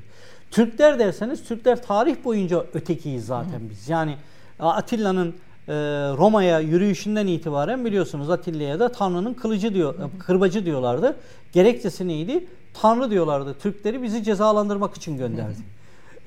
[0.52, 3.90] Türkler derseniz Türkler tarih boyunca ötekiyiz zaten biz.
[3.90, 4.16] Yani
[4.60, 5.36] Atilla'nın
[5.68, 5.74] e,
[6.18, 11.16] Roma'ya yürüyüşünden itibaren biliyorsunuz Atilla'ya da Tanrı'nın kılıcı diyor, kırbacı diyorlardı.
[11.54, 12.46] Gerekçesi neydi?
[12.74, 13.54] Tanrı diyorlardı.
[13.54, 15.58] Türkleri bizi cezalandırmak için gönderdi.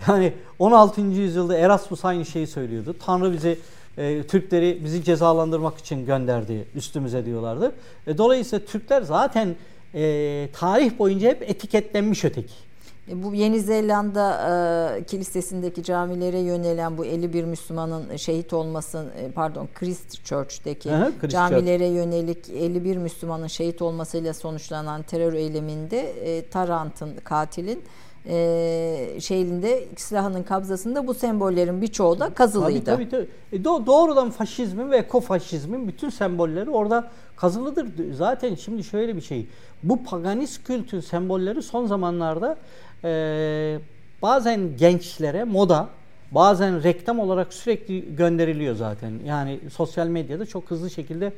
[0.08, 1.00] Yani 16.
[1.00, 2.96] yüzyılda Erasmus aynı şeyi söylüyordu.
[3.06, 3.58] Tanrı bizi
[3.98, 7.72] e, Türkleri bizi cezalandırmak için gönderdi üstümüze diyorlardı.
[8.06, 9.56] E, dolayısıyla Türkler zaten
[9.94, 12.54] e, tarih boyunca hep etiketlenmiş öteki.
[13.12, 21.10] Bu Yeni Zelanda e, kilisesindeki camilere yönelen bu 51 Müslümanın şehit olması pardon Christchurch'teki Aha,
[21.20, 27.82] Christ camilere yönelik 51 Müslümanın şehit olmasıyla sonuçlanan terör eyleminde e, Tarant'ın katilin
[28.28, 32.84] e, şeyinde silahının kabzasında bu sembollerin birçoğu da kazılıydı.
[32.84, 33.28] Tabii tabii.
[33.50, 33.60] tabii.
[33.60, 37.86] E, do- doğrudan faşizmin ve ekofaşizmin bütün sembolleri orada kazılıdır.
[38.14, 39.46] Zaten şimdi şöyle bir şey.
[39.82, 42.56] Bu paganist kültün sembolleri son zamanlarda
[43.04, 43.78] e,
[44.22, 45.88] bazen gençlere moda
[46.30, 49.12] bazen reklam olarak sürekli gönderiliyor zaten.
[49.24, 51.32] Yani sosyal medyada çok hızlı şekilde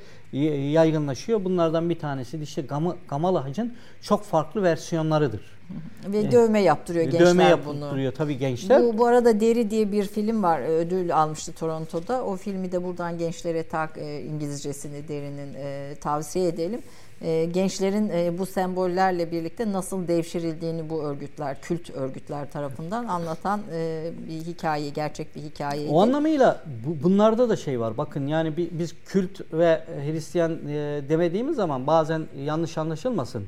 [0.73, 1.45] yaygınlaşıyor.
[1.45, 2.65] Bunlardan bir tanesi de işte
[3.09, 5.59] Gamala Hac'ın çok farklı versiyonlarıdır.
[6.07, 6.33] Ve evet.
[6.33, 8.13] dövme yaptırıyor gençler dövme yaptırıyor bunu.
[8.13, 8.83] tabii gençler.
[8.83, 10.61] Bu, bu arada Deri diye bir film var.
[10.61, 12.25] Ödül almıştı Toronto'da.
[12.25, 17.08] O filmi de buradan gençlere tak e, İngilizcesini Deri'nin e, tavsiye edelim e,
[17.53, 24.47] gençlerin e, bu sembollerle birlikte nasıl devşirildiğini bu örgütler, kült örgütler tarafından anlatan e, bir
[24.47, 25.89] hikaye, gerçek bir hikaye.
[25.89, 27.99] O anlamıyla bu, bunlarda da şey var.
[27.99, 33.45] Bakın yani biz kült ve Hristiyan e, demediğimiz zaman bazen yanlış anlaşılmasın.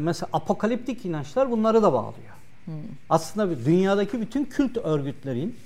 [0.00, 2.34] Mesela apokaliptik inançlar bunları da bağlıyor.
[2.64, 2.74] Hmm.
[3.10, 5.56] Aslında dünyadaki bütün kült örgütlerin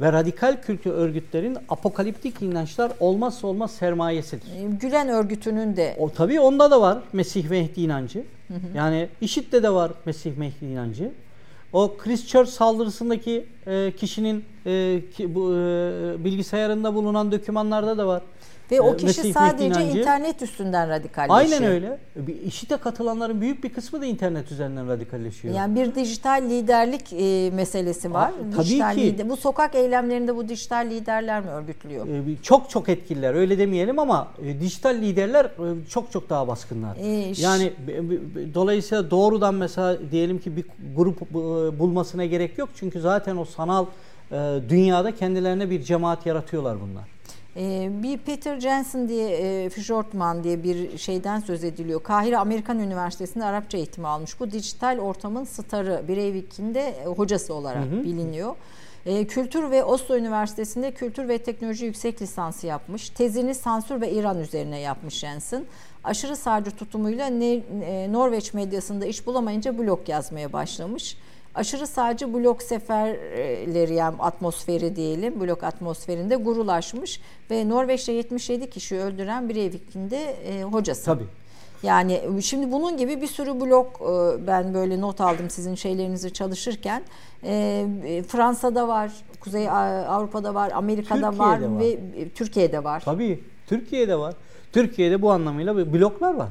[0.00, 4.46] ve radikal kültür örgütlerin apokaliptik inançlar olmazsa olmaz sermayesidir.
[4.46, 5.96] Ee, Gülen örgütünün de.
[5.98, 8.24] O tabii onda da var Mesih Mehdi inancı.
[8.48, 8.76] Hı hı.
[8.76, 11.12] Yani IŞİD'de de var Mesih Mehdi inancı.
[11.72, 18.22] O Christchurch saldırısındaki e, kişinin e, ki, bu, e, bilgisayarında bulunan dokümanlarda da var.
[18.70, 21.60] Ve o ee, kişi Mesih sadece inancı, internet üstünden radikalleşiyor.
[21.60, 21.98] Aynen öyle.
[22.44, 25.54] İşite katılanların büyük bir kısmı da internet üzerinden radikalleşiyor.
[25.54, 28.28] Yani bir dijital liderlik e, meselesi var.
[28.28, 29.00] Aa, tabii dijital ki.
[29.00, 32.06] Lider, bu sokak eylemlerinde bu dijital liderler mi örgütlüyor?
[32.08, 36.96] E, çok çok etkililer öyle demeyelim ama e, dijital liderler e, çok çok daha baskınlar.
[36.96, 40.64] E, yani e, dolayısıyla doğrudan mesela diyelim ki bir
[40.96, 41.34] grup e,
[41.78, 42.68] bulmasına gerek yok.
[42.76, 43.86] Çünkü zaten o sanal
[44.32, 47.04] e, dünyada kendilerine bir cemaat yaratıyorlar bunlar.
[47.56, 52.02] Ee, bir Peter Jensen diye, e, Fishortman diye bir şeyden söz ediliyor.
[52.02, 54.40] Kahire Amerikan Üniversitesi'nde Arapça eğitimi almış.
[54.40, 58.04] Bu dijital ortamın starı, Breivik'in de e, hocası olarak hı hı.
[58.04, 58.54] biliniyor.
[59.06, 63.10] E, Kültür ve Oslo Üniversitesi'nde Kültür ve Teknoloji yüksek lisansı yapmış.
[63.10, 65.64] Tezini sansür ve İran üzerine yapmış Jensen.
[66.04, 71.16] Aşırı sağcı tutumuyla ne, e, Norveç medyasında iş bulamayınca blog yazmaya başlamış
[71.54, 77.20] aşırı sağcı blok seferleri yani atmosferi diyelim blok atmosferinde gurulaşmış
[77.50, 81.04] ve Norveç'te 77 kişi öldüren Breivik'in de e, hocası.
[81.04, 81.24] Tabii.
[81.82, 87.02] Yani şimdi bunun gibi bir sürü blok e, ben böyle not aldım sizin şeylerinizi çalışırken.
[87.42, 91.98] E, e, Fransa'da var, Kuzey Avrupa'da var, Amerika'da Türkiye'de var, var ve
[92.34, 93.02] Türkiye'de var.
[93.04, 94.34] Tabii Türkiye'de var.
[94.72, 96.48] Türkiye'de bu anlamıyla bloklar var.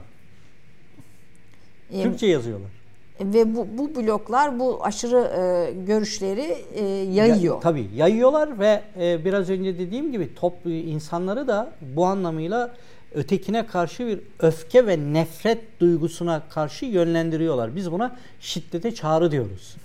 [1.91, 2.82] Türkçe yazıyorlar
[3.21, 7.55] ve bu, bu bloklar bu aşırı e, görüşleri e, yayıyor.
[7.55, 12.73] Ya, tabii yayıyorlar ve e, biraz önce dediğim gibi top insanları da bu anlamıyla
[13.13, 17.75] ötekine karşı bir öfke ve nefret duygusuna karşı yönlendiriyorlar.
[17.75, 19.75] Biz buna şiddete çağrı diyoruz.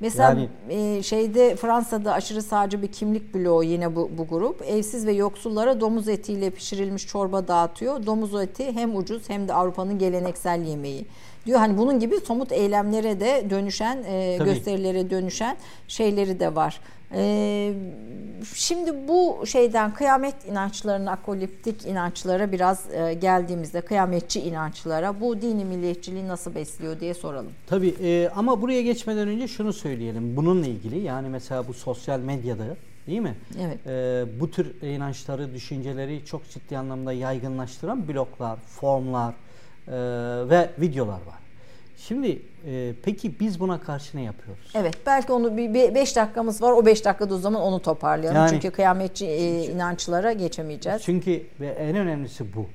[0.00, 4.62] Mesela yani, e, şeyde Fransa'da aşırı sağcı bir kimlik bloğu yine bu, bu grup.
[4.62, 8.06] Evsiz ve yoksullara domuz etiyle pişirilmiş çorba dağıtıyor.
[8.06, 11.06] Domuz eti hem ucuz hem de Avrupa'nın geleneksel yemeği
[11.46, 11.58] diyor.
[11.58, 15.56] Hani bunun gibi somut eylemlere de dönüşen, e, gösterilere dönüşen
[15.88, 16.80] şeyleri de var.
[17.14, 17.72] E,
[18.54, 26.28] şimdi bu şeyden kıyamet inançlarına, akoliptik inançlara biraz e, geldiğimizde kıyametçi inançlara bu dini milliyetçiliği
[26.28, 27.52] nasıl besliyor diye soralım.
[27.66, 30.36] Tabii e, ama buraya geçmeden önce şunu söyleyelim.
[30.36, 33.34] Bununla ilgili yani mesela bu sosyal medyada değil mi?
[33.60, 33.86] Evet.
[33.86, 39.34] E, bu tür inançları, düşünceleri çok ciddi anlamda yaygınlaştıran bloklar, formlar,
[39.88, 39.92] e,
[40.50, 41.36] ve videolar var.
[41.96, 44.72] Şimdi e, peki biz buna karşı ne yapıyoruz?
[44.74, 48.36] Evet belki onu bir 5 dakikamız var o 5 dakikada o zaman onu toparlayalım.
[48.36, 51.02] Yani, çünkü kıyametçi e, inançlara geçemeyeceğiz.
[51.02, 52.66] Çünkü ve en önemlisi bu.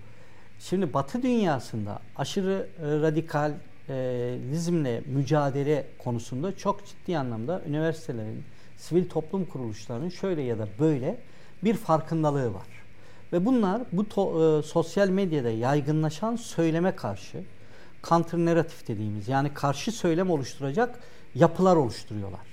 [0.60, 8.44] Şimdi Batı dünyasında aşırı e, radikalizmle mücadele konusunda çok ciddi anlamda üniversitelerin,
[8.78, 11.18] sivil toplum kuruluşlarının şöyle ya da böyle
[11.64, 12.81] bir farkındalığı var.
[13.34, 17.44] Ve bunlar bu to, e, sosyal medyada yaygınlaşan söyleme karşı
[18.04, 21.00] counter narratif dediğimiz yani karşı söylem oluşturacak
[21.36, 22.52] yapılar oluşturuyorlar.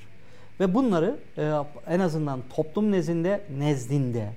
[0.60, 1.52] Ve bunları e,
[1.86, 4.32] en azından toplum nezdinde nezdinde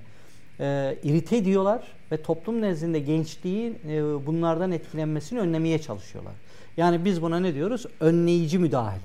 [0.60, 1.82] e, irite ediyorlar
[2.12, 6.34] ve toplum nezdinde gençliği e, bunlardan etkilenmesini önlemeye çalışıyorlar.
[6.76, 7.86] Yani biz buna ne diyoruz?
[8.00, 9.00] Önleyici müdahale.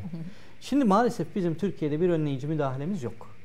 [0.61, 3.36] Şimdi maalesef bizim Türkiye'de bir önleyici müdahalemiz yok.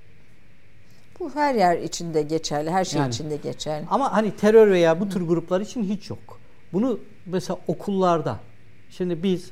[1.23, 3.11] Bu her yer içinde geçerli, her şey Yani.
[3.11, 3.87] içinde geçerli.
[3.91, 6.39] Ama hani terör veya bu tür gruplar için hiç yok.
[6.73, 8.41] Bunu mesela okullarda.
[8.91, 9.51] Şimdi biz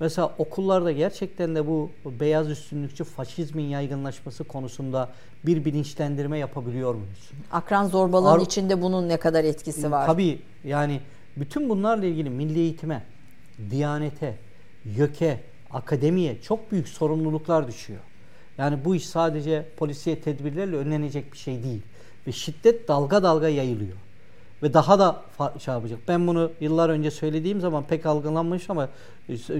[0.00, 5.08] mesela okullarda gerçekten de bu beyaz üstünlükçü faşizmin yaygınlaşması konusunda
[5.46, 7.30] bir bilinçlendirme yapabiliyor muyuz?
[7.52, 10.06] Akran zorbalığının Ar- içinde bunun ne kadar etkisi var?
[10.06, 11.00] Tabii yani
[11.36, 13.02] bütün bunlarla ilgili milli eğitime,
[13.70, 14.38] diyanete,
[14.84, 15.40] YÖK'e,
[15.70, 18.00] akademiye çok büyük sorumluluklar düşüyor.
[18.58, 21.82] Yani bu iş sadece polisiye tedbirlerle önlenecek bir şey değil.
[22.26, 23.96] Ve şiddet dalga dalga yayılıyor.
[24.62, 25.22] Ve daha da
[25.58, 25.98] şey yapacak.
[26.08, 28.88] Ben bunu yıllar önce söylediğim zaman pek algılanmış ama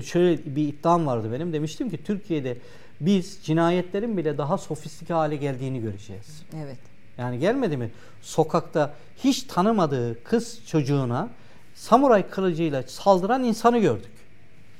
[0.04, 1.52] şöyle bir iddiam vardı benim.
[1.52, 2.56] Demiştim ki Türkiye'de
[3.00, 6.42] biz cinayetlerin bile daha sofistike hale geldiğini göreceğiz.
[6.56, 6.78] Evet.
[7.18, 7.90] Yani gelmedi mi?
[8.22, 8.94] Sokakta
[9.24, 11.28] hiç tanımadığı kız çocuğuna
[11.74, 14.12] samuray kılıcıyla saldıran insanı gördük.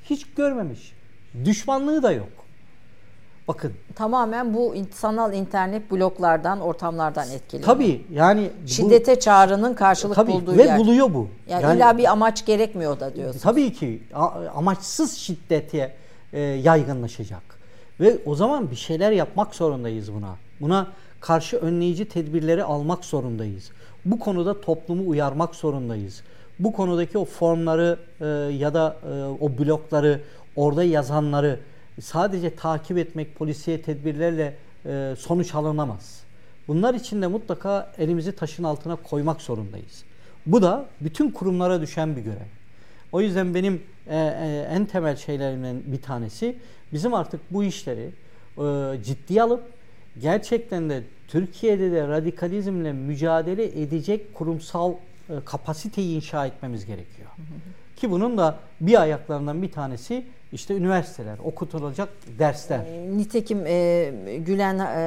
[0.05, 0.93] Hiç görmemiş.
[1.45, 2.42] Düşmanlığı da yok.
[3.49, 7.67] Bakın Tamamen bu sanal internet bloklardan, ortamlardan etkileniyor.
[7.75, 10.79] tabii yani bu- Şiddete çağrının karşılık tabii bulduğu ve yer.
[10.79, 11.29] buluyor bu.
[11.49, 13.41] Yani, illa bir amaç gerekmiyor da diyorsun.
[13.41, 14.03] Tabii ki
[14.55, 15.95] amaçsız şiddete
[16.33, 17.43] e, yaygınlaşacak.
[18.01, 20.37] Ve o zaman bir şeyler yapmak zorundayız buna.
[20.61, 20.87] Buna
[21.21, 23.71] karşı önleyici tedbirleri almak zorundayız.
[24.05, 26.23] Bu konuda toplumu uyarmak zorundayız.
[26.59, 30.21] Bu konudaki o formları e, ya da e, o blokları
[30.57, 31.59] orada yazanları
[32.03, 34.57] sadece takip etmek polisiye tedbirlerle
[34.87, 36.23] e, sonuç alınamaz.
[36.69, 40.05] Bunlar için de mutlaka elimizi taşın altına koymak zorundayız.
[40.47, 42.49] Bu da bütün kurumlara düşen bir görev.
[43.13, 46.57] O yüzden benim e, e, en temel şeylerimden bir tanesi
[46.93, 48.11] bizim artık bu işleri
[48.59, 49.63] e, ciddiye alıp
[50.21, 57.29] gerçekten de Türkiye'de de radikalizmle mücadele edecek kurumsal e, kapasiteyi inşa etmemiz gerekiyor.
[57.97, 62.09] Ki bunun da bir ayaklarından bir tanesi işte üniversiteler, okutulacak
[62.39, 62.81] dersler.
[63.17, 64.13] Nitekim e,
[64.47, 65.01] Gülen e,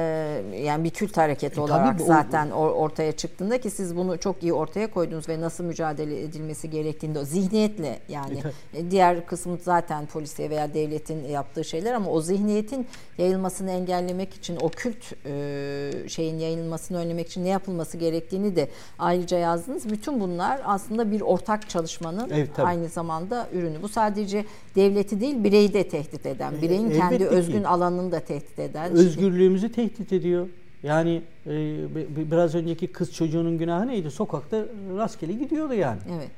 [0.58, 4.42] yani bir kült hareketi E, olarak tabii zaten or- ortaya çıktığında ki siz bunu çok
[4.42, 8.42] iyi ortaya koydunuz ve nasıl mücadele edilmesi gerektiğinde o zihniyetle yani
[8.74, 12.86] E, e, diğer kısmı zaten polisiye veya devletin yaptığı şeyler ama o zihniyetin
[13.18, 18.68] yayılmasını engellemek için o kült e, şeyin yayılmasını önlemek için ne yapılması gerektiğini de
[18.98, 19.90] ayrıca yazdınız.
[19.90, 22.66] Bütün bunlar aslında bir ortak çalışmanın Evet, tabii.
[22.66, 23.82] aynı zamanda ürünü.
[23.82, 24.44] Bu sadece
[24.76, 27.36] devleti değil bireyi de tehdit eden, bireyin kendi elbette ki.
[27.36, 28.92] özgün alanını da tehdit eden.
[28.92, 30.48] Özgürlüğümüzü tehdit ediyor.
[30.82, 31.50] Yani e,
[31.94, 34.10] bi- bi- biraz önceki kız çocuğunun günahı neydi?
[34.10, 34.64] Sokakta
[34.96, 36.00] rastgele gidiyordu yani.
[36.16, 36.30] Evet.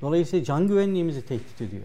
[0.00, 1.82] Dolayısıyla can güvenliğimizi tehdit ediyor.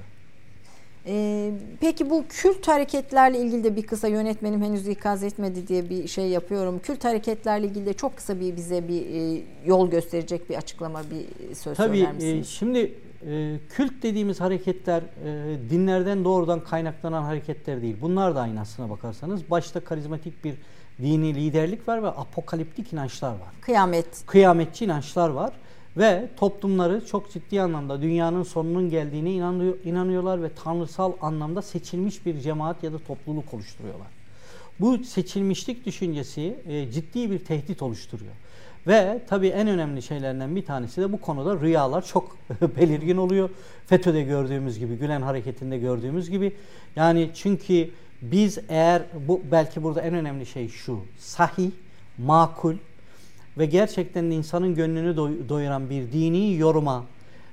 [1.07, 6.07] Ee, peki bu kült hareketlerle ilgili de bir kısa yönetmenim henüz ikaz etmedi diye bir
[6.07, 6.79] şey yapıyorum.
[6.79, 11.55] Kült hareketlerle ilgili de çok kısa bir bize bir e, yol gösterecek bir açıklama, bir
[11.55, 12.47] söz Tabii söyler e, misiniz?
[12.47, 12.93] şimdi
[13.27, 17.97] e, kült dediğimiz hareketler e, dinlerden doğrudan kaynaklanan hareketler değil.
[18.01, 19.49] Bunlar da aynı aslına bakarsanız.
[19.51, 20.55] Başta karizmatik bir
[21.01, 23.53] dini liderlik var ve apokaliptik inançlar var.
[23.61, 24.25] Kıyamet.
[24.25, 25.53] Kıyametçi inançlar var
[25.97, 32.39] ve toplumları çok ciddi anlamda dünyanın sonunun geldiğine inanıyor, inanıyorlar ve tanrısal anlamda seçilmiş bir
[32.39, 34.07] cemaat ya da topluluk oluşturuyorlar.
[34.79, 38.33] Bu seçilmişlik düşüncesi e, ciddi bir tehdit oluşturuyor.
[38.87, 42.37] Ve tabii en önemli şeylerden bir tanesi de bu konuda rüyalar çok
[42.77, 43.49] belirgin oluyor.
[43.85, 46.53] FETÖ'de gördüğümüz gibi, Gülen Hareketi'nde gördüğümüz gibi.
[46.95, 47.89] Yani çünkü
[48.21, 50.99] biz eğer bu belki burada en önemli şey şu.
[51.17, 51.71] Sahih,
[52.17, 52.75] makul
[53.57, 57.05] ve gerçekten insanın gönlünü doy- doyuran bir dini yoruma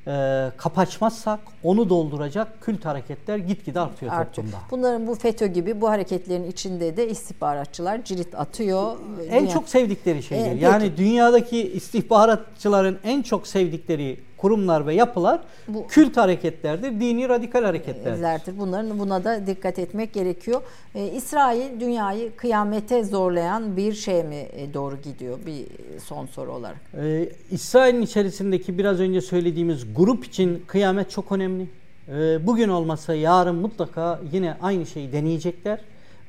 [0.09, 4.26] e, kapı açmazsak onu dolduracak kült hareketler gitgide artıyor, Artıyor.
[4.35, 4.56] toplumda.
[4.70, 8.97] Bunların bu FETÖ gibi bu hareketlerin içinde de istihbaratçılar cirit atıyor.
[9.30, 10.47] En Dünya- çok sevdikleri şeydir.
[10.47, 10.64] E, peki.
[10.64, 18.59] yani dünyadaki istihbaratçıların en çok sevdikleri kurumlar ve yapılar Bu- kült hareketlerdir, dini radikal hareketlerdir.
[18.59, 20.62] Bunların buna da dikkat etmek gerekiyor.
[20.94, 25.39] Ee, İsrail dünyayı kıyamete zorlayan bir şey mi e, doğru gidiyor?
[25.47, 25.66] Bir
[26.01, 26.81] son soru olarak.
[27.02, 31.66] Ee, İsrail'in içerisindeki biraz önce söylediğimiz grup için kıyamet çok önemli.
[32.09, 35.81] Ee, bugün olmasa yarın mutlaka yine aynı şeyi deneyecekler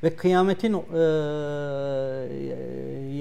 [0.02, 0.78] ve kıyametin e,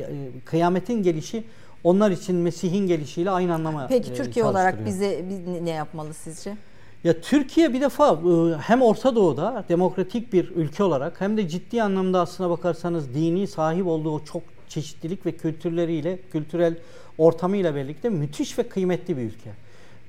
[0.01, 0.05] e,
[0.45, 1.43] kıyametin gelişi
[1.83, 6.55] onlar için Mesih'in gelişiyle aynı anlama Peki e, Türkiye olarak bize biz ne- yapmalı sizce?
[7.03, 11.83] Ya Türkiye bir defa e, hem Orta Doğu'da demokratik bir ülke olarak hem de ciddi
[11.83, 16.77] anlamda aslına bakarsanız dini sahip olduğu çok çeşitlilik ve kültürleriyle, kültürel
[17.17, 19.49] ortamıyla birlikte müthiş ve kıymetli bir ülke.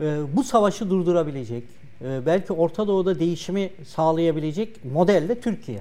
[0.00, 1.64] E, Bu savaşı durdurabilecek,
[2.26, 5.80] belki Orta Doğu'da değişimi sağlayabilecek model de Türkiye.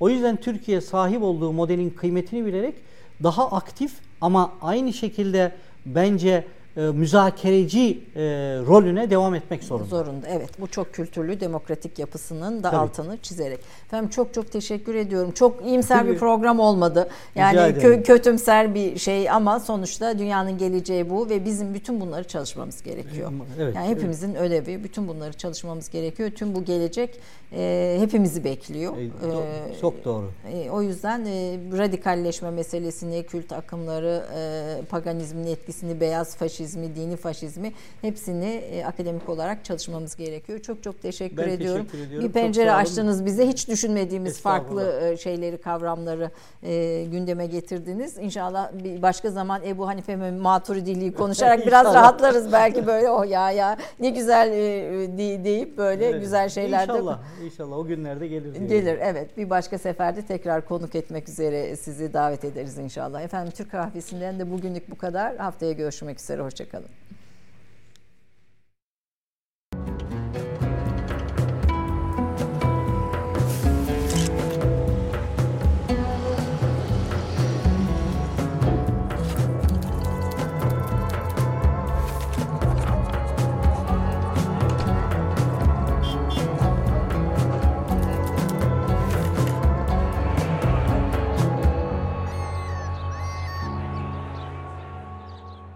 [0.00, 2.74] O yüzden Türkiye sahip olduğu modelin kıymetini bilerek
[3.22, 5.52] daha aktif ama aynı şekilde
[5.86, 6.44] bence
[6.78, 8.20] e, müzakereci e,
[8.66, 9.88] rolüne devam etmek zorunda.
[9.88, 10.26] Zorunda.
[10.28, 10.60] Evet.
[10.60, 12.76] Bu çok kültürlü demokratik yapısının da Tabii.
[12.80, 13.58] altını çizerek.
[13.86, 15.32] Efendim çok çok teşekkür ediyorum.
[15.32, 16.18] Çok iyimser bir Tabii.
[16.18, 17.08] program olmadı.
[17.34, 22.82] Yani kö- kötümser bir şey ama sonuçta dünyanın geleceği bu ve bizim bütün bunları çalışmamız
[22.82, 23.32] gerekiyor.
[23.60, 26.30] Evet, yani hepimizin ödevi, bütün bunları çalışmamız gerekiyor.
[26.30, 27.20] Tüm bu gelecek
[27.52, 28.96] e, hepimizi bekliyor.
[28.96, 30.30] E, do- E, çok doğru.
[30.52, 36.36] E, o yüzden e, radikalleşme meselesini, kült akımları, e, paganizmin etkisini, beyaz
[36.68, 37.72] faşizmi, dini faşizmi
[38.02, 40.58] hepsini e, akademik olarak çalışmamız gerekiyor.
[40.58, 41.84] Çok çok teşekkür Ben ediyorum.
[41.86, 42.28] teşekkür ediyorum.
[42.28, 43.48] Bir pencere açtınız bize.
[43.48, 46.30] Hiç düşünmediğimiz farklı e, şeyleri, kavramları
[46.62, 48.18] e, gündeme getirdiniz.
[48.18, 53.10] İnşallah bir başka zaman Ebu Hanife ve Maturidiliği konuşarak biraz rahatlarız belki böyle.
[53.10, 56.20] Oh ya ya ne güzel e, de- deyip böyle Evet.
[56.20, 58.44] güzel şeyler de İnşallah, inşallah o günlerde gelir.
[58.54, 58.68] diyorum.
[58.68, 59.36] Gelir evet.
[59.36, 63.22] Bir başka seferde tekrar konuk etmek üzere sizi davet ederiz inşallah.
[63.22, 65.36] Efendim Türk kahvesinden de bugünlük bu kadar.
[65.36, 66.42] Haftaya görüşmek üzere.
[66.58, 66.88] Hoşçakalın.